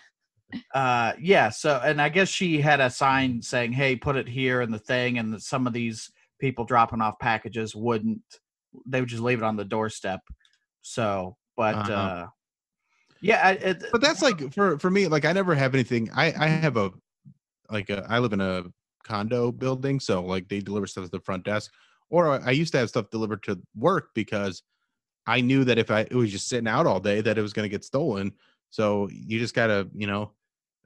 uh 0.75 1.13
yeah 1.21 1.49
so 1.51 1.81
and 1.85 2.01
i 2.01 2.09
guess 2.09 2.29
she 2.29 2.59
had 2.61 2.81
a 2.81 2.89
sign 2.91 3.41
saying 3.43 3.71
hey 3.73 3.95
put 3.97 4.17
it 4.17 4.27
here 4.29 4.63
in 4.63 4.71
the 4.71 4.79
thing 4.79 5.19
and 5.19 5.33
that 5.33 5.43
some 5.43 5.67
of 5.67 5.73
these 5.75 6.11
people 6.41 6.65
dropping 6.65 7.01
off 7.03 7.19
packages 7.19 7.75
wouldn't 7.77 8.21
they 8.87 9.01
would 9.01 9.09
just 9.11 9.23
leave 9.23 9.39
it 9.39 9.45
on 9.45 9.57
the 9.57 9.65
doorstep 9.65 10.21
so 10.83 11.37
but 11.57 11.75
uh 11.91 11.93
Uh-huh. 11.93 12.27
Yeah 13.21 13.41
I- 13.45 13.53
it, 13.53 13.85
But 13.93 14.01
that's 14.01 14.23
like 14.23 14.53
for 14.53 14.79
for 14.79 14.91
me, 14.91 15.07
like 15.09 15.25
I 15.25 15.33
never 15.33 15.55
have 15.55 15.75
anything. 15.75 16.11
I 16.15 16.27
I 16.39 16.47
have 16.49 16.77
a 16.77 16.91
like 17.71 17.91
a, 17.91 18.07
I 18.09 18.19
live 18.19 18.33
in 18.33 18.41
a 18.41 18.65
condo 19.05 19.53
building, 19.53 20.01
so 20.01 20.23
like 20.23 20.49
they 20.49 20.61
deliver 20.61 20.87
stuff 20.87 21.05
to 21.05 21.11
the 21.11 21.21
front 21.21 21.45
desk. 21.45 21.73
Or 22.11 22.41
I 22.43 22.53
used 22.53 22.73
to 22.73 22.79
have 22.79 22.89
stuff 22.89 23.11
delivered 23.11 23.43
to 23.45 23.61
work 23.77 24.11
because 24.15 24.63
I 25.27 25.43
knew 25.43 25.65
that 25.65 25.77
if 25.79 25.91
I 25.91 26.01
it 26.01 26.15
was 26.15 26.31
just 26.33 26.49
sitting 26.49 26.69
out 26.69 26.87
all 26.87 27.01
day, 27.01 27.21
that 27.21 27.37
it 27.39 27.43
was 27.43 27.53
going 27.53 27.65
to 27.65 27.69
get 27.69 27.85
stolen. 27.85 28.33
So 28.71 29.09
you 29.11 29.39
just 29.39 29.55
gotta, 29.55 29.89
you 29.95 30.07
know. 30.07 30.33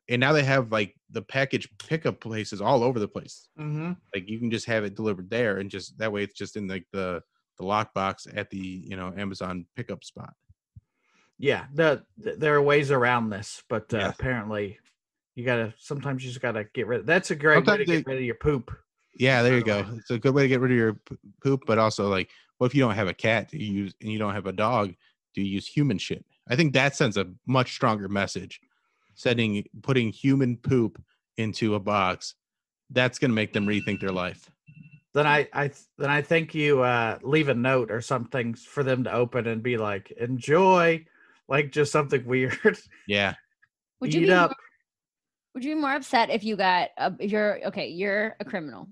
And 0.09 0.19
now 0.19 0.33
they 0.33 0.43
have 0.43 0.73
like 0.73 0.97
the 1.11 1.23
package 1.23 1.69
pickup 1.79 2.21
places 2.21 2.61
all 2.61 2.83
over 2.83 2.99
the 2.99 3.07
place. 3.09 3.49
mhm. 3.59 3.97
Like 4.13 4.29
you 4.29 4.41
can 4.41 4.51
just 4.51 4.67
have 4.67 4.83
it 4.85 4.97
delivered 4.97 5.31
there, 5.31 5.59
and 5.59 5.71
just 5.71 5.97
that 5.99 6.13
way 6.13 6.25
it's 6.25 6.35
just 6.35 6.57
in 6.57 6.67
like 6.67 6.87
the 6.93 7.23
the 7.59 7.65
lockbox 7.65 8.27
at 8.37 8.51
the 8.51 8.59
you 8.59 8.97
know 8.97 9.13
Amazon 9.17 9.65
pickup 9.77 10.03
spot. 10.03 10.35
Yeah 11.43 11.67
the, 11.75 12.03
th- 12.23 12.39
there 12.39 12.55
are 12.55 12.63
ways 12.63 12.91
around 12.91 13.29
this 13.29 13.63
but 13.69 13.93
uh, 13.93 13.99
Yes. 13.99 14.15
apparently 14.19 14.79
you 15.35 15.45
gotta 15.45 15.75
sometimes 15.79 16.23
you 16.25 16.31
just 16.31 16.41
gotta 16.41 16.65
get 16.73 16.87
rid 16.87 17.01
of 17.01 17.07
that's 17.07 17.31
a 17.31 17.37
great 17.37 17.57
way 17.57 17.77
to 17.77 17.85
Sometimes 17.85 17.89
get 17.91 18.07
rid 18.07 18.17
of 18.19 18.25
your 18.25 18.37
poop 18.37 18.71
Yeah, 19.17 19.43
there 19.43 19.57
you 19.59 19.65
go. 19.65 19.83
way. 19.83 19.89
It's 19.99 20.11
a 20.11 20.19
good 20.19 20.35
way 20.35 20.43
to 20.43 20.49
get 20.49 20.61
rid 20.61 20.71
of 20.73 20.77
your 20.79 20.97
poop, 21.43 21.65
but 21.67 21.79
also 21.79 22.09
like, 22.09 22.31
what 22.59 22.69
if 22.69 22.75
you 22.75 22.81
don't 22.83 22.95
have 22.95 23.09
a 23.09 23.15
cat? 23.15 23.51
Do 23.51 23.59
you 23.59 23.73
use 23.73 23.95
and 24.01 24.11
you 24.11 24.19
don't 24.19 24.33
have 24.35 24.47
a 24.47 24.53
dog? 24.53 24.95
Do 25.35 25.43
you 25.43 25.49
use 25.49 25.67
human 25.67 25.99
shit? 25.99 26.25
I 26.49 26.57
think 26.57 26.73
that 26.73 26.97
sends 26.97 27.17
a 27.17 27.27
much 27.47 27.73
stronger 27.75 28.09
message. 28.09 28.61
Sending 29.15 29.65
putting 29.83 30.11
human 30.13 30.57
poop 30.57 31.03
into 31.37 31.75
a 31.75 31.81
box, 31.81 32.35
that's 32.91 33.19
gonna 33.19 33.35
make 33.35 33.53
them 33.53 33.67
rethink 33.67 34.01
their 34.01 34.13
life. 34.13 34.51
then 35.13 35.27
I, 35.27 35.49
I 35.53 35.71
then 35.99 36.09
I 36.11 36.23
think 36.23 36.55
you 36.55 36.83
uh, 36.83 37.19
leave 37.23 37.49
a 37.49 37.55
note 37.55 37.91
or 37.91 38.01
something 38.01 38.55
for 38.55 38.83
them 38.83 39.05
to 39.05 39.13
open 39.13 39.47
and 39.47 39.63
be 39.63 39.77
like, 39.77 40.11
enjoy, 40.13 41.05
like 41.49 41.73
just 41.73 41.93
something 41.93 42.25
weird. 42.25 42.59
Yeah, 43.07 43.35
would 44.01 44.15
you 44.15 44.23
Eat 44.23 44.27
be 44.27 44.33
up. 44.33 44.51
more, 44.51 44.57
would 45.55 45.65
you 45.65 45.75
be 45.75 45.81
more 45.81 45.95
upset 45.95 46.31
if 46.31 46.45
you 46.45 46.57
got 46.57 46.91
a, 46.99 47.13
if 47.19 47.31
you're 47.31 47.59
okay 47.67 47.89
you're 47.89 48.37
a 48.41 48.45
criminal 48.45 48.89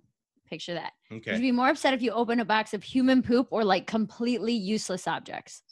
picture 0.48 0.74
that 0.74 0.92
would 1.10 1.18
okay. 1.18 1.34
you 1.36 1.40
be 1.40 1.52
more 1.52 1.68
upset 1.68 1.94
if 1.94 2.02
you 2.02 2.10
open 2.10 2.40
a 2.40 2.44
box 2.44 2.74
of 2.74 2.82
human 2.82 3.22
poop 3.22 3.46
or 3.50 3.64
like 3.64 3.86
completely 3.86 4.52
useless 4.52 5.06
objects 5.06 5.62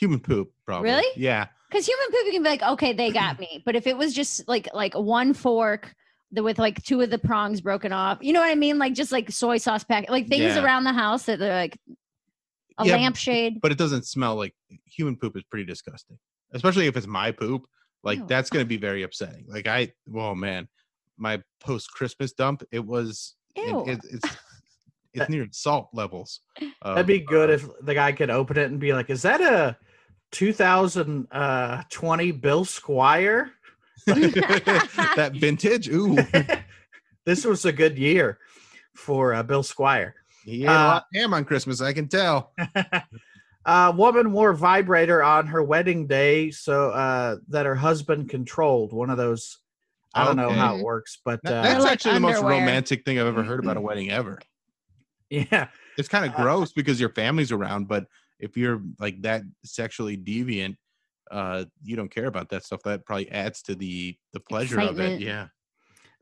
Human 0.00 0.18
poop, 0.18 0.50
probably. 0.64 0.88
Really? 0.90 1.06
Yeah. 1.14 1.46
Because 1.68 1.86
human 1.86 2.06
poop, 2.10 2.24
you 2.24 2.32
can 2.32 2.42
be 2.42 2.48
like, 2.48 2.62
okay, 2.62 2.94
they 2.94 3.10
got 3.10 3.38
me. 3.38 3.62
But 3.66 3.76
if 3.76 3.86
it 3.86 3.98
was 3.98 4.14
just 4.14 4.48
like 4.48 4.66
like 4.72 4.94
one 4.94 5.34
fork 5.34 5.94
the, 6.32 6.42
with 6.42 6.58
like 6.58 6.82
two 6.82 7.02
of 7.02 7.10
the 7.10 7.18
prongs 7.18 7.60
broken 7.60 7.92
off, 7.92 8.16
you 8.22 8.32
know 8.32 8.40
what 8.40 8.48
I 8.48 8.54
mean? 8.54 8.78
Like 8.78 8.94
just 8.94 9.12
like 9.12 9.30
soy 9.30 9.58
sauce 9.58 9.84
pack, 9.84 10.08
like 10.08 10.26
things 10.26 10.56
Yeah. 10.56 10.64
around 10.64 10.84
the 10.84 10.94
house 10.94 11.24
that 11.24 11.38
they're 11.38 11.54
like 11.54 11.78
a 12.80 12.86
Yeah, 12.86 12.96
lampshade. 12.96 13.60
But 13.60 13.72
it 13.72 13.78
doesn't 13.78 14.06
smell 14.06 14.36
like 14.36 14.54
human 14.84 15.16
poop 15.16 15.36
is 15.36 15.42
pretty 15.44 15.66
disgusting. 15.66 16.18
Especially 16.52 16.86
if 16.86 16.96
it's 16.96 17.06
my 17.06 17.32
poop. 17.32 17.66
Like 18.02 18.18
Ew. 18.18 18.26
that's 18.26 18.48
gonna 18.50 18.64
be 18.64 18.78
very 18.78 19.02
upsetting. 19.02 19.44
Like 19.48 19.66
I 19.66 19.92
well, 20.06 20.34
man, 20.34 20.68
my 21.18 21.42
post 21.60 21.92
Christmas 21.92 22.32
dump, 22.32 22.62
it 22.72 22.84
was 22.84 23.34
it- 23.54 23.68
Ew. 23.68 23.84
it- 23.86 24.00
it's 24.10 24.36
it's 25.12 25.28
near 25.28 25.46
salt 25.50 25.88
levels. 25.92 26.40
That'd 26.84 27.06
be 27.06 27.18
good 27.20 27.50
uh, 27.50 27.54
if 27.54 27.66
the 27.82 27.94
guy 27.94 28.12
could 28.12 28.30
open 28.30 28.56
it 28.58 28.70
and 28.70 28.78
be 28.80 28.92
like, 28.92 29.10
"Is 29.10 29.22
that 29.22 29.40
a 29.40 29.76
2020 30.32 32.32
Bill 32.32 32.64
Squier? 32.64 33.50
that 34.06 35.32
vintage. 35.34 35.88
Ooh, 35.88 36.16
this 37.26 37.44
was 37.44 37.64
a 37.64 37.72
good 37.72 37.98
year 37.98 38.38
for 38.94 39.34
uh, 39.34 39.42
Bill 39.42 39.62
Squier." 39.62 40.12
He 40.44 40.62
ate 40.64 40.68
a 40.68 40.70
Uh, 40.70 40.74
lot 40.74 40.96
of 41.02 41.20
ham 41.20 41.34
on 41.34 41.44
Christmas. 41.44 41.80
I 41.80 41.92
can 41.92 42.08
tell. 42.08 42.52
A 43.66 43.92
woman 43.96 44.32
wore 44.32 44.52
vibrator 44.54 45.22
on 45.22 45.46
her 45.48 45.62
wedding 45.62 46.06
day 46.06 46.50
so 46.50 46.90
uh, 46.90 47.36
that 47.48 47.66
her 47.66 47.74
husband 47.74 48.28
controlled 48.28 48.92
one 48.92 49.10
of 49.10 49.16
those. 49.18 49.58
I 50.14 50.24
don't 50.24 50.36
know 50.36 50.50
how 50.50 50.76
it 50.76 50.82
works, 50.84 51.18
but 51.24 51.38
uh, 51.46 51.62
that's 51.62 51.84
like 51.84 51.92
actually 51.92 52.14
the 52.14 52.20
most 52.20 52.42
romantic 52.42 53.04
thing 53.04 53.20
I've 53.20 53.28
ever 53.28 53.44
heard 53.44 53.60
about 53.60 53.76
a 53.76 53.80
wedding 53.88 54.10
ever. 54.10 54.40
Yeah. 55.28 55.68
It's 55.96 56.08
kind 56.08 56.24
of 56.24 56.32
Uh, 56.34 56.42
gross 56.42 56.72
because 56.72 56.98
your 56.98 57.10
family's 57.10 57.52
around, 57.52 57.86
but 57.86 58.06
if 58.40 58.56
you're 58.56 58.82
like 58.98 59.22
that 59.22 59.42
sexually 59.64 60.16
deviant, 60.16 60.76
uh, 61.30 61.64
you 61.84 61.94
don't 61.94 62.10
care 62.12 62.26
about 62.26 62.48
that 62.48 62.64
stuff. 62.64 62.80
That 62.84 63.04
probably 63.06 63.30
adds 63.30 63.62
to 63.62 63.76
the 63.76 64.16
the 64.32 64.40
pleasure 64.40 64.80
of 64.80 64.98
it. 64.98 65.20
Yeah. 65.20 65.46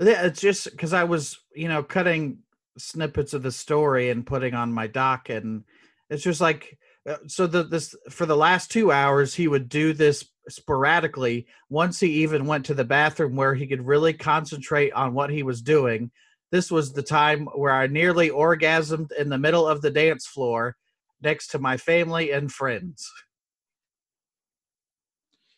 Yeah, 0.00 0.26
It's 0.26 0.40
just 0.40 0.70
because 0.70 0.92
I 0.92 1.04
was, 1.04 1.38
you 1.54 1.68
know, 1.68 1.82
cutting 1.82 2.40
snippets 2.78 3.34
of 3.34 3.42
the 3.42 3.52
story 3.52 4.10
and 4.10 4.26
putting 4.26 4.54
on 4.54 4.72
my 4.72 4.86
doc, 4.86 5.28
and 5.28 5.64
it's 6.10 6.22
just 6.22 6.40
like, 6.40 6.78
uh, 7.08 7.16
so 7.26 7.46
the 7.46 7.62
this 7.64 7.94
for 8.10 8.26
the 8.26 8.36
last 8.36 8.70
two 8.70 8.90
hours 8.92 9.34
he 9.34 9.48
would 9.48 9.68
do 9.68 9.92
this 9.92 10.24
sporadically. 10.48 11.46
Once 11.68 12.00
he 12.00 12.22
even 12.22 12.46
went 12.46 12.66
to 12.66 12.74
the 12.74 12.84
bathroom 12.84 13.36
where 13.36 13.54
he 13.54 13.66
could 13.66 13.86
really 13.86 14.12
concentrate 14.12 14.92
on 14.92 15.14
what 15.14 15.30
he 15.30 15.42
was 15.42 15.62
doing. 15.62 16.10
This 16.50 16.70
was 16.70 16.92
the 16.94 17.02
time 17.02 17.44
where 17.54 17.74
I 17.74 17.86
nearly 17.88 18.30
orgasmed 18.30 19.12
in 19.12 19.28
the 19.28 19.36
middle 19.36 19.68
of 19.68 19.82
the 19.82 19.90
dance 19.90 20.26
floor 20.26 20.76
next 21.20 21.48
to 21.48 21.58
my 21.58 21.76
family 21.76 22.30
and 22.32 22.50
friends. 22.50 23.10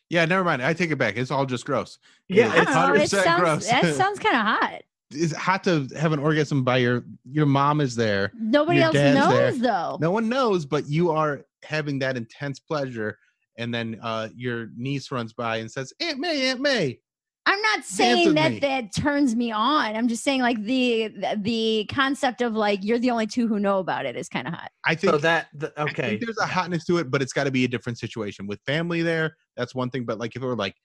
Yeah, 0.09 0.25
never 0.25 0.43
mind. 0.43 0.61
I 0.61 0.73
take 0.73 0.91
it 0.91 0.97
back. 0.97 1.15
It's 1.15 1.31
all 1.31 1.45
just 1.45 1.65
gross. 1.65 1.97
Yeah, 2.27 2.51
It's 2.53 2.71
I 2.71 2.87
don't 2.87 2.97
it 2.97 3.03
100% 3.03 3.23
sounds, 3.23 3.39
gross. 3.39 3.67
that 3.69 3.95
sounds 3.95 4.19
kind 4.19 4.35
of 4.35 4.41
hot. 4.41 4.81
It's 5.13 5.35
hot 5.35 5.63
to 5.65 5.87
have 5.97 6.13
an 6.13 6.19
orgasm 6.19 6.63
by 6.63 6.77
your 6.77 7.03
your 7.29 7.45
mom 7.45 7.81
is 7.81 7.95
there. 7.95 8.31
Nobody 8.39 8.81
else 8.81 8.93
knows 8.93 9.33
there. 9.33 9.51
though. 9.53 9.97
No 9.99 10.11
one 10.11 10.29
knows, 10.29 10.65
but 10.65 10.87
you 10.87 11.11
are 11.11 11.45
having 11.63 11.99
that 11.99 12.17
intense 12.17 12.59
pleasure. 12.59 13.17
And 13.57 13.73
then 13.73 13.99
uh, 14.01 14.29
your 14.35 14.69
niece 14.75 15.11
runs 15.11 15.33
by 15.33 15.57
and 15.57 15.69
says, 15.69 15.93
"Aunt 15.99 16.19
May, 16.19 16.49
Aunt 16.49 16.61
May." 16.61 16.99
I'm 17.47 17.61
not 17.61 17.83
saying 17.83 18.35
that 18.35 18.51
me. 18.53 18.59
that 18.59 18.95
turns 18.95 19.35
me 19.35 19.51
on. 19.51 19.95
I'm 19.95 20.07
just 20.07 20.23
saying 20.23 20.41
like 20.41 20.61
the 20.63 21.07
the- 21.07 21.39
the 21.41 21.89
concept 21.91 22.41
of 22.41 22.53
like 22.53 22.83
you're 22.83 22.99
the 22.99 23.09
only 23.09 23.25
two 23.27 23.47
who 23.47 23.59
know 23.59 23.79
about 23.79 24.05
it 24.05 24.15
is 24.15 24.29
kind 24.29 24.47
of 24.47 24.53
hot. 24.53 24.71
I 24.85 24.93
think 24.95 25.11
so 25.11 25.17
that 25.19 25.47
the, 25.53 25.73
I 25.75 25.83
okay. 25.83 26.09
think 26.09 26.21
there's 26.21 26.37
a 26.37 26.45
hotness 26.45 26.85
to 26.85 26.97
it, 26.97 27.09
but 27.09 27.21
it's 27.21 27.33
got 27.33 27.45
to 27.45 27.51
be 27.51 27.65
a 27.65 27.67
different 27.67 27.97
situation 27.97 28.45
with 28.45 28.59
family 28.65 29.01
there. 29.01 29.35
That's 29.57 29.73
one 29.73 29.89
thing. 29.89 30.05
But 30.05 30.19
like 30.19 30.35
if 30.35 30.43
it 30.43 30.45
were 30.45 30.55
like 30.55 30.75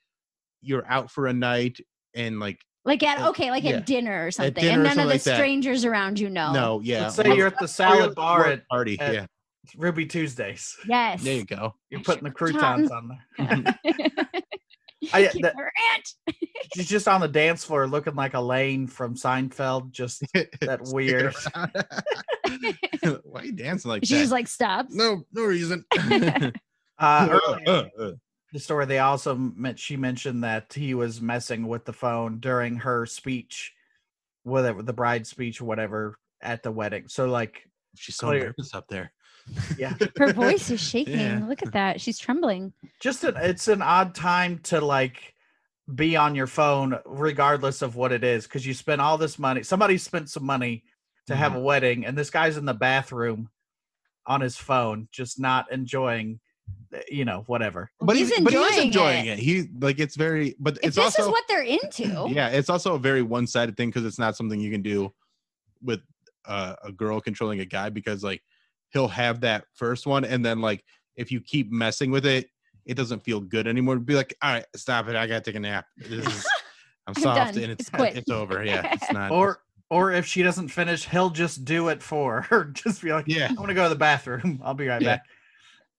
you're 0.63 0.87
out 0.91 1.11
for 1.11 1.27
a 1.27 1.33
night 1.33 1.79
and 2.15 2.41
like 2.41 2.59
Like 2.87 3.03
at 3.03 3.21
okay, 3.31 3.51
like 3.51 3.65
yeah. 3.65 3.73
at 3.73 3.87
dinner 3.87 4.27
or 4.27 4.31
something, 4.31 4.55
dinner 4.55 4.75
and 4.75 4.83
none 4.85 4.99
of 5.01 5.05
the 5.09 5.15
like 5.15 5.23
that. 5.25 5.35
strangers 5.37 5.85
around 5.85 6.19
you 6.21 6.31
know. 6.31 6.53
no, 6.53 6.81
yeah, 6.81 7.03
Let's 7.03 7.17
say 7.17 7.25
well, 7.27 7.37
you're 7.37 7.49
at 7.49 7.59
the 7.59 7.67
salad 7.69 8.15
bar 8.15 8.47
at 8.47 8.67
party. 8.69 8.99
at- 9.01 9.13
yeah, 9.13 9.27
Ruby 9.77 10.07
Tuesdays. 10.07 10.77
Yes. 10.89 11.23
there 11.25 11.35
you 11.35 11.45
go. 11.45 11.75
You're 11.91 12.03
putting 12.03 12.23
the 12.25 12.31
croutons 12.31 12.91
on 12.93 13.09
there. 13.39 13.75
I- 15.13 15.27
Keep 15.27 15.43
that- 15.43 15.55
her 15.57 15.73
aunt. 15.95 16.37
She's 16.75 16.89
just 16.89 17.07
on 17.09 17.21
the 17.21 17.29
dance 17.29 17.65
floor 17.65 17.87
looking 17.87 18.15
like 18.15 18.35
Elaine 18.35 18.87
from 18.87 19.15
Seinfeld. 19.17 19.91
Just 19.91 20.23
That 20.61 20.81
weird. 20.93 21.35
Why 23.25 23.41
are 23.41 23.45
you 23.45 23.53
dancing 23.53 23.89
like 23.91 24.05
She 24.05 24.15
that? 24.15 24.21
just 24.21 24.33
like 24.33 24.49
stop. 24.49 24.87
no, 24.91 25.23
no 25.33 25.43
reason. 25.45 25.85
uh, 25.93 26.51
Uh, 26.99 27.29
earlier 27.49 27.69
uh, 27.99 28.03
uh. 28.03 28.11
In 28.57 28.59
the 28.59 28.63
story, 28.65 28.87
they 28.87 29.01
also 29.01 29.35
meant 29.35 29.79
she 29.79 29.99
mentioned 29.99 30.43
that 30.43 30.73
he 30.73 30.95
was 30.95 31.21
messing 31.21 31.69
with 31.69 31.85
the 31.85 31.93
phone 31.93 32.39
during 32.41 32.77
her 32.77 33.05
speech, 33.05 33.75
whatever 34.45 34.83
the 34.83 34.95
bride's 34.95 35.29
speech 35.29 35.61
whatever 35.61 36.17
at 36.41 36.63
the 36.63 36.73
wedding. 36.73 37.05
So 37.07 37.27
like, 37.27 37.69
She's 37.97 38.17
so 38.17 38.29
Clear. 38.29 38.45
nervous 38.47 38.75
up 38.75 38.89
there. 38.89 39.13
yeah, 39.77 39.93
Her 40.19 40.33
voice 40.33 40.71
is 40.71 40.81
shaking. 40.81 41.19
Yeah. 41.21 41.45
Look 41.47 41.63
at 41.63 41.73
that. 41.73 42.01
She's 42.01 42.19
trembling. 42.19 42.73
just 42.99 43.25
an, 43.25 43.35
it's 43.37 43.69
an 43.69 43.83
odd 43.83 44.15
time 44.15 44.59
to 44.65 44.81
like 44.81 45.35
be 45.95 46.17
on 46.17 46.35
your 46.35 46.47
phone 46.47 46.99
regardless 47.05 47.83
of 47.83 47.95
what 47.95 48.11
it 48.11 48.25
is 48.25 48.45
because 48.47 48.67
you 48.67 48.73
spend 48.73 49.03
all 49.03 49.19
this 49.19 49.39
money. 49.39 49.63
Somebody 49.65 49.99
spent 49.99 50.31
some 50.31 50.47
money 50.47 50.83
to 51.27 51.37
have 51.37 51.55
a 51.55 51.61
wedding, 51.61 52.07
and 52.07 52.17
this 52.17 52.31
guy's 52.31 52.57
in 52.57 52.65
the 52.65 52.73
bathroom 52.73 53.51
on 54.27 54.41
his 54.41 54.57
phone, 54.57 55.09
just 55.13 55.39
not 55.39 55.71
enjoying, 55.71 56.41
you 57.11 57.25
know, 57.25 57.45
whatever. 57.47 57.91
But 58.01 58.17
he's 58.17 58.29
he's, 58.35 58.41
but 58.41 58.53
he 58.53 58.59
enjoying 58.59 58.87
enjoying 58.87 59.27
it. 59.27 59.39
it. 59.39 59.39
He 59.39 59.69
like 59.81 59.99
it's 59.99 60.17
very, 60.17 60.55
but 60.59 60.79
If 60.79 60.85
it's 60.89 60.97
this 60.97 61.05
also 61.05 61.23
is 61.23 61.29
what 61.29 61.45
they're 61.49 61.63
into, 61.63 62.27
yeah, 62.31 62.49
it's 62.49 62.71
also 62.71 62.95
a 62.95 62.99
very 62.99 63.23
one-sided 63.23 63.77
thing 63.77 63.89
because 63.89 64.05
it's 64.05 64.19
not 64.19 64.37
something 64.37 64.61
you 64.61 64.71
can 64.71 64.83
do 64.83 65.13
with 65.83 66.01
uh, 66.47 66.75
a 66.85 66.93
girl 66.93 67.21
controlling 67.21 67.61
a 67.61 67.65
guy 67.65 67.89
because 67.91 68.23
like 68.25 68.43
he'll 68.91 69.09
have 69.09 69.41
that 69.41 69.65
first 69.75 70.07
one 70.07 70.25
and 70.25 70.45
then 70.45 70.61
like 70.61 70.85
if 71.17 71.33
you 71.33 71.41
keep 71.41 71.71
messing 71.73 72.11
with 72.11 72.25
it, 72.27 72.49
it 72.85 72.95
doesn't 72.95 73.21
feel 73.25 73.41
good 73.41 73.67
anymore. 73.67 73.99
Be 73.99 74.15
like, 74.15 74.37
all 74.43 74.53
right, 74.53 74.67
stop 74.77 75.09
it. 75.09 75.17
I 75.17 75.27
gotta 75.27 75.41
take 75.41 75.57
a 75.57 75.61
nap. 75.61 75.87
This 75.97 76.25
is 76.27 76.47
I'm 77.07 77.15
I'm 77.17 77.23
soft 77.23 77.55
done. 77.55 77.63
and 77.65 77.73
it's 77.73 77.91
It's 77.93 78.17
it's 78.19 78.31
over. 78.31 78.65
Yeah, 78.65 78.89
it's 78.93 79.13
not. 79.13 79.31
Or 79.33 79.61
or 79.89 80.11
if 80.13 80.27
she 80.27 80.43
doesn't 80.43 80.69
finish, 80.69 81.05
he'll 81.09 81.31
just 81.31 81.65
do 81.65 81.89
it 81.89 82.03
for 82.03 82.43
her. 82.43 82.65
Just 82.75 83.03
be 83.03 83.13
like, 83.13 83.27
yeah, 83.29 83.47
I'm 83.49 83.55
gonna 83.57 83.73
go 83.75 83.85
to 83.85 83.89
the 83.89 83.95
bathroom. 83.95 84.61
I'll 84.65 84.75
be 84.75 84.89
right 84.89 85.01
Yeah. 85.01 85.17
back. 85.17 85.27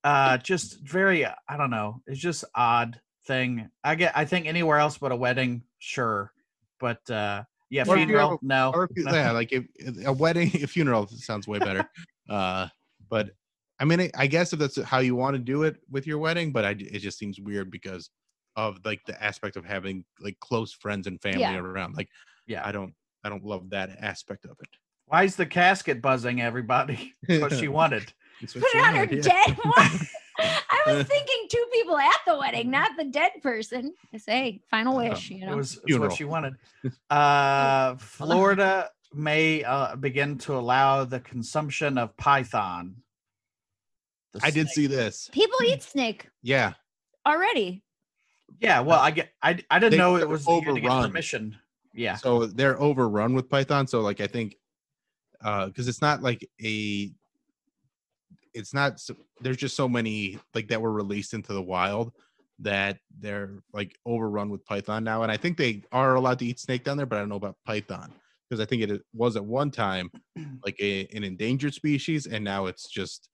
Uh, 0.07 0.37
just 0.37 0.79
very, 0.87 1.25
uh, 1.25 1.33
I 1.49 1.57
don't 1.57 1.69
know. 1.69 2.01
It's 2.07 2.19
just 2.19 2.45
odd 2.55 2.99
thing. 3.25 3.69
I 3.83 3.95
get. 3.95 4.15
I 4.15 4.23
think 4.25 4.45
anywhere 4.45 4.77
else 4.77 4.97
but 4.97 5.11
a 5.11 5.15
wedding, 5.15 5.63
sure, 5.79 6.31
but 6.79 6.99
uh, 7.09 7.43
yeah, 7.69 7.83
Or 7.87 7.97
if 7.97 8.07
you 8.07 8.15
have 8.17 8.29
funeral, 8.29 8.39
a- 8.41 8.45
no. 8.45 8.71
or 8.73 8.83
if 8.85 8.91
you, 8.95 9.03
yeah, 9.11 9.31
like 9.31 9.51
if, 9.51 9.65
a 10.05 10.13
wedding, 10.13 10.47
a 10.63 10.67
funeral 10.67 11.07
sounds 11.07 11.47
way 11.47 11.59
better. 11.59 11.89
uh, 12.29 12.67
but 13.09 13.31
I 13.79 13.85
mean, 13.85 13.99
I- 13.99 14.11
I 14.17 14.27
guess 14.27 14.53
if 14.53 14.59
that's 14.59 14.81
how 14.81 14.99
you 14.99 15.15
want 15.15 15.33
to 15.35 15.39
do 15.39 15.63
it 15.63 15.75
with 15.91 16.07
your 16.07 16.19
wedding, 16.19 16.51
but 16.53 16.63
I, 16.63 16.69
it 16.71 16.99
just 16.99 17.19
seems 17.19 17.39
weird 17.39 17.69
because 17.69 18.09
of 18.55 18.79
like 18.85 19.01
the 19.07 19.21
aspect 19.21 19.57
of 19.57 19.65
having 19.65 20.05
like 20.21 20.39
close 20.39 20.71
friends 20.71 21.05
and 21.07 21.21
family 21.21 21.41
Yeah. 21.41 21.57
around. 21.57 21.95
Like, 21.95 22.07
Yeah. 22.47 22.65
I 22.65 22.71
don't, 22.71 22.93
I 23.25 23.29
don't 23.29 23.43
love 23.43 23.69
that 23.71 23.89
aspect 24.01 24.45
of 24.45 24.51
it. 24.61 24.69
Why 25.05 25.23
is 25.23 25.35
the 25.35 25.45
casket 25.45 26.01
buzzing? 26.01 26.41
Everybody, 26.41 27.13
That's 27.27 27.41
what 27.41 27.51
she 27.53 27.67
wanted. 27.79 28.11
It's 28.41 28.53
what 28.55 28.61
put 28.63 28.71
she 28.71 28.77
it 28.77 28.85
on 28.85 28.93
her 28.93 28.99
wanted, 29.01 29.25
yeah. 29.25 29.31
dead 29.45 29.57
one. 29.63 29.99
I 30.39 30.79
was 30.85 31.07
thinking 31.07 31.47
two 31.49 31.65
people 31.73 31.97
at 31.97 32.19
the 32.27 32.37
wedding, 32.37 32.69
not 32.69 32.91
the 32.97 33.05
dead 33.05 33.31
person. 33.41 33.93
I 34.13 34.17
say 34.17 34.61
final 34.69 34.95
wish, 34.97 35.29
you 35.31 35.37
It 35.43 35.49
know. 35.49 35.57
was 35.57 35.79
it's 35.85 35.97
what 35.97 36.13
she 36.13 36.23
wanted. 36.25 36.55
Uh, 37.09 37.95
Florida 37.97 38.89
may 39.13 39.63
uh, 39.63 39.95
begin 39.95 40.37
to 40.39 40.53
allow 40.55 41.03
the 41.05 41.19
consumption 41.19 41.97
of 41.97 42.15
python. 42.17 42.95
The 44.33 44.41
I 44.43 44.51
did 44.51 44.67
snake. 44.67 44.75
see 44.75 44.87
this. 44.87 45.29
People 45.33 45.57
eat 45.65 45.81
snake 45.81 46.29
Yeah, 46.43 46.73
already. 47.25 47.83
Yeah, 48.59 48.81
well, 48.81 48.99
I 48.99 49.11
get. 49.11 49.29
I 49.41 49.57
I 49.71 49.79
didn't 49.79 49.91
They- 49.93 49.97
know 49.97 50.17
it 50.17 50.27
was 50.29 50.45
you 50.45 50.61
had 50.61 50.67
overrun. 50.69 51.07
permission. 51.09 51.57
Yeah, 51.93 52.15
so 52.15 52.45
they're 52.45 52.79
overrun 52.79 53.33
with 53.33 53.49
python. 53.49 53.87
So 53.87 54.01
like, 54.01 54.21
I 54.21 54.27
think, 54.27 54.55
uh, 55.43 55.65
because 55.67 55.87
it's 55.87 56.01
not 56.01 56.21
like 56.21 56.47
a, 56.63 57.11
it's 58.57 58.73
not. 58.73 59.01
There's 59.41 59.57
just 59.57 59.75
so 59.75 59.87
many 59.87 60.39
like 60.53 60.67
that 60.69 60.81
were 60.81 60.91
released 60.91 61.33
into 61.33 61.53
the 61.53 61.61
wild 61.61 62.11
that 62.59 62.97
they're 63.19 63.59
like 63.73 63.95
overrun 64.05 64.49
with 64.49 64.65
python 64.65 65.03
now, 65.03 65.23
and 65.23 65.31
I 65.31 65.37
think 65.37 65.57
they 65.57 65.83
are 65.91 66.15
allowed 66.15 66.39
to 66.39 66.45
eat 66.45 66.59
snake 66.59 66.83
down 66.83 66.97
there, 66.97 67.05
but 67.05 67.17
I 67.17 67.19
don't 67.19 67.29
know 67.29 67.35
about 67.35 67.57
python 67.65 68.11
because 68.49 68.59
I 68.59 68.65
think 68.65 68.81
it 68.81 69.01
was 69.13 69.35
at 69.35 69.45
one 69.45 69.71
time 69.71 70.09
like 70.65 70.75
a, 70.79 71.05
an 71.13 71.23
endangered 71.23 71.73
species, 71.73 72.25
and 72.27 72.43
now 72.43 72.65
it's 72.65 72.89
just 72.89 73.29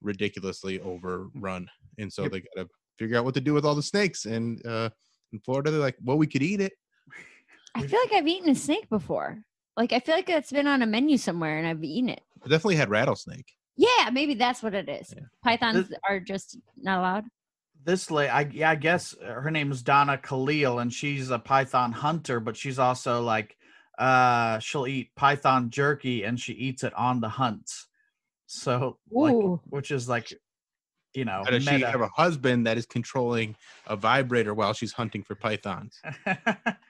ridiculously 0.00 0.80
overrun, 0.80 1.68
and 1.98 2.12
so 2.12 2.22
Yep. 2.22 2.32
they 2.32 2.40
gotta 2.54 2.68
figure 2.98 3.18
out 3.18 3.24
what 3.24 3.34
to 3.34 3.40
do 3.40 3.54
with 3.54 3.64
all 3.64 3.74
the 3.74 3.82
snakes. 3.82 4.24
And 4.26 4.64
uh, 4.66 4.90
in 5.32 5.40
Florida, 5.40 5.70
they're 5.70 5.80
like, 5.80 5.96
well, 6.02 6.18
we 6.18 6.26
could 6.26 6.42
eat 6.42 6.60
it. 6.60 6.72
I 7.74 7.86
feel 7.86 8.00
like 8.00 8.12
I've 8.12 8.26
eaten 8.26 8.48
a 8.48 8.54
snake 8.54 8.88
before. 8.88 9.38
Like 9.76 9.92
I 9.92 10.00
feel 10.00 10.16
like 10.16 10.28
it's 10.28 10.50
been 10.50 10.66
on 10.66 10.82
a 10.82 10.86
menu 10.86 11.16
somewhere 11.16 11.58
and 11.58 11.66
I've 11.66 11.82
eaten 11.84 12.10
it. 12.10 12.22
I 12.44 12.48
definitely 12.48 12.76
had 12.76 12.90
rattlesnake. 12.90 13.52
Yeah, 13.78 14.10
maybe 14.12 14.34
that's 14.34 14.62
what 14.62 14.74
it 14.74 14.88
is. 14.88 15.14
Yeah. 15.16 15.22
Pythons 15.44 15.88
are 16.06 16.18
just 16.18 16.58
not 16.76 16.98
allowed. 16.98 17.24
this 17.84 18.10
lady, 18.10 18.28
I 18.28 18.40
yeah, 18.52 18.70
I 18.70 18.74
guess 18.74 19.14
uh, 19.24 19.34
her 19.34 19.50
name 19.52 19.70
is 19.70 19.82
Donna 19.82 20.18
Kalil, 20.18 20.80
and 20.80 20.92
she's 20.92 21.30
a 21.30 21.38
python 21.38 21.92
hunter, 21.92 22.40
but 22.40 22.56
she's 22.56 22.78
also 22.80 23.22
like, 23.22 23.56
uh, 23.98 24.58
she'll 24.58 24.86
eat 24.86 25.14
python 25.14 25.70
jerky, 25.70 26.24
and 26.24 26.38
she 26.40 26.52
eats 26.54 26.82
it 26.82 26.92
on 26.94 27.20
the 27.20 27.28
hunt. 27.28 27.70
So, 28.46 28.98
like, 29.10 29.34
which 29.66 29.90
is 29.92 30.08
like, 30.08 30.32
you 31.14 31.24
know, 31.24 31.42
How 31.44 31.50
does 31.50 31.64
she 31.64 31.80
have 31.80 32.00
a 32.00 32.08
husband 32.08 32.66
that 32.66 32.78
is 32.78 32.86
controlling 32.86 33.54
a 33.86 33.94
vibrator 33.94 34.54
while 34.54 34.72
she's 34.72 34.92
hunting 34.92 35.22
for 35.22 35.34
pythons? 35.36 36.00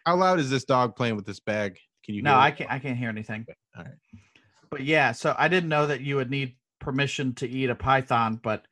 How 0.07 0.16
loud 0.16 0.39
is 0.41 0.49
this 0.49 0.64
dog 0.64 0.97
playing 0.97 1.16
with 1.16 1.26
this 1.26 1.41
bag? 1.41 1.78
Can 2.05 2.14
you? 2.14 2.22
no, 2.22 2.30
hear 2.30 2.39
I 2.39 2.49
it? 2.49 2.57
can't. 2.57 2.70
I 2.70 2.78
can't 2.78 2.97
hear 2.97 3.11
anything. 3.11 3.45
All 3.76 3.84
right. 3.84 3.93
But 4.70 4.84
yeah, 4.84 5.12
so 5.12 5.34
I 5.39 5.49
didn't 5.49 5.68
know 5.68 5.86
that 5.86 6.01
you 6.03 6.16
would 6.16 6.30
need 6.30 6.55
permission 6.93 7.34
to 7.34 7.47
eat 7.47 7.68
a 7.68 7.74
python, 7.74 8.41
but 8.43 8.64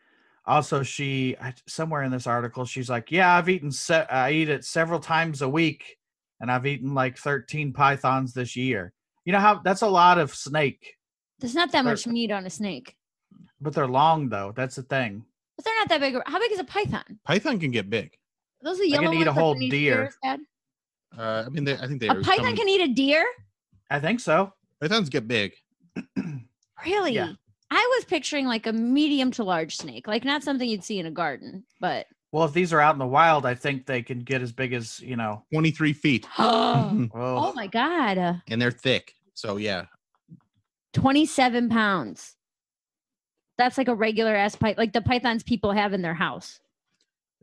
also 0.47 0.83
she 0.83 1.37
somewhere 1.69 2.03
in 2.03 2.11
this 2.11 2.27
article 2.27 2.65
she's 2.65 2.89
like, 2.89 3.11
yeah, 3.13 3.37
I've 3.37 3.49
eaten 3.51 3.71
se- 3.71 4.07
I 4.11 4.31
eat 4.33 4.49
it 4.49 4.65
several 4.65 5.01
times 5.01 5.43
a 5.43 5.49
week, 5.49 5.99
and 6.41 6.51
I've 6.51 6.65
eaten 6.67 6.95
like 6.95 7.19
thirteen 7.19 7.75
pythons 7.75 8.33
this 8.33 8.57
year. 8.57 8.95
You 9.27 9.33
know 9.35 9.39
how 9.41 9.61
that's 9.63 9.83
a 9.83 9.89
lot 9.89 10.17
of 10.19 10.35
snake, 10.35 10.95
There's 11.41 11.55
not 11.55 11.73
that 11.73 11.85
Or- 11.85 11.91
much 11.91 12.07
meat 12.07 12.31
on 12.33 12.47
a 12.47 12.51
snake. 12.51 12.97
but 13.61 13.75
they're 13.75 13.87
long 13.87 14.31
though. 14.31 14.53
That's 14.57 14.77
the 14.77 14.83
thing. 14.83 15.25
But 15.57 15.65
they're 15.67 15.79
not 15.79 15.89
that 15.91 16.01
big. 16.01 16.17
How 16.27 16.39
big 16.39 16.53
is 16.53 16.59
a 16.59 16.65
python? 16.65 17.19
Python 17.25 17.59
can 17.59 17.71
get 17.71 17.91
big. 17.91 18.17
Those 18.63 18.81
are 18.81 18.85
can 18.89 19.13
eat 19.13 19.27
a 19.27 19.33
whole 19.33 19.53
beneath 19.55 19.71
deer. 19.73 20.11
yours, 20.25 20.39
Uh, 21.19 21.45
I 21.47 21.49
mean, 21.51 21.65
they, 21.65 21.75
I 21.75 21.87
think 21.87 22.01
they 22.01 22.09
A 22.09 22.15
python 22.15 22.57
can 22.57 22.69
eat 22.69 22.81
a 22.81 22.89
deer. 22.95 23.25
I 23.91 24.01
think 24.01 24.21
so. 24.21 24.53
pythons 24.81 25.09
get 25.11 25.29
big. 25.29 25.53
Really? 26.85 27.13
Yeah. 27.13 27.33
I 27.71 27.95
was 27.97 28.05
picturing 28.05 28.47
like 28.47 28.67
a 28.67 28.73
medium 28.73 29.31
to 29.33 29.45
large 29.45 29.77
snake, 29.77 30.07
like 30.07 30.25
not 30.25 30.43
something 30.43 30.69
you'd 30.69 30.85
see 30.85 30.99
in 30.99 31.07
a 31.07 31.11
garden, 31.11 31.65
but 31.81 32.07
Well, 32.33 32.45
if 32.45 32.53
these 32.53 32.73
are 32.73 32.81
out 32.81 32.95
in 32.95 32.99
the 32.99 33.07
wild, 33.07 33.45
I 33.47 33.55
think 33.55 33.87
they 33.87 34.03
can 34.03 34.21
get 34.21 34.43
as 34.43 34.53
big 34.53 34.73
as 34.73 35.01
you 35.01 35.17
know. 35.17 35.45
23 35.53 35.93
feet. 35.93 36.27
oh 36.39 37.09
Oh, 37.15 37.53
my 37.55 37.67
god, 37.67 38.43
and 38.49 38.63
they're 38.63 38.71
thick. 38.71 39.15
So 39.35 39.57
yeah, 39.57 39.87
27 40.95 41.69
pounds. 41.69 42.37
That's 43.59 43.79
like 43.79 43.89
a 43.89 43.95
regular 43.95 44.35
ass 44.35 44.55
python, 44.55 44.77
like 44.79 44.93
the 44.93 45.01
pythons 45.01 45.43
people 45.43 45.73
have 45.73 45.93
in 45.93 46.03
their 46.03 46.15
house. 46.15 46.61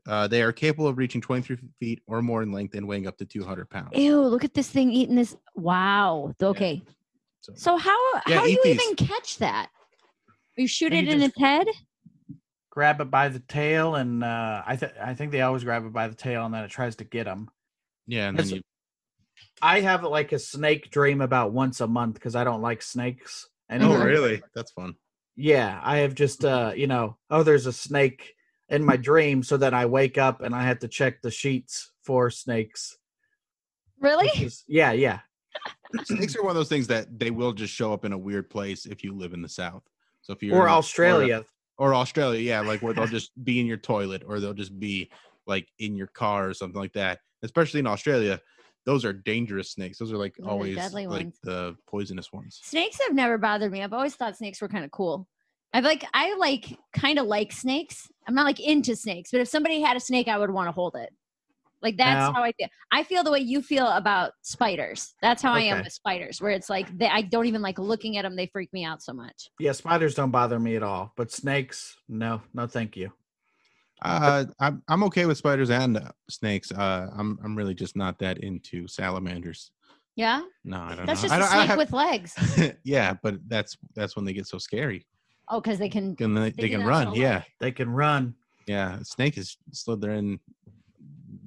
uh, 0.08 0.28
they 0.28 0.42
are 0.42 0.52
capable 0.52 0.88
of 0.88 0.98
reaching 0.98 1.22
23 1.22 1.58
feet 1.80 2.02
or 2.08 2.22
more 2.22 2.44
in 2.44 2.52
length 2.52 2.76
and 2.76 2.88
weighing 2.88 3.08
up 3.08 3.18
to 3.18 3.26
200 3.26 3.70
pounds. 3.70 3.90
Ew, 3.94 4.22
look 4.22 4.44
at 4.44 4.54
this 4.54 4.70
thing 4.70 4.92
eating 4.92 5.16
this. 5.16 5.36
Wow. 5.56 6.34
Okay. 6.42 6.84
So, 7.42 7.54
So 7.56 7.78
how 7.78 7.98
Yeah, 8.28 8.38
how 8.40 8.44
do 8.46 8.52
you 8.52 8.62
these. 8.64 8.82
even 8.82 8.96
catch 8.96 9.38
that? 9.40 9.70
You 10.56 10.68
shoot 10.68 10.94
You 10.94 11.00
it 11.00 11.08
in 11.08 11.22
its 11.22 11.38
head? 11.38 11.68
grab 12.70 13.02
it 13.02 13.12
by 13.12 13.30
the 13.30 13.40
tail, 13.40 13.96
and 13.96 14.24
uh, 14.24 14.64
I 14.66 14.76
think 14.76 14.94
I 15.02 15.14
think 15.14 15.32
they 15.32 15.42
always 15.42 15.64
grab 15.64 15.86
it 15.86 15.94
by 15.94 16.08
the 16.08 16.16
tail, 16.16 16.46
and 16.46 16.54
then 16.54 16.64
it 16.64 16.72
tries 16.72 16.96
to 16.98 17.04
get 17.04 17.26
them. 17.26 17.50
yeah, 18.08 18.28
and 18.28 18.38
then 18.38 18.48
you 18.48 18.62
I 19.62 19.82
have 19.82 20.04
like 20.04 20.32
a 20.32 20.40
snake 20.40 20.90
dream 20.92 21.22
about 21.22 21.54
once 21.54 21.82
a 21.82 21.88
month 21.88 22.16
because 22.16 22.36
I 22.36 22.44
don't 22.44 22.62
like 22.62 22.82
snakes. 22.82 23.48
Oh, 23.70 23.76
anymore. 23.76 24.06
really? 24.06 24.42
That's 24.56 24.72
fun. 24.72 24.96
Yeah, 25.36 25.80
I 25.84 25.98
have 25.98 26.14
just 26.16 26.46
uh, 26.46 26.74
you 26.76 26.88
know, 26.88 27.18
oh, 27.30 27.44
there's 27.44 27.66
a 27.66 27.74
snake 27.74 28.34
in 28.70 28.84
my 28.84 28.98
dream, 28.98 29.44
so 29.44 29.58
then 29.58 29.74
I 29.74 29.86
wake 29.86 30.18
up 30.18 30.42
and 30.42 30.54
I 30.56 30.64
have 30.64 30.80
to 30.80 30.88
check 30.88 31.22
the 31.22 31.32
sheets 31.32 31.92
for 32.04 32.30
snakes. 32.30 32.98
Really? 34.00 34.28
is- 34.44 34.64
yeah, 34.68 34.92
yeah. 34.92 35.20
Snakes 36.06 36.36
are 36.36 36.42
one 36.42 36.50
of 36.52 36.56
those 36.56 36.70
things 36.70 36.88
that 36.88 37.20
they 37.20 37.30
will 37.30 37.54
just 37.54 37.74
show 37.74 37.94
up 37.94 38.04
in 38.04 38.14
a 38.14 38.18
weird 38.18 38.50
place 38.50 38.86
if 38.88 39.04
you 39.04 39.14
live 39.16 39.34
in 39.34 39.42
the 39.44 39.50
south. 39.50 39.84
So 40.24 40.34
if 40.34 40.42
you're 40.42 40.58
Or 40.58 40.68
Australia. 40.70 41.46
or 41.78 41.94
Australia, 41.94 42.40
yeah, 42.40 42.62
like 42.62 42.82
where 42.82 42.94
they'll 42.94 43.06
just 43.08 43.32
be 43.44 43.60
in 43.60 43.68
your 43.68 43.78
toilet 43.78 44.24
or 44.26 44.40
they'll 44.40 44.54
just 44.54 44.80
be 44.80 45.12
like 45.46 45.68
in 45.80 45.96
your 45.96 46.08
car 46.08 46.50
or 46.50 46.54
something 46.54 46.80
like 46.82 46.94
that. 46.94 47.20
Especially 47.44 47.80
in 47.82 47.88
Australia, 47.88 48.40
those 48.86 49.04
are 49.06 49.14
dangerous 49.14 49.72
snakes. 49.72 49.98
Those 49.98 50.12
are 50.12 50.18
like 50.18 50.34
They're 50.38 50.46
the 50.46 50.52
always 50.52 50.76
deadly 50.76 51.08
like 51.08 51.26
ones. 51.26 51.40
the 51.44 51.76
poisonous 51.88 52.32
ones. 52.34 52.60
Snakes 52.64 52.98
have 53.06 53.14
never 53.16 53.38
bothered 53.38 53.72
me. 53.72 53.84
I've 53.84 53.94
always 53.94 54.16
thought 54.16 54.38
snakes 54.38 54.62
were 54.62 54.70
kind 54.70 54.86
of 54.86 54.92
cool. 54.92 55.28
I've 55.74 55.84
like 55.84 56.06
I 56.14 56.36
like 56.36 56.78
kind 56.94 57.20
of 57.20 57.26
like 57.26 57.52
snakes. 57.52 58.08
I'm 58.28 58.36
not 58.36 58.46
like 58.46 58.60
into 58.60 58.96
snakes, 58.96 59.32
but 59.32 59.42
if 59.42 59.48
somebody 59.50 59.82
had 59.82 59.98
a 59.98 60.00
snake, 60.00 60.28
I 60.28 60.38
would 60.38 60.52
want 60.52 60.68
to 60.68 60.72
hold 60.72 60.96
it. 60.96 61.10
Like 61.84 61.98
that's 61.98 62.16
Yeah. 62.16 62.34
how 62.34 62.44
I 62.44 62.54
feel. 62.54 62.68
I 62.92 63.04
feel 63.04 63.24
the 63.24 63.32
way 63.32 63.40
you 63.40 63.62
feel 63.62 63.88
about 63.88 64.32
spiders. 64.42 65.14
That's 65.22 65.42
how 65.42 65.52
I 65.54 65.62
am 65.62 65.84
with 65.84 65.92
spiders, 65.94 66.42
where 66.42 66.52
it's 66.52 66.70
like 66.70 66.98
they, 66.98 67.08
I 67.08 67.22
don't 67.22 67.46
even 67.46 67.62
like 67.62 67.78
looking 67.78 68.18
at 68.18 68.22
them. 68.24 68.36
They 68.36 68.48
freak 68.48 68.72
me 68.74 68.86
out 68.86 69.02
so 69.04 69.12
much. 69.14 69.50
Yeah, 69.60 69.74
spiders 69.74 70.16
don't 70.16 70.32
bother 70.32 70.60
me 70.60 70.76
at 70.78 70.84
all, 70.84 71.12
but 71.18 71.30
snakes, 71.32 71.98
no, 72.08 72.42
no, 72.54 72.66
thank 72.68 72.96
you. 72.96 73.12
Uh, 74.02 74.46
I'm 74.60 74.82
I'm 74.88 75.04
okay 75.04 75.26
with 75.26 75.38
spiders 75.38 75.70
and 75.70 75.98
uh, 75.98 76.12
snakes. 76.30 76.72
Uh, 76.72 77.08
I'm 77.18 77.38
I'm 77.44 77.56
really 77.56 77.74
just 77.74 77.96
not 77.96 78.20
that 78.20 78.38
into 78.40 78.88
salamanders. 78.88 79.72
Yeah, 80.16 80.42
No, 80.64 80.80
I 80.80 80.96
don't 80.96 81.06
that's 81.08 81.24
know. 81.24 81.30
just 81.30 81.34
I 81.34 81.38
a 81.38 81.40
don't, 81.40 81.48
I 81.50 81.56
snake 81.56 81.68
have- 81.70 81.78
with 81.78 81.92
legs. 81.94 82.78
yeah, 82.84 83.16
but 83.24 83.36
that's 83.48 83.78
that's 83.96 84.16
when 84.16 84.26
they 84.26 84.34
get 84.34 84.46
so 84.48 84.58
scary. 84.58 85.08
Oh, 85.50 85.60
because 85.60 85.80
they 85.80 85.90
can. 85.90 86.16
And 86.20 86.38
they, 86.38 86.42
They 86.42 86.50
they 86.52 86.70
do 86.70 86.78
can 86.78 86.86
run. 86.86 87.14
Yeah. 87.16 87.44
They 87.60 87.72
can 87.72 87.90
run. 87.90 88.36
yeah. 88.68 89.00
A 89.00 89.06
snake 89.06 89.38
is 89.38 89.58
Slytherin. 89.72 90.40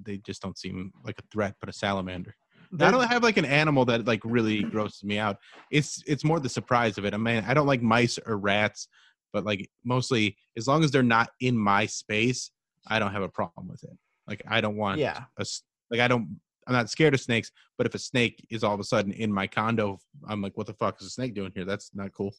They 0.07 0.19
just 0.19 0.41
don't 0.41 0.57
seem 0.57 0.93
like 1.05 1.19
a 1.19 1.25
threat, 1.31 1.55
but 1.61 1.69
a 1.69 1.73
salamander. 1.73 2.35
I 2.73 2.77
They're- 2.77 2.91
don't 2.93 3.09
have 3.09 3.23
like 3.23 3.37
an 3.37 3.45
animal 3.45 3.85
that 3.87 4.07
like 4.07 4.23
really 4.25 4.63
grosses 4.63 5.05
me 5.05 5.19
out. 5.19 5.37
It's 5.71 6.03
it's 6.07 6.25
more 6.25 6.41
the 6.41 6.49
surprise 6.49 6.97
of 6.97 7.05
it. 7.05 7.13
I 7.13 7.19
mean, 7.19 7.45
I 7.47 7.53
don't 7.55 7.67
like 7.67 7.83
mice 7.83 8.19
or 8.27 8.39
rats, 8.39 8.89
but 9.33 9.45
like 9.45 9.69
mostly 9.85 10.37
as 10.57 10.67
long 10.67 10.83
as 10.83 10.91
they're 10.91 11.03
not 11.03 11.31
in 11.41 11.57
my 11.59 11.87
space, 11.87 12.51
I 12.87 12.99
don't 12.99 13.13
have 13.13 13.23
a 13.23 13.29
problem 13.29 13.69
with 13.69 13.83
it. 13.85 13.97
Like 14.27 14.43
I 14.49 14.61
don't 14.61 14.77
want 14.77 14.99
Yeah. 14.99 15.25
a 15.39 15.45
like 15.91 16.01
I 16.01 16.09
don't 16.09 16.41
I'm 16.67 16.73
not 16.73 16.91
scared 16.91 17.15
of 17.15 17.21
snakes, 17.21 17.53
but 17.79 17.87
if 17.87 17.95
a 17.95 17.99
snake 17.99 18.45
is 18.51 18.65
all 18.65 18.75
of 18.75 18.81
a 18.81 18.85
sudden 18.85 19.13
in 19.13 19.33
my 19.33 19.47
condo, 19.47 19.99
I'm 20.27 20.43
like, 20.43 20.57
what 20.57 20.67
the 20.67 20.75
fuck 20.75 21.01
is 21.01 21.07
a 21.07 21.11
snake 21.11 21.33
doing 21.35 21.53
here? 21.55 21.65
That's 21.65 21.93
not 21.95 22.13
cool. 22.13 22.35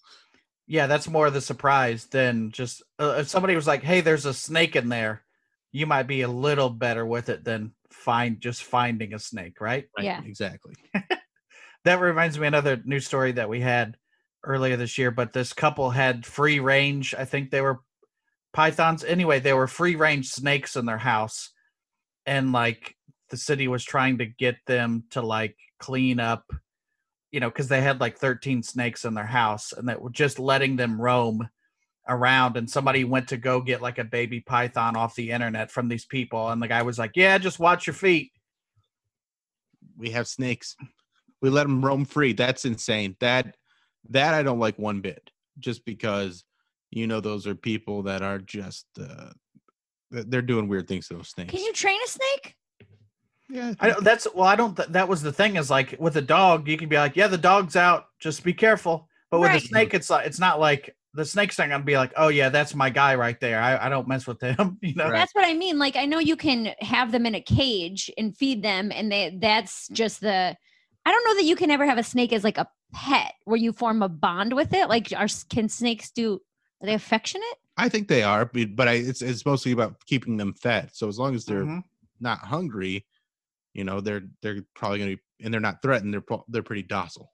Yeah, 0.70 0.88
that's 0.88 1.08
more 1.08 1.30
the 1.30 1.40
surprise 1.40 2.08
than 2.08 2.52
just 2.52 2.84
uh, 3.00 3.16
if 3.20 3.30
somebody 3.30 3.56
was 3.56 3.68
like, 3.68 3.84
"Hey, 3.84 4.02
there's 4.02 4.26
a 4.26 4.34
snake 4.34 4.76
in 4.76 4.90
there," 4.90 5.24
you 5.78 5.86
might 5.86 6.08
be 6.08 6.24
a 6.24 6.28
little 6.28 6.72
better 6.72 7.06
with 7.06 7.30
it 7.30 7.44
than 7.44 7.72
find 7.92 8.42
just 8.42 8.64
finding 8.64 9.14
a 9.14 9.20
snake, 9.20 9.62
right? 9.62 9.86
Right? 9.96 10.06
Yeah. 10.06 10.22
exactly. 10.26 10.74
That 11.86 12.02
reminds 12.02 12.38
me 12.38 12.48
of 12.48 12.54
another 12.54 12.82
news 12.84 13.06
story 13.06 13.32
that 13.34 13.48
we 13.48 13.62
had 13.62 13.96
earlier 14.44 14.76
this 14.76 14.98
year. 14.98 15.10
But 15.10 15.32
this 15.32 15.54
couple 15.54 15.90
had 15.90 16.26
free 16.26 16.60
range. 16.60 17.16
I 17.18 17.24
think 17.24 17.50
they 17.50 17.62
were 17.62 17.80
pythons. 18.52 19.06
Anyway, 19.06 19.40
they 19.40 19.54
were 19.54 19.68
free 19.68 19.96
range 19.96 20.28
snakes 20.28 20.76
in 20.76 20.86
their 20.86 20.98
house, 20.98 21.52
and 22.26 22.52
like 22.52 22.98
the 23.30 23.38
city 23.38 23.70
was 23.70 23.86
trying 23.86 24.18
to 24.18 24.26
get 24.26 24.58
them 24.66 25.06
to 25.12 25.22
like 25.22 25.56
clean 25.80 26.20
up, 26.20 26.52
you 27.32 27.40
know, 27.40 27.50
because 27.50 27.70
they 27.70 27.82
had 27.82 28.02
like 28.02 28.18
13 28.18 28.64
snakes 28.64 29.06
in 29.06 29.14
their 29.14 29.26
house, 29.26 29.72
and 29.72 29.88
that 29.88 30.02
were 30.02 30.10
just 30.10 30.40
letting 30.40 30.76
them 30.76 31.00
roam 31.00 31.48
around 32.10 32.58
and 32.58 32.70
somebody 32.70 33.04
went 33.04 33.28
to 33.28 33.38
go 33.38 33.60
get 33.62 33.82
like 33.82 33.98
a 33.98 34.04
baby 34.04 34.40
python 34.40 34.96
off 34.96 35.16
the 35.16 35.32
internet 35.32 35.70
from 35.72 35.88
these 35.88 36.06
people 36.06 36.50
and 36.50 36.62
the 36.62 36.68
guy 36.68 36.82
was 36.82 36.98
like 37.00 37.12
yeah 37.16 37.38
just 37.38 37.60
watch 37.60 37.88
your 37.88 37.94
feet 37.94 38.32
We 39.98 40.12
have 40.12 40.28
snakes. 40.28 40.76
We 41.42 41.50
let 41.50 41.64
them 41.64 41.84
roam 41.84 42.06
free. 42.06 42.34
That's 42.34 42.66
insane. 42.66 43.16
That 43.20 43.56
that 44.10 44.34
I 44.34 44.44
don't 44.44 44.60
like 44.60 44.78
one 44.78 45.02
bit. 45.02 45.30
Just 45.60 45.86
because 45.86 46.44
you 46.92 47.08
know 47.08 47.20
those 47.20 47.48
are 47.48 47.56
people 47.56 48.04
that 48.04 48.22
are 48.22 48.40
just 48.40 48.86
uh, 49.00 49.32
they're 50.12 50.42
doing 50.42 50.68
weird 50.68 50.88
things 50.88 51.08
to 51.08 51.16
those 51.16 51.30
snakes. 51.30 51.52
Can 51.52 51.62
you 51.64 51.74
train 51.74 52.00
a 52.06 52.08
snake? 52.08 52.56
Yeah, 53.50 53.74
I 53.80 53.90
don't, 53.90 54.04
that's 54.04 54.28
well, 54.36 54.48
I 54.48 54.56
don't. 54.56 54.76
Th- 54.76 54.90
that 54.90 55.08
was 55.08 55.22
the 55.22 55.32
thing 55.34 55.56
is 55.58 55.70
like 55.70 55.96
with 56.00 56.18
a 56.18 56.22
dog, 56.22 56.68
you 56.68 56.78
can 56.78 56.90
be 56.90 56.98
like, 56.98 57.16
yeah, 57.16 57.28
the 57.28 57.38
dog's 57.38 57.76
out, 57.76 58.06
just 58.20 58.44
be 58.44 58.54
careful. 58.54 59.08
But 59.32 59.40
with 59.40 59.50
Right. 59.50 59.64
a 59.64 59.66
snake, 59.66 59.94
it's 59.94 60.10
like 60.10 60.26
it's 60.28 60.40
not 60.40 60.60
like 60.60 60.96
the 61.18 61.26
snake's 61.26 61.58
not 61.58 61.68
gonna 61.68 61.84
be 61.84 61.98
like, 61.98 62.14
oh 62.16 62.28
yeah, 62.28 62.50
that's 62.50 62.76
my 62.76 62.90
guy 62.90 63.16
right 63.16 63.40
there. 63.40 63.60
I, 63.60 63.88
I 63.88 63.90
don't 63.90 64.08
mess 64.08 64.28
with 64.28 64.40
him, 64.40 64.78
you 64.84 64.94
know. 64.96 65.06
Right. 65.06 65.14
That's 65.14 65.34
what 65.34 65.46
I 65.46 65.54
mean. 65.54 65.80
Like 65.80 65.96
I 65.96 66.06
know 66.06 66.20
you 66.20 66.38
can 66.38 66.74
have 66.80 67.12
them 67.12 67.26
in 67.26 67.36
a 67.36 67.42
cage 67.42 68.10
and 68.18 68.38
feed 68.38 68.64
them, 68.64 68.92
and 68.94 69.12
they 69.12 69.38
that's 69.42 69.88
just 69.90 70.22
the. 70.22 70.56
I 71.06 71.12
don't 71.12 71.24
know 71.26 71.36
that 71.36 71.46
you 71.46 71.56
can 71.56 71.72
ever 71.72 71.86
have 71.86 71.98
a 71.98 72.04
snake 72.04 72.32
as 72.34 72.44
like 72.44 72.58
a 72.58 72.68
pet 72.94 73.34
where 73.46 73.58
you 73.58 73.74
form 73.74 74.02
a 74.04 74.10
bond 74.10 74.54
with 74.54 74.74
it. 74.74 74.90
Like, 74.90 75.12
are 75.16 75.28
can 75.50 75.70
snakes 75.70 76.12
do? 76.12 76.40
Are 76.82 76.86
they 76.86 76.94
affectionate? 76.94 77.46
I 77.78 77.90
think 77.90 78.08
they 78.08 78.24
are, 78.24 78.46
but 78.46 78.76
but 78.76 78.88
I, 78.88 78.94
it's 78.94 79.22
it's 79.22 79.46
mostly 79.46 79.72
about 79.72 80.06
keeping 80.06 80.38
them 80.38 80.54
fed. 80.54 80.92
So 80.94 81.08
as 81.08 81.18
long 81.18 81.34
as 81.34 81.46
they're 81.46 81.64
Mhm. 81.66 81.84
not 82.20 82.40
hungry, 82.40 83.06
you 83.74 83.84
know, 83.84 84.02
they're 84.02 84.24
they're 84.42 84.64
probably 84.76 85.00
gonna 85.00 85.16
be, 85.16 85.22
and 85.44 85.54
they're 85.54 85.62
not 85.62 85.82
threatened. 85.82 86.14
They're 86.14 86.38
they're 86.48 86.64
pretty 86.64 86.84
docile. 86.84 87.34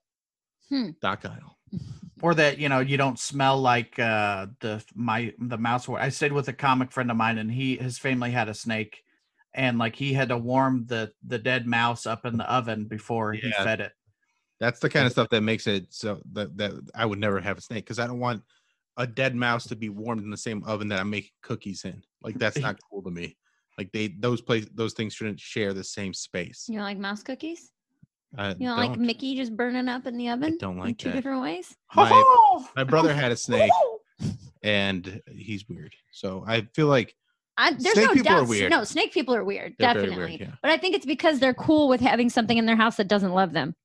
Hmm. 0.70 0.90
Docile. 1.02 1.58
Or 2.24 2.34
that 2.36 2.56
you 2.56 2.70
know 2.70 2.80
you 2.80 2.96
don't 2.96 3.18
smell 3.18 3.60
like 3.60 3.98
uh, 3.98 4.46
the 4.60 4.82
my 4.94 5.34
the 5.38 5.58
mouse. 5.58 5.86
I 5.90 6.08
stayed 6.08 6.32
with 6.32 6.48
a 6.48 6.54
comic 6.54 6.90
friend 6.90 7.10
of 7.10 7.18
mine, 7.18 7.36
and 7.36 7.52
he 7.52 7.76
his 7.76 7.98
family 7.98 8.30
had 8.30 8.48
a 8.48 8.54
snake, 8.54 9.04
and 9.52 9.76
like 9.76 9.94
he 9.94 10.14
had 10.14 10.30
to 10.30 10.38
warm 10.38 10.86
the 10.86 11.12
the 11.22 11.38
dead 11.38 11.66
mouse 11.66 12.06
up 12.06 12.24
in 12.24 12.38
the 12.38 12.50
oven 12.50 12.86
before 12.86 13.34
he 13.34 13.52
fed 13.52 13.82
it. 13.82 13.92
That's 14.58 14.80
the 14.80 14.88
kind 14.88 15.04
of 15.04 15.12
stuff 15.12 15.28
that 15.32 15.42
makes 15.42 15.66
it 15.66 15.92
so 15.92 16.22
that 16.32 16.56
that 16.56 16.72
I 16.94 17.04
would 17.04 17.18
never 17.18 17.42
have 17.42 17.58
a 17.58 17.60
snake 17.60 17.84
because 17.84 17.98
I 17.98 18.06
don't 18.06 18.20
want 18.20 18.42
a 18.96 19.06
dead 19.06 19.36
mouse 19.36 19.66
to 19.66 19.76
be 19.76 19.90
warmed 19.90 20.22
in 20.22 20.30
the 20.30 20.38
same 20.38 20.64
oven 20.64 20.88
that 20.88 21.00
I'm 21.00 21.10
making 21.10 21.32
cookies 21.42 21.84
in. 21.84 22.02
Like 22.22 22.38
that's 22.38 22.58
not 22.62 22.78
cool 22.90 23.02
to 23.02 23.10
me. 23.10 23.36
Like 23.76 23.92
they 23.92 24.08
those 24.18 24.40
place 24.40 24.66
those 24.72 24.94
things 24.94 25.12
shouldn't 25.12 25.40
share 25.40 25.74
the 25.74 25.84
same 25.84 26.14
space. 26.14 26.64
You 26.70 26.76
don't 26.76 26.84
like 26.84 26.96
mouse 26.96 27.22
cookies? 27.22 27.73
I 28.36 28.50
You 28.50 28.68
don't, 28.68 28.76
like 28.76 28.96
Mickey 28.98 29.36
just 29.36 29.56
burning 29.56 29.88
up 29.88 30.06
in 30.06 30.16
the 30.16 30.28
oven? 30.30 30.56
don't 30.58 30.74
in 30.74 30.78
like 30.80 30.98
two 30.98 31.08
that. 31.10 31.14
different 31.16 31.42
ways. 31.42 31.74
My-! 31.94 32.64
My 32.76 32.84
brother 32.84 33.12
had 33.14 33.32
a 33.32 33.36
snake 33.36 33.70
and 34.62 35.20
he's 35.30 35.68
weird. 35.68 35.94
So 36.12 36.44
I 36.46 36.62
feel 36.74 36.86
like 36.86 37.14
I, 37.56 37.70
there's 37.72 37.92
Snake 37.94 38.06
no 38.06 38.12
people 38.14 38.32
are 38.32 38.40
doubt. 38.40 38.48
weird. 38.48 38.70
No, 38.70 38.82
snake 38.82 39.12
people 39.12 39.34
are 39.34 39.44
weird. 39.44 39.74
They're 39.78 39.94
definitely. 39.94 40.16
weird, 40.16 40.40
yeah. 40.40 40.50
But 40.60 40.72
I 40.72 40.76
think 40.76 40.96
it's 40.96 41.06
because 41.06 41.38
they're 41.38 41.54
cool 41.54 41.88
with 41.88 42.00
having 42.00 42.28
something 42.28 42.58
in 42.58 42.66
their 42.66 42.74
house 42.76 42.96
that 42.96 43.06
doesn't 43.06 43.32
love 43.32 43.52
them. 43.52 43.76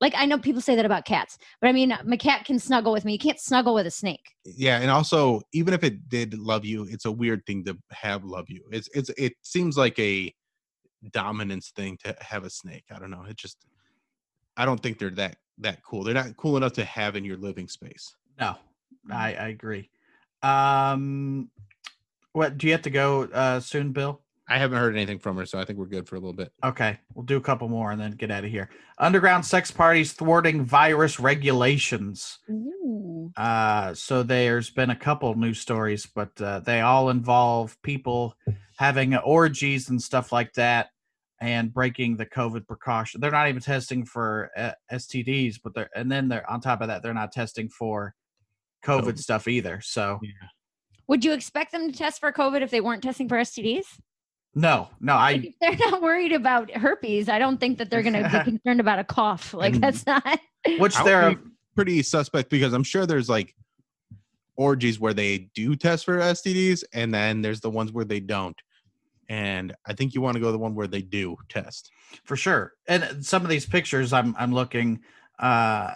Like 0.00 0.12
I 0.16 0.26
know 0.26 0.38
people 0.38 0.60
say 0.60 0.74
that 0.74 0.84
about 0.84 1.04
cats, 1.04 1.38
but 1.60 1.68
I 1.68 1.72
mean, 1.72 1.96
my 2.04 2.16
cat 2.16 2.44
can 2.44 2.58
snuggle 2.58 2.92
with 2.92 3.04
me. 3.04 3.12
You 3.12 3.18
can't 3.18 3.38
snuggle 3.38 3.74
with 3.74 3.86
a 3.86 3.90
snake. 3.92 4.32
yeah, 4.44 4.80
and 4.80 4.90
also 4.90 5.40
even 5.52 5.72
if 5.72 5.84
it 5.84 6.08
did 6.08 6.36
love 6.36 6.64
you, 6.64 6.84
it's 6.90 7.04
a 7.04 7.12
weird 7.12 7.46
thing 7.46 7.64
to 7.66 7.78
have 7.92 8.24
love 8.24 8.46
you. 8.48 8.64
It's 8.72 8.88
it's 8.92 9.08
it 9.16 9.34
seems 9.42 9.76
like 9.78 9.96
a 10.00 10.34
dominance 11.12 11.70
thing 11.70 11.98
to 12.04 12.16
have 12.20 12.44
a 12.44 12.50
snake. 12.50 12.84
I 12.94 12.98
don't 12.98 13.10
know. 13.10 13.24
It 13.28 13.36
just 13.36 13.66
I 14.56 14.64
don't 14.64 14.82
think 14.82 14.98
they're 14.98 15.10
that 15.10 15.36
that 15.58 15.82
cool. 15.82 16.04
They're 16.04 16.14
not 16.14 16.36
cool 16.36 16.56
enough 16.56 16.72
to 16.74 16.84
have 16.84 17.16
in 17.16 17.24
your 17.24 17.36
living 17.36 17.68
space. 17.68 18.14
No, 18.38 18.56
I, 19.10 19.34
I 19.34 19.48
agree. 19.48 19.90
Um, 20.42 21.50
what 22.32 22.58
do 22.58 22.66
you 22.66 22.72
have 22.72 22.82
to 22.82 22.90
go 22.90 23.24
uh, 23.24 23.60
soon, 23.60 23.92
Bill? 23.92 24.20
I 24.46 24.58
haven't 24.58 24.78
heard 24.78 24.94
anything 24.94 25.18
from 25.18 25.36
her, 25.38 25.46
so 25.46 25.58
I 25.58 25.64
think 25.64 25.78
we're 25.78 25.86
good 25.86 26.06
for 26.06 26.16
a 26.16 26.18
little 26.18 26.34
bit. 26.34 26.52
Okay, 26.62 26.98
we'll 27.14 27.24
do 27.24 27.38
a 27.38 27.40
couple 27.40 27.68
more 27.68 27.92
and 27.92 28.00
then 28.00 28.12
get 28.12 28.30
out 28.30 28.44
of 28.44 28.50
here. 28.50 28.68
Underground 28.98 29.46
sex 29.46 29.70
parties 29.70 30.12
thwarting 30.12 30.64
virus 30.64 31.18
regulations. 31.18 32.40
Ooh. 32.50 33.32
Oh. 33.36 33.42
Uh, 33.42 33.94
so 33.94 34.22
there's 34.22 34.70
been 34.70 34.90
a 34.90 34.96
couple 34.96 35.34
news 35.34 35.60
stories, 35.60 36.06
but 36.06 36.38
uh, 36.40 36.60
they 36.60 36.80
all 36.80 37.10
involve 37.10 37.80
people 37.82 38.34
having 38.76 39.16
orgies 39.16 39.88
and 39.88 40.02
stuff 40.02 40.32
like 40.32 40.52
that, 40.54 40.90
and 41.44 41.74
breaking 41.74 42.16
the 42.16 42.24
COVID 42.24 42.66
precaution. 42.66 43.20
They're 43.20 43.30
not 43.30 43.48
even 43.48 43.60
testing 43.60 44.06
for 44.06 44.50
uh, 44.56 44.72
STDs, 44.90 45.56
but 45.62 45.74
they're 45.74 45.90
and 45.94 46.10
then 46.10 46.28
they're 46.28 46.48
on 46.50 46.60
top 46.62 46.80
of 46.80 46.88
that, 46.88 47.02
they're 47.02 47.12
not 47.12 47.32
testing 47.32 47.68
for 47.68 48.14
COVID 48.84 49.02
COVID. 49.02 49.18
stuff 49.18 49.46
either. 49.46 49.80
So 49.82 50.20
Would 51.06 51.22
you 51.22 51.32
expect 51.34 51.72
them 51.72 51.92
to 51.92 51.96
test 51.96 52.18
for 52.18 52.32
COVID 52.32 52.62
if 52.62 52.70
they 52.70 52.80
weren't 52.80 53.02
testing 53.02 53.28
for 53.28 53.36
STDs? 53.36 53.84
no, 54.54 54.88
no, 55.00 55.16
Like, 55.16 55.40
I 55.40 55.44
if 55.48 55.54
they're 55.78 55.90
not 55.90 56.00
worried 56.00 56.32
about 56.32 56.70
herpes, 56.70 57.28
I 57.28 57.38
don't 57.38 57.58
think 57.58 57.76
that 57.78 57.90
they're 57.90 58.02
going 58.04 58.22
to 58.22 58.28
be 58.30 58.44
concerned 58.50 58.80
about 58.80 58.98
a 59.00 59.04
cough. 59.04 59.52
Like 59.52 59.74
And- 59.74 59.82
that's 59.82 60.06
not. 60.06 60.40
which 60.78 60.96
they're 61.04 61.34
be 61.34 61.42
pretty 61.76 62.02
suspect 62.02 62.48
because 62.48 62.72
I'm 62.72 62.84
sure 62.84 63.04
there's 63.04 63.28
like 63.28 63.54
orgies 64.56 64.98
where 64.98 65.12
they 65.12 65.50
do 65.54 65.76
test 65.76 66.04
for 66.06 66.18
STDs, 66.18 66.84
and 66.94 67.12
then 67.12 67.42
there's 67.42 67.60
the 67.60 67.68
ones 67.70 67.92
where 67.92 68.04
they 68.06 68.20
don't. 68.20 68.56
And 69.28 69.74
I 69.86 69.92
think 69.94 70.14
you 70.14 70.20
want 70.20 70.34
to 70.34 70.40
go 70.40 70.52
the 70.52 70.58
one 70.58 70.74
where 70.74 70.86
they 70.86 71.02
do 71.02 71.36
test. 71.48 71.90
for 72.24 72.36
sure. 72.36 72.72
And 72.86 73.24
some 73.24 73.42
of 73.42 73.48
these 73.48 73.66
pictures 73.66 74.12
I'm 74.12 74.34
I'm 74.38 74.52
looking 74.54 75.00
uh 75.38 75.92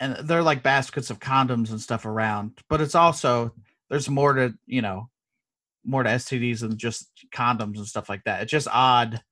and 0.00 0.16
they're 0.28 0.42
like 0.42 0.62
baskets 0.64 1.10
of 1.10 1.20
condoms 1.20 1.70
and 1.70 1.80
stuff 1.80 2.04
around, 2.06 2.58
but 2.68 2.80
it's 2.80 2.94
also 2.96 3.54
there's 3.88 4.08
more 4.10 4.32
to, 4.34 4.54
you 4.66 4.82
know, 4.82 5.08
more 5.84 6.02
to 6.02 6.10
STDs 6.10 6.60
than 6.60 6.76
just 6.76 7.08
condoms 7.34 7.76
and 7.76 7.86
stuff 7.86 8.08
like 8.08 8.24
that. 8.24 8.42
It's 8.42 8.50
just 8.50 8.68
odd 8.70 9.22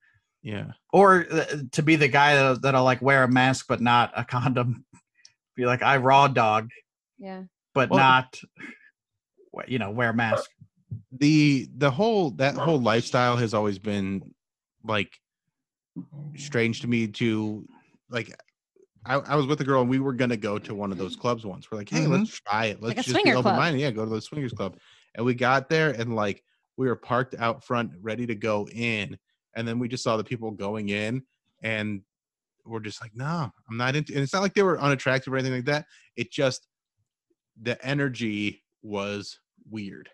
Yeah. 0.42 0.72
or 0.92 1.26
uh, 1.30 1.44
to 1.72 1.82
be 1.82 1.96
the 1.96 2.08
guy 2.08 2.34
that, 2.36 2.62
that'll 2.62 2.84
like 2.84 3.02
wear 3.02 3.24
a 3.24 3.28
mask 3.28 3.66
but 3.68 3.80
not 3.80 4.12
a 4.16 4.24
condom. 4.24 4.84
Be 5.56 5.66
like 5.66 5.82
I 5.82 5.96
raw 5.98 6.28
dog 6.28 6.70
Yeah. 7.18 7.42
but 7.74 7.90
Well- 7.90 7.98
not 7.98 8.40
you 9.66 9.78
know, 9.80 9.90
wear 9.90 10.10
a 10.10 10.14
mask. 10.14 10.48
The 11.12 11.68
the 11.76 11.90
whole 11.90 12.30
that 12.32 12.54
whole 12.54 12.80
lifestyle 12.80 13.36
has 13.36 13.54
always 13.54 13.78
been 13.78 14.34
like 14.84 15.12
strange 16.36 16.80
to 16.80 16.88
me 16.88 17.06
to 17.08 17.66
like 18.08 18.34
I, 19.04 19.14
I 19.14 19.34
was 19.34 19.46
with 19.46 19.60
a 19.60 19.64
girl 19.64 19.80
and 19.80 19.90
we 19.90 19.98
were 19.98 20.12
gonna 20.12 20.36
go 20.36 20.58
to 20.58 20.74
one 20.74 20.92
of 20.92 20.98
those 20.98 21.16
clubs 21.16 21.44
once. 21.46 21.70
We're 21.70 21.78
like, 21.78 21.88
hey, 21.88 22.06
let's 22.06 22.38
try 22.40 22.66
it. 22.66 22.82
Let's 22.82 22.96
Like 22.96 23.06
just 23.06 23.24
be 23.24 23.32
open 23.32 23.56
minded. 23.56 23.80
Yeah, 23.80 23.90
go 23.90 24.04
to 24.04 24.10
the 24.10 24.20
swingers 24.20 24.52
club. 24.52 24.76
And 25.14 25.24
we 25.24 25.34
got 25.34 25.68
there 25.68 25.90
and 25.90 26.14
like 26.14 26.42
we 26.76 26.86
were 26.86 26.96
parked 26.96 27.34
out 27.38 27.64
front, 27.64 27.92
ready 28.00 28.26
to 28.26 28.34
go 28.34 28.68
in. 28.68 29.18
And 29.56 29.66
then 29.66 29.78
we 29.78 29.88
just 29.88 30.04
saw 30.04 30.16
the 30.16 30.24
people 30.24 30.50
going 30.50 30.90
in 30.90 31.22
and 31.62 32.02
we're 32.64 32.80
just 32.80 33.00
like, 33.00 33.12
no, 33.14 33.50
I'm 33.68 33.76
not 33.76 33.96
into 33.96 34.12
and 34.12 34.22
it's 34.22 34.32
not 34.32 34.42
like 34.42 34.54
they 34.54 34.62
were 34.62 34.80
unattractive 34.80 35.32
or 35.32 35.36
anything 35.36 35.56
like 35.58 35.64
that. 35.64 35.86
It 36.16 36.30
just 36.30 36.66
the 37.60 37.82
energy 37.84 38.62
was 38.82 39.38
weird. 39.68 40.08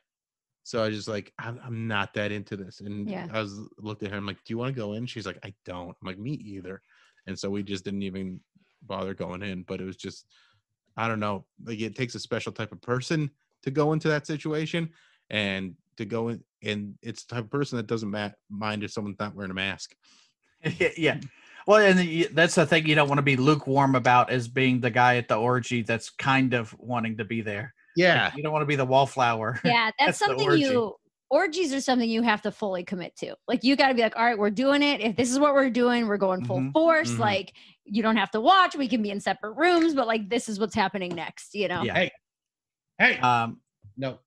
So 0.66 0.82
I 0.82 0.88
was 0.88 0.96
just 0.96 1.08
like, 1.08 1.32
I'm, 1.38 1.60
I'm 1.64 1.86
not 1.86 2.12
that 2.14 2.32
into 2.32 2.56
this. 2.56 2.80
And 2.80 3.08
Yeah. 3.08 3.28
I 3.32 3.40
was 3.40 3.60
looked 3.78 4.02
at 4.02 4.10
her. 4.10 4.16
I'm 4.16 4.26
like, 4.26 4.42
do 4.44 4.52
you 4.52 4.58
want 4.58 4.74
to 4.74 4.80
go 4.80 4.94
in? 4.94 5.06
She's 5.06 5.24
like, 5.24 5.38
I 5.44 5.54
don't. 5.64 5.90
I'm 5.90 6.06
like, 6.08 6.18
me 6.18 6.32
either. 6.32 6.82
And 7.28 7.38
so 7.38 7.48
we 7.48 7.62
just 7.62 7.84
didn't 7.84 8.02
even 8.02 8.40
bother 8.82 9.14
going 9.14 9.44
in. 9.44 9.62
But 9.62 9.80
it 9.80 9.84
was 9.84 9.94
just, 9.94 10.26
I 10.96 11.06
don't 11.06 11.20
know. 11.20 11.44
Like 11.64 11.80
it 11.80 11.94
takes 11.94 12.16
a 12.16 12.18
special 12.18 12.50
type 12.50 12.72
of 12.72 12.82
person 12.82 13.30
to 13.62 13.70
go 13.70 13.92
into 13.92 14.08
that 14.08 14.26
situation, 14.26 14.90
and 15.30 15.76
to 15.98 16.04
go 16.04 16.30
in. 16.30 16.42
And 16.64 16.96
it's 17.00 17.22
the 17.22 17.36
type 17.36 17.44
of 17.44 17.50
person 17.50 17.76
that 17.76 17.86
doesn't 17.86 18.10
ma- 18.10 18.30
mind 18.50 18.82
if 18.82 18.90
someone's 18.90 19.20
not 19.20 19.36
wearing 19.36 19.52
a 19.52 19.54
mask. 19.54 19.94
yeah. 20.96 21.20
Well, 21.68 21.78
and 21.78 22.26
that's 22.32 22.56
the 22.56 22.66
thing 22.66 22.86
you 22.86 22.96
don't 22.96 23.08
want 23.08 23.18
to 23.18 23.22
be 23.22 23.36
lukewarm 23.36 23.94
about 23.94 24.30
as 24.30 24.48
being 24.48 24.80
the 24.80 24.90
guy 24.90 25.16
at 25.16 25.28
the 25.28 25.36
orgy 25.36 25.82
that's 25.82 26.10
kind 26.10 26.54
of 26.54 26.74
wanting 26.80 27.18
to 27.18 27.24
be 27.24 27.40
there. 27.40 27.72
Yeah. 27.97 28.30
You 28.36 28.42
don't 28.42 28.53
want 28.53 28.62
to 28.62 28.66
be 28.66 28.76
the 28.76 28.84
wallflower. 28.84 29.59
Yeah. 29.64 29.90
That's 29.99 30.18
That's, 30.18 30.18
something 30.18 30.47
orgy. 30.49 30.62
you. 30.62 30.94
Orgies 31.28 31.72
are 31.74 31.80
something 31.80 32.09
you 32.09 32.22
have 32.22 32.40
to 32.42 32.53
fully 32.53 32.84
commit 32.84 33.16
to. 33.16 33.34
Like 33.49 33.64
you 33.64 33.74
got 33.74 33.88
to 33.88 33.94
be 33.94 34.01
like, 34.03 34.14
all 34.16 34.24
right, 34.24 34.38
we're 34.38 34.49
doing 34.51 34.80
it. 34.82 35.01
If 35.01 35.16
this 35.16 35.28
is 35.32 35.40
what 35.40 35.55
we're 35.55 35.70
doing, 35.70 36.07
we're 36.07 36.18
going 36.18 36.44
full 36.44 36.61
Mhm, 36.61 36.72
force. 36.72 37.11
mhm. 37.11 37.18
Like 37.18 37.53
you 37.84 38.01
don't 38.03 38.16
have 38.16 38.30
to 38.30 38.40
watch. 38.40 38.76
We 38.76 38.86
can 38.86 39.03
be 39.03 39.11
in 39.11 39.18
separate 39.20 39.55
rooms, 39.55 39.94
but 39.94 40.07
like 40.07 40.28
this 40.28 40.49
is 40.49 40.61
what's 40.61 40.74
happening 40.76 41.16
next. 41.16 41.55
You 41.55 41.66
know. 41.66 41.82
Yeah. 41.82 41.94
Hey. 41.94 42.11
Hey. 42.99 43.18
Um, 43.18 43.61
no. 43.97 44.20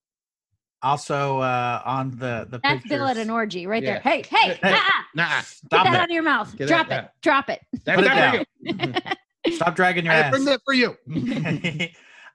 also 0.82 1.39
uh, 1.39 1.82
on 1.86 2.11
the 2.11 2.47
the 2.49 2.59
That's 2.61 2.82
pictures, 2.82 2.89
Bill 2.89 3.07
at 3.07 3.15
an 3.17 3.30
orgy 3.30 3.65
right 3.65 3.82
Yeah. 3.82 3.93
there. 3.93 4.01
Hey, 4.01 4.24
hey, 4.30 4.59
Hey. 4.61 4.74
ah, 4.76 5.05
Nah. 5.15 5.30
get 5.38 5.45
stop 5.45 5.70
that 5.86 5.91
that. 5.93 5.99
out 6.01 6.03
of 6.05 6.11
your 6.11 6.24
mouth. 6.24 6.53
Get 6.57 6.67
Drop 6.67 6.89
that- 6.89 7.03
it. 7.05 7.09
Drop 7.22 7.49
it. 7.49 7.61
That's 7.86 7.95
Put 8.01 8.05
it 8.11 8.76
down. 8.95 9.15
Stop 9.55 9.76
dragging 9.76 10.03
your 10.05 10.13
I 10.13 10.17
ass. 10.17 10.32
bring 10.32 10.43
that 10.45 10.59
for 10.65 10.74
you. 10.74 10.97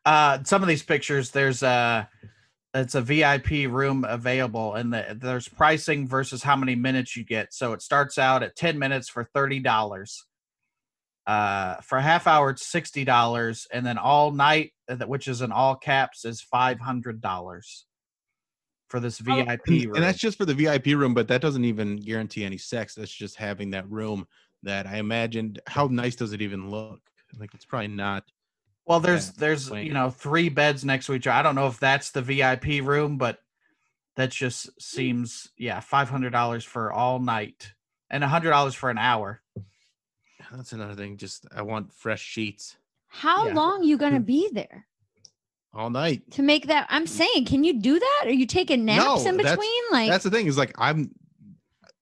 uh, 0.04 0.42
some 0.44 0.62
of 0.62 0.68
these 0.68 0.82
pictures, 0.82 1.30
there's 1.30 1.62
a 1.62 2.08
it's 2.74 2.94
a 2.96 3.00
VIP 3.00 3.70
room 3.70 4.04
available, 4.06 4.74
and 4.74 4.92
the, 4.92 5.16
there's 5.20 5.48
pricing 5.48 6.08
versus 6.08 6.42
how 6.42 6.56
many 6.56 6.74
minutes 6.74 7.16
you 7.16 7.24
get. 7.24 7.54
So 7.54 7.72
it 7.72 7.82
starts 7.82 8.18
out 8.18 8.42
at 8.42 8.56
10 8.56 8.78
minutes 8.78 9.08
for 9.08 9.24
thirty 9.24 9.60
dollars. 9.60 10.24
Uh, 11.26 11.76
for 11.76 11.96
a 11.96 12.02
half 12.02 12.26
hour, 12.26 12.50
it's 12.50 12.66
sixty 12.66 13.04
dollars, 13.04 13.66
and 13.72 13.86
then 13.86 13.96
all 13.96 14.30
night, 14.30 14.72
uh, 14.88 14.96
which 15.06 15.26
is 15.26 15.40
in 15.40 15.52
all 15.52 15.74
caps, 15.74 16.24
is 16.24 16.42
five 16.42 16.80
hundred 16.80 17.20
dollars 17.22 17.86
for 18.88 19.00
this 19.00 19.18
VIP 19.18 19.60
and, 19.66 19.84
room. 19.86 19.94
and 19.94 20.04
that's 20.04 20.18
just 20.18 20.36
for 20.36 20.44
the 20.44 20.54
VIP 20.54 20.86
room, 20.88 21.14
but 21.14 21.28
that 21.28 21.40
doesn't 21.40 21.64
even 21.64 21.96
guarantee 21.96 22.44
any 22.44 22.58
sex. 22.58 22.94
That's 22.94 23.10
just 23.10 23.36
having 23.36 23.70
that 23.70 23.88
room 23.88 24.26
that 24.64 24.86
I 24.86 24.96
imagined. 24.96 25.60
How 25.66 25.86
nice 25.86 26.14
does 26.14 26.34
it 26.34 26.42
even 26.42 26.70
look? 26.70 27.00
Like 27.38 27.54
it's 27.54 27.64
probably 27.64 27.88
not. 27.88 28.24
Well, 28.86 29.00
there's 29.00 29.28
Yeah, 29.28 29.32
there's 29.38 29.70
wait. 29.70 29.86
you 29.86 29.94
know 29.94 30.10
three 30.10 30.48
beds 30.48 30.84
next 30.84 31.06
to 31.06 31.14
each 31.14 31.26
other. 31.26 31.36
I 31.38 31.42
don't 31.42 31.54
know 31.54 31.66
if 31.66 31.80
that's 31.80 32.10
the 32.10 32.22
VIP 32.22 32.82
room, 32.82 33.16
but 33.18 33.38
that 34.16 34.30
just 34.30 34.70
seems 34.80 35.50
yeah 35.56 35.80
five 35.80 36.08
hundred 36.10 36.30
dollars 36.30 36.64
for 36.64 36.92
all 36.92 37.18
night 37.18 37.72
and 38.10 38.22
a 38.22 38.28
hundred 38.28 38.50
dollars 38.50 38.74
for 38.74 38.90
an 38.90 38.98
hour. 38.98 39.40
That's 40.52 40.72
another 40.72 40.94
thing. 40.94 41.16
Just 41.16 41.46
I 41.54 41.62
want 41.62 41.92
fresh 41.92 42.22
sheets 42.22 42.76
How 43.08 43.46
Yeah. 43.48 43.54
long 43.54 43.82
you 43.82 43.96
gonna 43.96 44.20
be 44.20 44.50
there 44.52 44.86
all 45.72 45.90
night. 45.90 46.30
to 46.32 46.42
make 46.42 46.66
that? 46.68 46.86
I'm 46.90 47.06
saying, 47.06 47.46
can 47.46 47.64
you 47.64 47.80
do 47.80 47.98
that? 47.98 48.22
Are 48.26 48.30
you 48.32 48.46
taking 48.46 48.84
naps 48.84 49.24
No, 49.24 49.30
in 49.30 49.36
that's- 49.38 49.54
between? 49.56 49.82
Like, 49.90 50.10
That's 50.10 50.24
the 50.24 50.30
thing 50.30 50.46
is 50.46 50.58
like 50.58 50.72
I'm. 50.78 51.10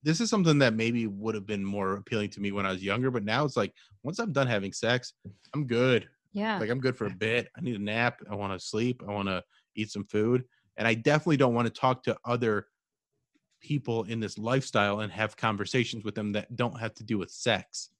This 0.04 0.20
is 0.20 0.28
something 0.28 0.58
that 0.58 0.74
maybe 0.74 1.06
would 1.06 1.36
have 1.36 1.46
been 1.46 1.64
more 1.64 1.92
appealing 1.94 2.30
to 2.30 2.40
me 2.40 2.50
when 2.50 2.66
I 2.66 2.72
was 2.72 2.82
younger, 2.82 3.12
but 3.12 3.22
now 3.22 3.44
it's 3.44 3.56
like 3.56 3.72
once 4.02 4.18
I'm 4.18 4.32
done 4.32 4.48
having 4.48 4.72
sex, 4.72 5.12
I'm 5.54 5.64
good. 5.68 6.08
Yeah. 6.32 6.58
Like 6.58 6.70
I'm 6.70 6.80
good 6.80 6.96
for 6.96 7.06
a 7.06 7.10
bit. 7.10 7.48
I 7.56 7.60
need 7.60 7.76
a 7.76 7.82
nap. 7.82 8.20
I 8.30 8.34
want 8.34 8.58
to 8.58 8.64
sleep. 8.64 9.02
I 9.06 9.12
want 9.12 9.28
to 9.28 9.42
eat 9.74 9.90
some 9.90 10.04
food, 10.04 10.44
and 10.76 10.86
I 10.86 10.94
definitely 10.94 11.36
don't 11.36 11.54
want 11.54 11.66
to 11.66 11.80
talk 11.80 12.02
to 12.04 12.16
other 12.24 12.66
people 13.60 14.04
in 14.04 14.20
this 14.20 14.38
lifestyle 14.38 15.00
and 15.00 15.12
have 15.12 15.36
conversations 15.36 16.04
with 16.04 16.14
them 16.14 16.32
that 16.32 16.54
don't 16.56 16.78
have 16.78 16.94
to 16.94 17.04
do 17.04 17.16
with 17.18 17.30
sex. 17.30 17.90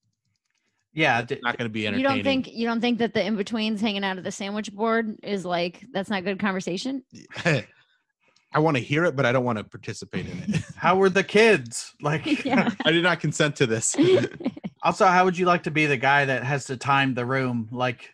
Yeah, 0.95 1.25
It's 1.27 1.43
not 1.43 1.57
going 1.57 1.69
to 1.69 1.73
be 1.73 1.87
entertaining. 1.87 2.11
you 2.11 2.17
don't 2.17 2.25
think 2.25 2.53
you 2.53 2.67
don't 2.67 2.81
think 2.81 2.99
that 2.99 3.15
the 3.15 3.25
in 3.25 3.37
betweens 3.37 3.81
hanging 3.81 4.05
out 4.05 4.19
at 4.19 4.25
the 4.25 4.33
sandwich 4.33 4.71
board 4.73 5.17
is 5.23 5.45
like 5.45 5.87
that's 5.93 6.11
not 6.11 6.25
good 6.25 6.39
conversation? 6.39 7.03
I 8.55 8.59
want 8.59 8.77
to 8.77 8.83
hear 8.83 9.05
it, 9.07 9.17
but 9.17 9.25
I 9.25 9.33
don't 9.33 9.45
want 9.45 9.57
to 9.59 9.65
participate 9.65 10.27
in 10.27 10.55
it. 10.55 10.63
how 10.77 10.97
were 10.97 11.09
the 11.09 11.25
kids? 11.25 11.95
Like, 12.03 12.27
yeah. 12.45 12.71
I 12.85 12.93
did 12.93 13.03
not 13.03 13.21
consent 13.21 13.57
to 13.57 13.67
this. 13.67 13.97
also, 14.83 15.07
how 15.07 15.25
would 15.25 15.39
you 15.39 15.47
like 15.47 15.63
to 15.63 15.71
be 15.71 15.87
the 15.87 15.97
guy 15.97 16.27
that 16.27 16.45
has 16.45 16.67
to 16.67 16.77
time 16.77 17.15
the 17.15 17.25
room? 17.25 17.69
Like, 17.73 18.11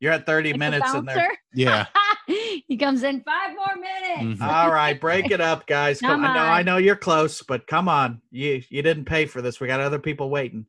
you're 0.00 0.12
at 0.12 0.26
thirty 0.26 0.50
Like 0.52 0.58
minutes 0.58 0.92
and 0.92 1.06
they're 1.08 1.38
yeah. 1.54 1.86
he 2.26 2.76
comes 2.76 3.02
in 3.02 3.22
five 3.22 3.54
more 3.54 3.76
minutes. 3.76 4.40
Mhm. 4.40 4.46
all 4.48 4.72
right, 4.72 5.00
break 5.00 5.30
it 5.30 5.40
up, 5.40 5.66
guys. 5.66 6.00
Come, 6.00 6.22
Come 6.22 6.24
I 6.24 6.34
know, 6.34 6.40
I 6.42 6.62
know 6.62 6.76
you're 6.78 6.96
close, 6.96 7.42
but 7.42 7.66
come 7.66 7.88
on, 7.88 8.20
you 8.30 8.62
you 8.68 8.82
didn't 8.82 9.04
pay 9.04 9.26
for 9.26 9.40
this. 9.42 9.60
We 9.60 9.66
got 9.66 9.80
other 9.80 9.98
people 9.98 10.30
waiting. 10.30 10.66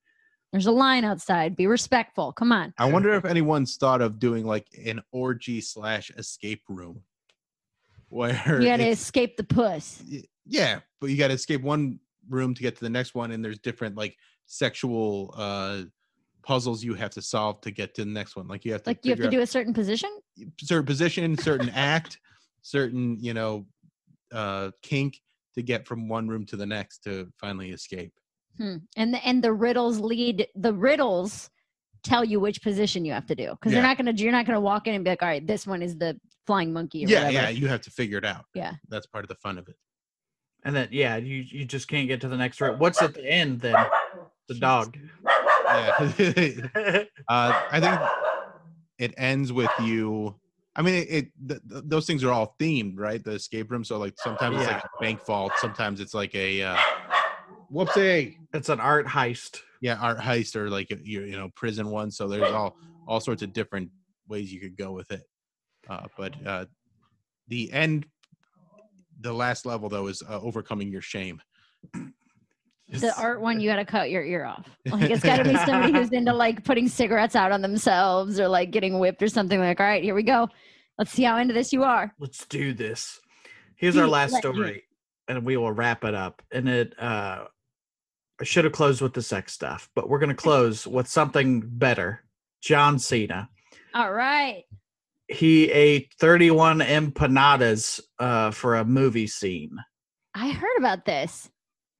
There's 0.51 0.65
a 0.65 0.71
line 0.71 1.05
outside. 1.05 1.55
Be 1.55 1.65
respectful. 1.67 2.33
Come 2.33 2.51
on. 2.51 2.73
I 2.77 2.91
wonder 2.91 3.13
if 3.13 3.23
anyone's 3.23 3.77
thought 3.77 4.01
of 4.01 4.19
doing 4.19 4.45
like 4.45 4.67
an 4.85 5.01
orgy 5.13 5.61
slash 5.61 6.11
escape 6.17 6.63
room, 6.67 7.03
where 8.09 8.59
You 8.61 8.67
got 8.67 8.77
to 8.77 8.87
escape 8.89 9.37
the 9.37 9.45
puss. 9.45 10.03
yeah, 10.45 10.79
but 10.99 11.09
you 11.09 11.17
got 11.17 11.29
to 11.29 11.35
escape 11.35 11.61
one 11.61 11.99
room 12.29 12.53
to 12.53 12.61
get 12.61 12.75
to 12.75 12.81
the 12.81 12.89
next 12.89 13.15
one, 13.15 13.31
and 13.31 13.43
there's 13.45 13.59
different 13.59 13.95
like 13.95 14.17
sexual 14.45 15.33
uh 15.37 15.83
puzzles 16.43 16.83
you 16.83 16.93
have 16.95 17.11
to 17.11 17.21
solve 17.21 17.61
to 17.61 17.71
get 17.71 17.93
to 17.95 18.03
the 18.05 18.09
next 18.11 18.35
one. 18.35 18.47
Like 18.47 18.65
you 18.65 18.71
have 18.73 18.83
to 18.83 18.89
Like 18.89 19.05
you 19.05 19.11
have 19.11 19.19
to 19.19 19.29
do 19.29 19.41
a 19.41 19.47
certain 19.47 19.73
position. 19.73 20.09
certain 20.61 20.85
position, 20.85 21.37
certain 21.37 21.69
act, 21.69 22.19
certain 22.61 23.17
you 23.19 23.33
know 23.33 23.65
uh 24.33 24.71
kink 24.81 25.19
to 25.55 25.61
get 25.61 25.85
from 25.85 26.07
one 26.07 26.27
room 26.27 26.45
to 26.45 26.55
the 26.55 26.65
next 26.65 26.99
to 27.03 27.27
finally 27.39 27.71
escape. 27.71 28.13
Hmm. 28.57 28.77
And 28.97 29.13
the 29.13 29.25
and 29.25 29.43
the 29.43 29.53
riddles 29.53 29.99
lead 29.99 30.47
the 30.55 30.73
riddles 30.73 31.49
tell 32.03 32.23
you 32.25 32.39
which 32.39 32.61
position 32.63 33.05
you 33.05 33.13
have 33.13 33.25
to 33.27 33.35
do 33.35 33.51
because 33.51 33.71
Yeah. 33.71 33.79
they're 33.81 33.87
not 33.89 33.97
gonna 33.97 34.13
you're 34.13 34.31
not 34.31 34.45
gonna 34.45 34.59
walk 34.61 34.87
in 34.87 34.95
and 34.95 35.03
be 35.03 35.09
like, 35.11 35.21
all 35.21 35.27
right, 35.29 35.45
this 35.45 35.67
one 35.67 35.81
is 35.81 35.97
the 35.97 36.19
flying 36.47 36.73
monkey. 36.73 37.05
Or 37.05 37.07
Yeah, 37.07 37.25
whatever. 37.25 37.33
yeah, 37.33 37.49
you 37.49 37.67
have 37.67 37.81
to 37.81 37.91
figure 37.91 38.17
it 38.17 38.25
out. 38.25 38.45
Yeah. 38.53 38.73
that's 38.89 39.05
part 39.07 39.23
of 39.23 39.29
the 39.29 39.35
fun 39.35 39.57
of 39.57 39.67
it. 39.67 39.75
And 40.63 40.75
then 40.75 40.87
yeah, 40.91 41.17
you 41.17 41.37
you 41.47 41.65
just 41.65 41.87
can't 41.87 42.07
get 42.07 42.21
to 42.21 42.27
the 42.27 42.37
next 42.37 42.61
room. 42.61 42.77
What's 42.79 43.01
at 43.01 43.13
the 43.13 43.25
end 43.25 43.61
then? 43.61 43.75
The 44.47 44.55
dog. 44.55 44.97
Yeah. 45.73 47.03
uh, 47.27 47.61
I 47.71 47.79
think 47.79 47.99
it 48.99 49.13
ends 49.17 49.51
with 49.53 49.71
you 49.83 50.35
I 50.75 50.81
mean, 50.81 50.95
it, 50.95 51.07
it 51.09 51.27
th- 51.47 51.61
th- 51.69 51.83
those 51.85 52.05
things 52.07 52.23
are 52.23 52.31
all 52.31 52.55
themed, 52.59 52.97
right? 52.97 53.23
The 53.23 53.31
escape 53.31 53.71
room. 53.71 53.83
So 53.83 53.97
like 53.97 54.13
sometimes 54.17 54.57
it's 54.57 54.67
like 54.67 54.83
a 54.83 54.89
bank 55.01 55.25
vault, 55.25 55.51
sometimes 55.57 55.99
it's 55.99 56.13
like 56.13 56.33
a 56.33 56.63
uh, 56.63 56.77
whoopsie, 57.71 58.37
It's 58.53 58.69
an 58.69 58.79
art 58.79 59.05
heist. 59.05 59.59
yeah, 59.81 59.97
art 59.99 60.19
heist 60.19 60.55
or 60.55 60.69
like 60.69 60.89
you 60.89 61.21
you 61.23 61.37
know 61.37 61.49
prison 61.55 61.89
one. 61.89 62.09
So 62.11 62.27
there's 62.27 62.51
all 62.51 62.77
all 63.07 63.19
sorts 63.19 63.41
of 63.41 63.51
different 63.51 63.89
ways 64.27 64.53
you 64.53 64.61
could 64.61 64.77
go 64.77 64.93
with 64.93 65.11
it. 65.11 65.23
Uh, 65.89 66.07
but 66.17 66.33
uh, 66.45 66.65
the 67.49 67.71
end, 67.73 68.05
the 69.19 69.33
last 69.33 69.65
level 69.65 69.89
though 69.89 70.07
is 70.07 70.23
uh, 70.27 70.39
overcoming 70.39 70.89
your 70.91 71.01
shame. 71.01 71.41
The 72.89 73.15
art 73.17 73.41
one, 73.41 73.59
you 73.59 73.69
got 73.69 73.77
to 73.77 73.85
cut 73.85 74.09
your 74.09 74.23
ear 74.23 74.43
off. 74.43 74.67
Like 74.85 75.09
it's 75.09 75.23
got 75.23 75.37
to 75.37 75.43
be 75.43 75.55
somebody 75.55 75.93
who's 75.97 76.11
into 76.11 76.33
like 76.33 76.63
putting 76.63 76.89
cigarettes 76.89 77.35
out 77.35 77.51
on 77.51 77.61
themselves 77.61 78.39
or 78.39 78.47
like 78.49 78.71
getting 78.71 78.99
whipped 78.99 79.23
or 79.23 79.29
something. 79.29 79.59
Like, 79.59 79.79
all 79.79 79.85
right, 79.85 80.03
here 80.03 80.15
we 80.15 80.23
go. 80.23 80.49
Let's 80.97 81.11
see 81.11 81.23
how 81.23 81.37
into 81.37 81.53
this 81.53 81.71
you 81.71 81.83
are. 81.83 82.13
Let's 82.19 82.45
do 82.47 82.73
this. 82.73 83.19
Here's 83.75 83.97
our 83.97 84.07
last 84.07 84.33
you- 84.33 84.39
story, 84.39 84.83
and 85.27 85.45
we 85.45 85.57
will 85.57 85.71
wrap 85.71 86.03
it 86.03 86.13
up. 86.13 86.41
And 86.51 86.67
it, 86.67 86.93
uh, 86.99 87.45
I 88.39 88.43
should 88.43 88.65
have 88.65 88.73
closed 88.73 89.01
with 89.01 89.13
the 89.13 89.21
sex 89.21 89.53
stuff, 89.53 89.89
but 89.95 90.09
we're 90.09 90.19
gonna 90.19 90.33
close 90.33 90.85
with 90.85 91.07
something 91.07 91.61
better. 91.63 92.23
John 92.61 92.99
Cena. 92.99 93.49
All 93.93 94.11
right. 94.11 94.63
He 95.27 95.71
ate 95.71 96.13
31 96.19 96.79
empanadas 96.79 97.99
uh, 98.19 98.51
for 98.51 98.75
a 98.75 98.85
movie 98.85 99.27
scene. 99.27 99.77
I 100.33 100.49
heard 100.49 100.77
about 100.77 101.05
this. 101.05 101.49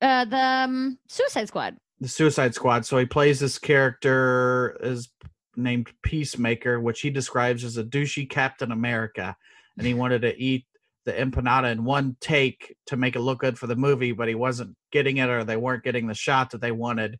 Uh, 0.02 0.24
the 0.24 0.36
um, 0.36 0.98
Suicide 1.08 1.46
Squad. 1.48 1.76
The 2.00 2.08
Suicide 2.08 2.54
Squad. 2.54 2.84
So 2.84 2.98
he 2.98 3.06
plays 3.06 3.38
this 3.38 3.58
character 3.58 4.76
is 4.82 5.08
named 5.56 5.90
Peacemaker, 6.02 6.80
which 6.80 7.00
he 7.00 7.10
describes 7.10 7.62
as 7.64 7.76
a 7.76 7.84
douchey 7.84 8.28
Captain 8.28 8.72
America, 8.72 9.36
and 9.78 9.86
he 9.86 9.94
wanted 9.94 10.22
to 10.22 10.36
eat 10.36 10.66
the 11.04 11.12
empanada 11.12 11.70
in 11.70 11.84
one 11.84 12.16
take 12.20 12.74
to 12.86 12.96
make 12.96 13.16
it 13.16 13.20
look 13.20 13.38
good 13.40 13.58
for 13.58 13.66
the 13.68 13.76
movie, 13.76 14.12
but 14.12 14.28
he 14.28 14.34
wasn't 14.34 14.74
getting 14.90 15.18
it, 15.18 15.28
or 15.28 15.44
they 15.44 15.56
weren't 15.56 15.84
getting 15.84 16.06
the 16.08 16.14
shot 16.14 16.50
that 16.50 16.60
they 16.60 16.72
wanted. 16.72 17.18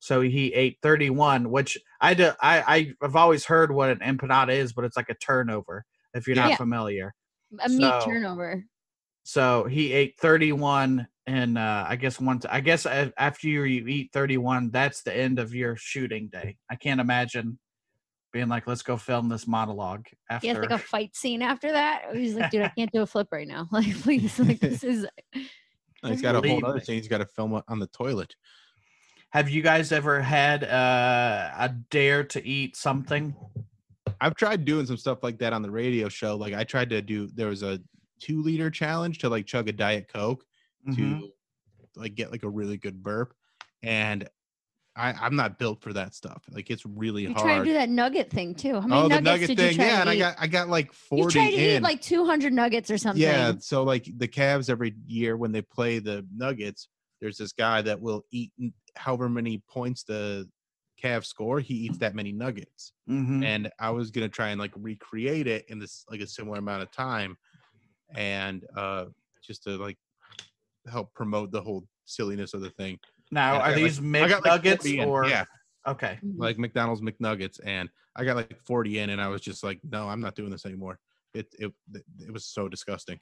So 0.00 0.20
he 0.20 0.52
ate 0.54 0.78
31, 0.82 1.50
which 1.50 1.76
I 2.00 2.14
do, 2.14 2.30
I 2.42 2.92
I've 3.02 3.16
always 3.16 3.44
heard 3.44 3.72
what 3.72 3.88
an 3.90 3.98
empanada 3.98 4.50
is, 4.54 4.72
but 4.72 4.84
it's 4.84 4.96
like 4.96 5.08
a 5.08 5.14
turnover 5.14 5.84
if 6.14 6.26
you're 6.26 6.36
not 6.36 6.50
Yeah. 6.50 6.56
familiar. 6.56 7.14
A 7.60 7.68
meat 7.68 7.80
So- 7.80 8.02
turnover. 8.04 8.64
So 9.24 9.64
he 9.64 9.92
ate 9.92 10.14
31 10.20 11.06
and 11.28 11.58
uh 11.58 11.84
I 11.86 11.96
guess 11.96 12.18
once 12.18 12.46
I 12.46 12.60
guess 12.60 12.86
after 12.86 13.48
you, 13.48 13.62
you 13.64 13.86
eat 13.86 14.10
31 14.12 14.70
that's 14.70 15.02
the 15.02 15.14
end 15.14 15.38
of 15.38 15.54
your 15.54 15.76
shooting 15.76 16.28
day. 16.28 16.56
I 16.70 16.76
can't 16.76 17.00
imagine 17.00 17.58
being 18.32 18.48
like 18.48 18.66
let's 18.66 18.82
go 18.82 18.96
film 18.96 19.28
this 19.28 19.46
monologue 19.46 20.06
after 20.30 20.46
He 20.46 20.48
has 20.48 20.58
like 20.58 20.70
a 20.70 20.78
fight 20.78 21.14
scene 21.14 21.42
after 21.42 21.70
that. 21.70 22.06
He's 22.14 22.34
like, 22.34 22.50
dude, 22.50 22.62
I 22.62 22.68
can't 22.68 22.90
do 22.92 23.02
a 23.02 23.06
flip 23.06 23.28
right 23.30 23.46
now. 23.46 23.68
Like, 23.72 23.94
please, 24.02 24.38
like 24.38 24.58
this 24.60 24.82
is. 24.82 25.06
He's 26.06 26.22
got 26.22 26.34
a 26.34 26.48
whole 26.48 26.64
other 26.64 26.80
thing. 26.80 26.96
He's 26.96 27.08
got 27.08 27.18
to 27.18 27.26
film 27.26 27.54
it 27.54 27.64
on 27.68 27.78
the 27.78 27.88
toilet. 27.88 28.34
Have 29.30 29.50
you 29.50 29.62
guys 29.62 29.92
ever 29.92 30.20
had 30.20 30.64
uh, 30.64 31.50
a 31.58 31.74
dare 31.90 32.24
to 32.24 32.46
eat 32.46 32.76
something? 32.76 33.34
I've 34.20 34.36
tried 34.36 34.64
doing 34.64 34.86
some 34.86 34.96
stuff 34.96 35.22
like 35.22 35.38
that 35.40 35.52
on 35.52 35.60
the 35.60 35.70
radio 35.70 36.08
show. 36.08 36.36
Like 36.36 36.54
I 36.54 36.64
tried 36.64 36.90
to 36.90 37.02
do. 37.02 37.28
There 37.34 37.48
was 37.48 37.62
a 37.62 37.80
two 38.20 38.42
liter 38.42 38.70
challenge 38.70 39.18
to 39.18 39.28
like 39.28 39.46
chug 39.46 39.68
a 39.68 39.72
diet 39.72 40.08
coke 40.12 40.44
Mhm. 40.88 41.20
to 41.20 41.32
like 41.96 42.14
get 42.14 42.30
like 42.30 42.42
a 42.44 42.48
really 42.48 42.76
good 42.76 43.02
burp, 43.02 43.34
and 43.82 44.28
I 44.96 45.12
I'm 45.12 45.36
not 45.36 45.58
built 45.58 45.80
for 45.82 45.92
that 45.92 46.14
stuff. 46.14 46.44
Like 46.50 46.70
it's 46.70 46.84
really 46.86 47.22
You 47.22 47.32
hard. 47.32 47.44
try 47.44 47.58
to 47.58 47.64
do 47.64 47.72
that 47.74 47.88
nugget 47.88 48.30
thing 48.30 48.54
too. 48.54 48.80
How 48.80 48.86
many 48.86 49.00
oh, 49.02 49.08
the 49.08 49.20
nuggets 49.20 49.24
nugget 49.42 49.48
did 49.48 49.58
thing, 49.58 49.70
you 49.72 49.76
try 49.76 49.86
yeah, 49.86 50.00
and 50.00 50.10
I 50.10 50.16
got 50.18 50.36
I 50.38 50.46
got 50.46 50.68
like 50.68 50.92
forty. 50.92 51.22
you 51.22 51.30
tried 51.30 51.50
to 51.56 51.76
eat 51.76 51.82
like 51.82 52.00
200 52.02 52.52
nuggets 52.52 52.90
or 52.90 52.98
something. 52.98 53.22
Yeah, 53.22 53.52
so 53.60 53.82
like 53.84 54.08
the 54.16 54.28
Cavs 54.28 54.68
every 54.70 54.94
year 55.06 55.36
when 55.36 55.52
they 55.52 55.62
play 55.62 55.98
the 55.98 56.26
Nuggets, 56.34 56.88
there's 57.20 57.36
this 57.38 57.52
guy 57.52 57.82
that 57.82 58.00
will 58.00 58.24
eat 58.32 58.52
however 58.96 59.28
many 59.28 59.58
points 59.68 60.02
the 60.04 60.48
Cavs 61.02 61.26
score, 61.26 61.60
he 61.60 61.74
eats 61.74 61.98
that 61.98 62.16
many 62.16 62.32
nuggets. 62.32 62.92
Mhm. 63.08 63.44
And 63.44 63.70
I 63.78 63.90
was 63.90 64.10
gonna 64.10 64.28
try 64.28 64.48
and 64.48 64.60
like 64.60 64.72
recreate 64.76 65.46
it 65.46 65.64
in 65.68 65.78
this 65.78 66.04
like 66.10 66.20
a 66.20 66.26
similar 66.26 66.58
amount 66.58 66.82
of 66.82 66.90
time, 66.90 67.36
and 68.14 68.64
uh 68.76 69.06
just 69.42 69.62
to 69.62 69.76
like 69.76 69.96
help 70.88 71.12
promote 71.14 71.50
the 71.52 71.60
whole 71.62 71.86
silliness 72.04 72.54
of 72.54 72.60
the 72.60 72.70
thing. 72.70 72.98
Now, 73.30 73.54
And 73.54 73.62
I 73.62 73.66
are 73.66 73.70
got, 73.72 73.76
these 73.76 74.00
like- 74.00 74.22
I 74.22 74.28
got, 74.28 74.44
like, 74.44 74.62
McNuggets 74.62 74.76
40 74.78 74.98
in. 75.00 75.08
or 75.08 75.26
yeah, 75.26 75.44
okay? 75.86 76.18
Like 76.36 76.58
McDonald's 76.58 77.02
McNuggets, 77.02 77.60
and 77.64 77.88
I 78.16 78.24
got 78.24 78.36
like 78.36 78.58
40 78.66 78.98
in, 78.98 79.10
and 79.10 79.20
I 79.20 79.28
was 79.28 79.40
just 79.42 79.62
like, 79.62 79.80
no, 79.88 80.08
I'm 80.08 80.20
not 80.20 80.34
doing 80.34 80.50
this 80.50 80.64
anymore. 80.66 80.98
It 81.34 81.46
it 81.58 81.72
it 82.20 82.32
was 82.32 82.46
so 82.46 82.68
disgusting. 82.68 83.20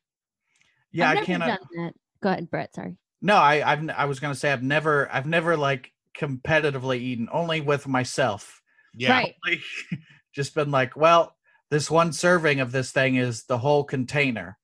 Yeah, 0.92 1.06
I've 1.10 1.10
I 1.10 1.14
never 1.20 1.26
can't. 1.26 1.40
done 1.42 1.58
that. 1.76 1.94
Go 2.22 2.28
ahead, 2.30 2.50
Brett. 2.50 2.74
Sorry. 2.74 2.96
No, 3.20 3.34
I 3.36 3.68
I've 3.68 3.80
n- 3.80 3.90
I 3.90 4.04
was 4.04 4.20
gonna 4.20 4.34
say 4.36 4.52
I've 4.52 4.62
never 4.62 5.08
I've 5.12 5.26
never 5.26 5.56
like 5.56 5.92
competitively 6.16 6.98
eaten 6.98 7.28
only 7.32 7.60
with 7.60 7.86
myself. 7.88 8.62
Yeah, 8.94 9.10
Right. 9.12 9.34
Like, 9.46 9.60
just 10.34 10.54
been 10.54 10.70
like, 10.70 10.96
well, 10.96 11.34
this 11.70 11.90
one 11.90 12.12
serving 12.12 12.60
of 12.60 12.70
this 12.72 12.92
thing 12.92 13.16
is 13.16 13.44
the 13.44 13.58
whole 13.58 13.84
container. 13.84 14.56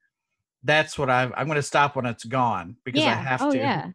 That's 0.65 0.99
what 0.99 1.11
I've, 1.11 1.33
I'm 1.37 1.47
going 1.47 1.57
to 1.57 1.63
stop 1.63 1.97
when 1.97 2.07
it's 2.07 2.25
gone 2.25 2.77
because 2.85 3.03
I 3.03 3.11
have 3.15 3.43
oh, 3.43 3.53
to. 3.53 3.59
yeah. 3.59 3.91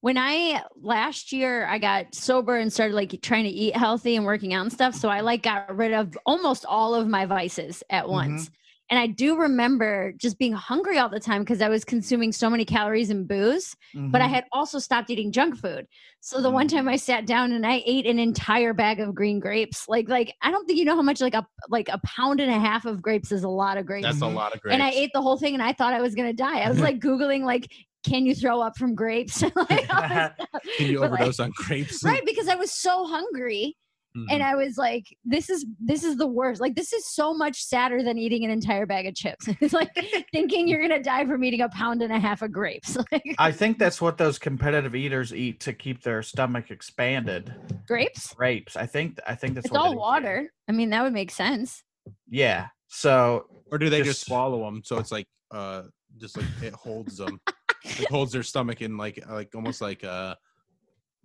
When 0.00 0.18
I 0.18 0.62
last 0.80 1.32
year 1.32 1.64
I 1.66 1.78
got 1.78 2.12
sober 2.14 2.56
and 2.56 2.72
started 2.72 2.94
like 2.94 3.20
trying 3.22 3.44
to 3.44 3.50
eat 3.50 3.76
healthy 3.76 4.16
and 4.16 4.24
working 4.26 4.52
out 4.52 4.62
and 4.62 4.72
stuff, 4.72 4.96
so 4.96 5.08
I 5.08 5.20
like 5.20 5.44
got 5.44 5.76
rid 5.76 5.92
of 5.92 6.18
almost 6.26 6.64
all 6.66 6.96
of 6.96 7.06
my 7.06 7.24
vices 7.24 7.84
at 7.88 8.08
Mm-hmm. 8.30 8.52
Once. 8.92 8.98
And 8.98 8.98
I 8.98 9.06
do 9.12 9.36
remember 9.36 10.12
just 10.16 10.38
being 10.38 10.52
hungry 10.52 10.98
all 10.98 11.08
the 11.08 11.20
time 11.20 11.42
because 11.42 11.62
I 11.62 11.68
was 11.68 11.84
consuming 11.84 12.32
so 12.32 12.50
many 12.50 12.64
calories 12.64 13.10
and 13.10 13.26
booze, 13.26 13.74
but 13.94 14.20
I 14.20 14.26
Mhm. 14.26 14.30
had 14.30 14.44
also 14.52 14.78
stopped 14.78 15.10
eating 15.10 15.32
junk 15.32 15.56
food. 15.56 15.86
So 16.20 16.40
the 16.40 16.50
one 16.50 16.68
time 16.68 16.88
I 16.88 16.96
sat 16.96 17.26
down 17.26 17.52
and 17.52 17.66
I 17.66 17.82
ate 17.86 18.06
an 18.06 18.18
entire 18.18 18.72
bag 18.74 19.00
of 19.00 19.14
green 19.14 19.40
grapes. 19.40 19.88
Like 19.88 20.08
like 20.08 20.34
I 20.42 20.50
don't 20.50 20.66
think 20.66 20.78
you 20.78 20.84
know 20.84 20.96
how 20.96 21.02
much 21.02 21.20
like 21.20 21.34
a 21.34 21.46
like 21.68 21.88
a 21.88 21.98
pound 22.04 22.40
and 22.40 22.50
a 22.50 22.58
half 22.58 22.84
of 22.84 23.02
grapes 23.02 23.32
is 23.32 23.44
a 23.44 23.48
lot 23.48 23.76
of 23.76 23.86
grapes. 23.86 24.04
that's 24.06 24.22
a 24.22 24.26
Mhm. 24.26 24.34
lot 24.34 24.54
of 24.54 24.60
grapes. 24.60 24.74
and 24.74 24.82
I 24.82 24.90
ate 24.90 25.10
the 25.14 25.22
whole 25.22 25.36
thing 25.38 25.54
and 25.54 25.62
I 25.62 25.72
thought 25.72 25.92
I 25.94 26.00
was 26.00 26.14
gonna 26.14 26.32
die. 26.32 26.60
I 26.60 26.68
was 26.68 26.78
like 26.88 27.00
Googling 27.00 27.42
like 27.44 27.70
can 28.04 28.26
you 28.26 28.34
throw 28.34 28.60
up 28.60 28.76
from 28.76 28.96
grapes? 28.96 29.42
like, 29.56 29.56
all 29.56 29.66
this 29.76 29.80
stuff. 29.88 30.32
Can 30.76 30.86
you 30.90 30.98
But, 30.98 31.12
like- 31.12 31.20
overdose 31.20 31.38
on 31.38 31.52
grapes? 31.54 32.02
right 32.02 32.20
because 32.26 32.48
I 32.48 32.56
was 32.56 32.72
so 32.72 33.04
hungry 33.06 33.76
Mhm. 34.16 34.26
and 34.30 34.42
I 34.42 34.54
was 34.56 34.76
like, 34.76 35.06
this 35.24 35.48
is 35.48 35.64
this 35.80 36.04
is 36.04 36.16
the 36.16 36.26
worst. 36.26 36.60
Like 36.60 36.74
this 36.74 36.92
is 36.92 37.06
so 37.06 37.32
much 37.32 37.62
sadder 37.64 38.02
than 38.02 38.18
eating 38.18 38.44
an 38.44 38.50
entire 38.50 38.84
bag 38.86 39.06
of 39.06 39.14
chips. 39.14 39.48
it's 39.60 39.72
like 39.72 39.90
thinking 40.32 40.68
you're 40.68 40.82
gonna 40.82 41.02
die 41.02 41.24
from 41.26 41.42
eating 41.44 41.62
a 41.62 41.68
pound 41.70 42.02
and 42.02 42.12
a 42.12 42.18
half 42.18 42.42
of 42.42 42.52
grapes. 42.52 42.96
Like 43.12 43.34
I 43.38 43.52
think 43.52 43.78
that's 43.78 44.00
what 44.00 44.18
those 44.18 44.38
competitive 44.38 44.94
eaters 44.94 45.32
eat 45.34 45.60
to 45.60 45.72
keep 45.72 46.02
their 46.02 46.22
stomach 46.22 46.70
expanded. 46.70 47.54
grapes? 47.86 48.34
Grapes. 48.34 48.76
I 48.76 48.86
think. 48.86 49.18
I 49.26 49.34
think 49.34 49.54
that's 49.54 49.66
It's 49.66 49.72
what 49.72 49.80
all 49.80 49.92
it 49.92 49.94
is. 49.94 49.98
water. 49.98 50.52
I 50.68 50.72
mean, 50.72 50.90
that 50.90 51.02
would 51.02 51.12
make 51.12 51.30
sense. 51.30 51.82
Yeah. 52.28 52.66
So 52.88 53.46
or 53.70 53.78
do 53.78 53.88
they 53.88 53.98
just, 54.02 54.20
just- 54.20 54.26
swallow 54.26 54.64
them? 54.64 54.82
So 54.84 54.98
it's 54.98 55.10
like 55.12 55.26
uh, 55.50 55.84
just 56.18 56.36
like 56.36 56.46
it 56.62 56.74
holds 56.74 57.16
them. 57.16 57.40
it 57.84 58.08
holds 58.10 58.32
their 58.32 58.42
stomach 58.42 58.82
in 58.82 58.96
like 58.96 59.22
like 59.30 59.54
almost 59.54 59.80
like 59.80 60.04
uh 60.04 60.34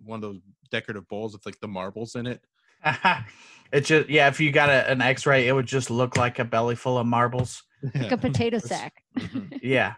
one 0.03 0.17
of 0.17 0.21
those 0.21 0.39
decorative 0.71 1.07
bowls 1.07 1.33
with 1.33 1.45
like 1.45 1.59
the 1.59 1.67
marbles 1.67 2.15
in 2.15 2.25
it. 2.27 2.41
it 3.71 3.81
just 3.81 4.09
yeah. 4.09 4.27
If 4.27 4.39
you 4.39 4.51
got 4.51 4.69
a, 4.69 4.89
an 4.89 5.01
X-ray, 5.01 5.47
it 5.47 5.53
would 5.53 5.65
just 5.65 5.89
look 5.89 6.17
like 6.17 6.39
a 6.39 6.45
belly 6.45 6.75
full 6.75 6.97
of 6.97 7.05
marbles. 7.07 7.63
Like 7.95 8.11
a 8.11 8.17
potato 8.17 8.57
sack. 8.59 8.93
Mhm. 9.17 9.59
Yeah. 9.61 9.93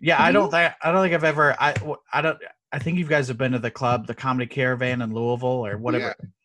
Yeah. 0.00 0.22
I 0.22 0.32
don't 0.32 0.50
think 0.50 0.72
I 0.82 0.92
don't 0.92 1.02
think 1.02 1.14
I've 1.14 1.24
ever. 1.24 1.56
I 1.60 1.72
w- 1.74 1.96
I 2.12 2.20
don't. 2.22 2.38
I 2.72 2.78
think 2.78 2.98
you 2.98 3.06
guys 3.06 3.28
have 3.28 3.38
been 3.38 3.52
to 3.52 3.58
the 3.58 3.70
club, 3.70 4.06
the 4.06 4.14
Comedy 4.14 4.46
Caravan 4.46 5.00
in 5.02 5.12
Louisville, 5.14 5.64
or 5.66 5.78
whatever 5.78 6.04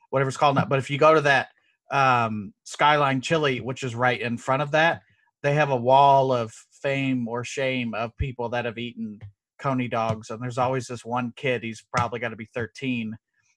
whatever 0.09 0.27
it's 0.29 0.37
called 0.37 0.55
now. 0.55 0.65
But 0.65 0.79
if 0.79 0.89
you 0.89 0.97
go 0.97 1.13
to 1.13 1.21
that 1.21 1.49
um, 1.91 2.53
Skyline 2.63 3.19
Chili, 3.21 3.59
which 3.61 3.83
is 3.83 3.93
right 3.95 4.19
in 4.19 4.37
front 4.37 4.61
of 4.61 4.71
that, 4.71 5.01
they 5.41 5.53
have 5.53 5.69
a 5.69 5.75
wall 5.75 6.31
of 6.31 6.53
fame 6.71 7.27
or 7.27 7.43
shame 7.43 7.93
of 7.93 8.15
people 8.17 8.49
that 8.49 8.65
have 8.65 8.77
eaten 8.77 9.19
coney 9.59 9.87
dogs, 9.87 10.29
and 10.29 10.41
there's 10.41 10.57
always 10.57 10.87
this 10.87 11.03
one 11.05 11.33
kid. 11.35 11.63
He's 11.63 11.83
probably 11.95 12.19
got 12.19 12.29
to 12.29 12.35
be 12.35 12.49
13, 12.53 13.15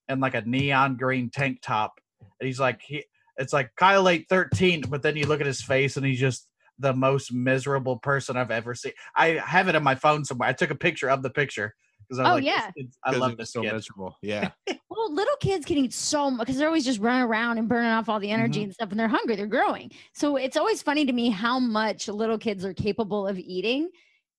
and 0.09 0.21
like 0.21 0.35
a 0.35 0.43
neon 0.43 0.97
green 0.97 1.31
tank 1.31 1.59
top. 1.63 1.95
And 2.21 2.47
he's 2.47 2.61
like 2.61 2.81
he. 2.83 3.05
It's 3.39 3.53
like 3.53 3.71
Kyle 3.77 4.09
ate 4.09 4.27
13, 4.31 4.85
but 4.89 5.03
then 5.03 5.15
you 5.17 5.27
look 5.27 5.41
at 5.41 5.47
his 5.47 5.61
face, 5.63 5.97
and 5.99 6.07
he's 6.07 6.19
just 6.19 6.49
the 6.79 6.95
most 6.95 7.33
miserable 7.33 7.99
person 7.99 8.37
I've 8.37 8.51
ever 8.51 8.75
seen. 8.75 8.93
I 9.15 9.29
have 9.45 9.69
it 9.69 9.77
on 9.77 9.83
my 9.83 9.95
phone 9.95 10.25
somewhere. 10.25 10.49
I 10.49 10.53
took 10.55 10.71
a 10.71 10.75
picture 10.75 11.11
of 11.11 11.23
the 11.23 11.29
picture 11.31 11.75
because 12.09 12.19
I'm 12.19 12.27
Oh, 12.27 12.35
like, 12.35 12.45
this 12.45 12.53
yeah. 12.55 12.71
kid's- 12.77 12.99
I 13.05 13.11
'Cause 13.13 13.21
love 13.21 13.37
this 13.37 13.53
so 13.53 13.63
kid. 13.63 13.73
miserable. 13.75 14.17
Yeah. 14.23 14.51
Well, 14.89 15.13
little 15.13 15.37
kids 15.41 15.67
can 15.67 15.77
eat 15.77 15.93
so 15.93 16.31
much 16.31 16.47
because 16.47 16.57
they're 16.59 16.69
always 16.69 16.85
just 16.87 17.01
running 17.01 17.23
around 17.25 17.59
and 17.59 17.69
burning 17.69 17.91
off 17.91 18.09
all 18.09 18.21
the 18.21 18.31
energy 18.31 18.61
Mhm. 18.61 18.65
and 18.65 18.73
stuff, 18.75 18.91
and 18.91 18.99
they're 18.99 19.09
hungry. 19.09 19.37
They're 19.37 19.47
growing. 19.47 19.91
So 20.15 20.37
it's 20.37 20.57
always 20.57 20.81
funny 20.83 21.05
to 21.05 21.13
me 21.13 21.29
how 21.29 21.59
much 21.59 22.09
little 22.09 22.39
kids 22.39 22.65
are 22.65 22.73
capable 22.75 23.27
of 23.27 23.39
eating. 23.39 23.91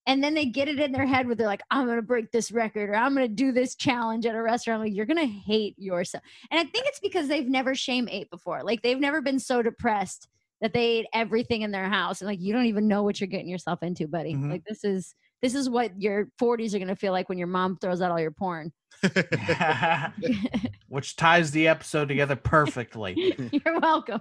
And 0.06 0.24
then 0.24 0.32
they 0.32 0.46
get 0.46 0.68
it 0.68 0.80
in 0.80 0.92
their 0.92 1.06
head 1.06 1.26
where 1.26 1.34
they're 1.34 1.46
like, 1.46 1.60
I'm 1.70 1.84
going 1.84 1.96
to 1.96 2.02
break 2.02 2.30
this 2.32 2.50
record 2.50 2.88
or 2.88 2.96
I'm 2.96 3.14
going 3.14 3.28
to 3.28 3.34
do 3.34 3.52
this 3.52 3.74
challenge 3.74 4.24
at 4.24 4.34
a 4.34 4.40
restaurant. 4.40 4.82
Like, 4.82 4.94
you're 4.94 5.04
going 5.04 5.18
to 5.18 5.26
hate 5.26 5.74
yourself. 5.78 6.24
And 6.50 6.58
I 6.58 6.64
think 6.64 6.86
it's 6.86 7.00
because 7.00 7.28
they've 7.28 7.46
never 7.46 7.74
shame 7.74 8.08
ate 8.10 8.30
before. 8.30 8.62
Like, 8.62 8.80
they've 8.80 8.98
never 8.98 9.20
been 9.20 9.38
so 9.38 9.60
depressed 9.60 10.28
that 10.60 10.72
they 10.72 10.98
ate 10.98 11.06
everything 11.12 11.62
in 11.62 11.70
their 11.70 11.88
house 11.88 12.20
and 12.20 12.28
like 12.28 12.40
you 12.40 12.52
don't 12.52 12.66
even 12.66 12.88
know 12.88 13.02
what 13.02 13.20
you're 13.20 13.28
getting 13.28 13.48
yourself 13.48 13.82
into, 13.82 14.08
buddy. 14.08 14.34
Mhm. 14.34 14.50
Like 14.50 14.64
this 14.64 14.84
is 14.84 15.14
this 15.40 15.54
is 15.54 15.70
what 15.70 16.00
your 16.00 16.28
40s 16.40 16.74
are 16.74 16.78
gonna 16.80 16.96
feel 16.96 17.12
like 17.12 17.28
when 17.28 17.38
your 17.38 17.46
mom 17.46 17.76
throws 17.76 18.00
out 18.02 18.10
all 18.10 18.20
your 18.20 18.32
porn. 18.32 18.72
Which 20.88 21.16
ties 21.16 21.50
the 21.52 21.68
episode 21.68 22.08
together 22.08 22.34
perfectly. 22.34 23.34
You're 23.64 23.78
welcome. 23.78 24.20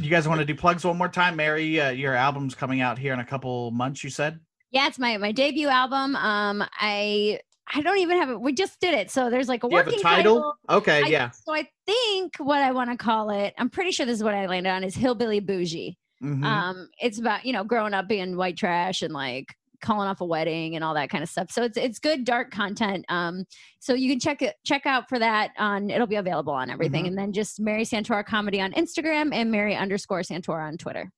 you 0.00 0.08
guys 0.08 0.26
want 0.26 0.38
to 0.40 0.46
do 0.46 0.54
plugs 0.54 0.84
one 0.84 0.96
more 0.96 1.08
time? 1.08 1.36
Mary, 1.36 1.78
uh, 1.80 1.90
your 1.90 2.14
album's 2.14 2.54
coming 2.54 2.80
out 2.80 2.98
here 2.98 3.12
in 3.12 3.20
a 3.20 3.24
couple 3.24 3.70
months, 3.72 4.02
you 4.02 4.08
said? 4.10 4.40
Yeah, 4.70 4.86
it's 4.86 4.98
my 4.98 5.16
my 5.16 5.32
debut 5.32 5.68
album. 5.68 6.16
Um, 6.16 6.64
I 6.78 7.40
I 7.74 7.80
don't 7.82 7.98
even 7.98 8.18
have 8.18 8.30
it. 8.30 8.40
We 8.40 8.52
just 8.52 8.78
did 8.80 8.94
it, 8.94 9.10
so 9.10 9.28
there's 9.30 9.48
like 9.48 9.64
a 9.64 9.68
Do 9.68 9.72
you 9.74 9.78
have 9.78 9.86
working 9.86 10.00
a 10.00 10.02
title? 10.02 10.54
Okay, 10.68 11.02
I- 11.04 11.08
yeah. 11.08 11.30
So 11.30 11.52
I 11.54 11.68
think 11.86 12.36
what 12.38 12.62
I 12.62 12.70
want 12.72 12.90
to 12.90 12.96
call 12.96 13.30
it, 13.30 13.54
I'm 13.58 13.70
pretty 13.70 13.90
sure 13.90 14.06
this 14.06 14.16
is 14.18 14.24
what 14.24 14.34
I 14.34 14.46
landed 14.46 14.70
on, 14.70 14.84
is 14.84 14.94
hillbilly 14.94 15.40
bougie. 15.40 15.96
Mhm. 16.22 16.44
Um, 16.44 16.88
it's 17.00 17.18
about 17.18 17.44
you 17.44 17.52
know 17.52 17.64
growing 17.64 17.92
up 17.94 18.08
being 18.08 18.36
white 18.36 18.56
trash 18.56 19.02
and 19.02 19.12
like 19.12 19.54
calling 19.82 20.08
off 20.08 20.22
a 20.22 20.24
wedding 20.24 20.74
and 20.74 20.82
all 20.82 20.94
that 20.94 21.10
kind 21.10 21.22
of 21.22 21.28
stuff. 21.28 21.50
So 21.50 21.62
it's 21.62 21.76
it's 21.76 21.98
good 21.98 22.24
dark 22.24 22.50
content. 22.50 23.04
Um, 23.10 23.44
so 23.80 23.92
you 23.94 24.08
can 24.10 24.18
check 24.18 24.40
it 24.42 24.54
check 24.64 24.86
out 24.86 25.08
for 25.08 25.18
that 25.18 25.50
on. 25.58 25.90
It'll 25.90 26.06
be 26.06 26.16
available 26.16 26.54
on 26.54 26.70
everything, 26.70 27.04
Mhm. 27.04 27.08
and 27.08 27.18
then 27.18 27.32
just 27.32 27.60
Mary 27.60 27.82
Santora 27.82 28.24
comedy 28.24 28.60
on 28.60 28.72
Instagram 28.72 29.34
and 29.34 29.50
Mary 29.50 29.74
underscore 29.76 30.20
Santora 30.20 30.66
on 30.68 30.78
Twitter. 30.78 31.10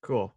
cool. 0.00 0.32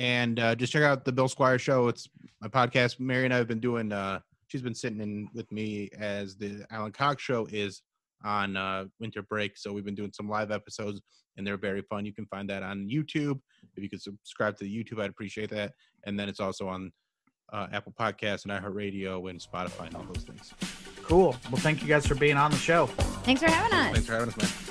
And 0.00 0.40
uh, 0.40 0.54
just 0.54 0.72
check 0.72 0.82
out 0.82 1.04
the 1.04 1.12
Bill 1.12 1.28
Squier 1.28 1.60
Show. 1.60 1.88
It's 1.88 2.08
my 2.40 2.48
podcast. 2.48 2.98
Mary 2.98 3.26
and 3.26 3.34
I 3.34 3.36
have 3.36 3.46
been 3.46 3.60
doing. 3.60 3.92
Uh, 3.92 4.20
she's 4.48 4.62
been 4.62 4.74
sitting 4.74 4.98
in 4.98 5.28
with 5.34 5.52
me 5.52 5.90
as 5.98 6.36
the 6.36 6.64
Alan 6.70 6.90
Cox 6.90 7.22
Show 7.22 7.46
is 7.52 7.82
on 8.24 8.56
uh, 8.56 8.86
winter 8.98 9.20
break. 9.20 9.58
So 9.58 9.74
we've 9.74 9.84
been 9.84 9.94
doing 9.94 10.10
some 10.14 10.26
live 10.26 10.50
episodes, 10.50 11.02
and 11.36 11.46
they're 11.46 11.58
very 11.58 11.82
fun. 11.82 12.06
You 12.06 12.14
can 12.14 12.24
find 12.26 12.48
that 12.48 12.62
on 12.62 12.88
YouTube. 12.88 13.40
If 13.76 13.82
you 13.82 13.90
could 13.90 14.00
subscribe 14.00 14.56
to 14.56 14.64
the 14.64 14.84
YouTube, 14.84 15.02
I'd 15.02 15.10
appreciate 15.10 15.50
that. 15.50 15.74
And 16.04 16.18
then 16.18 16.30
it's 16.30 16.40
also 16.40 16.66
on 16.66 16.92
uh, 17.52 17.66
Apple 17.70 17.92
Podcasts 17.92 18.44
and 18.44 18.52
iHeartRadio 18.52 19.28
and 19.28 19.38
Spotify 19.38 19.88
and 19.88 19.96
all 19.96 20.04
those 20.04 20.24
things. 20.24 20.54
Cool. 21.02 21.36
Well, 21.50 21.60
thank 21.60 21.82
you 21.82 21.88
guys 21.88 22.06
for 22.06 22.14
being 22.14 22.38
on 22.38 22.50
the 22.50 22.56
show. 22.56 22.86
Thanks 22.86 23.42
for 23.42 23.50
having 23.50 23.76
us. 23.76 23.92
Thanks 23.92 24.06
for 24.06 24.14
having 24.14 24.28
us, 24.30 24.36
man. 24.38 24.69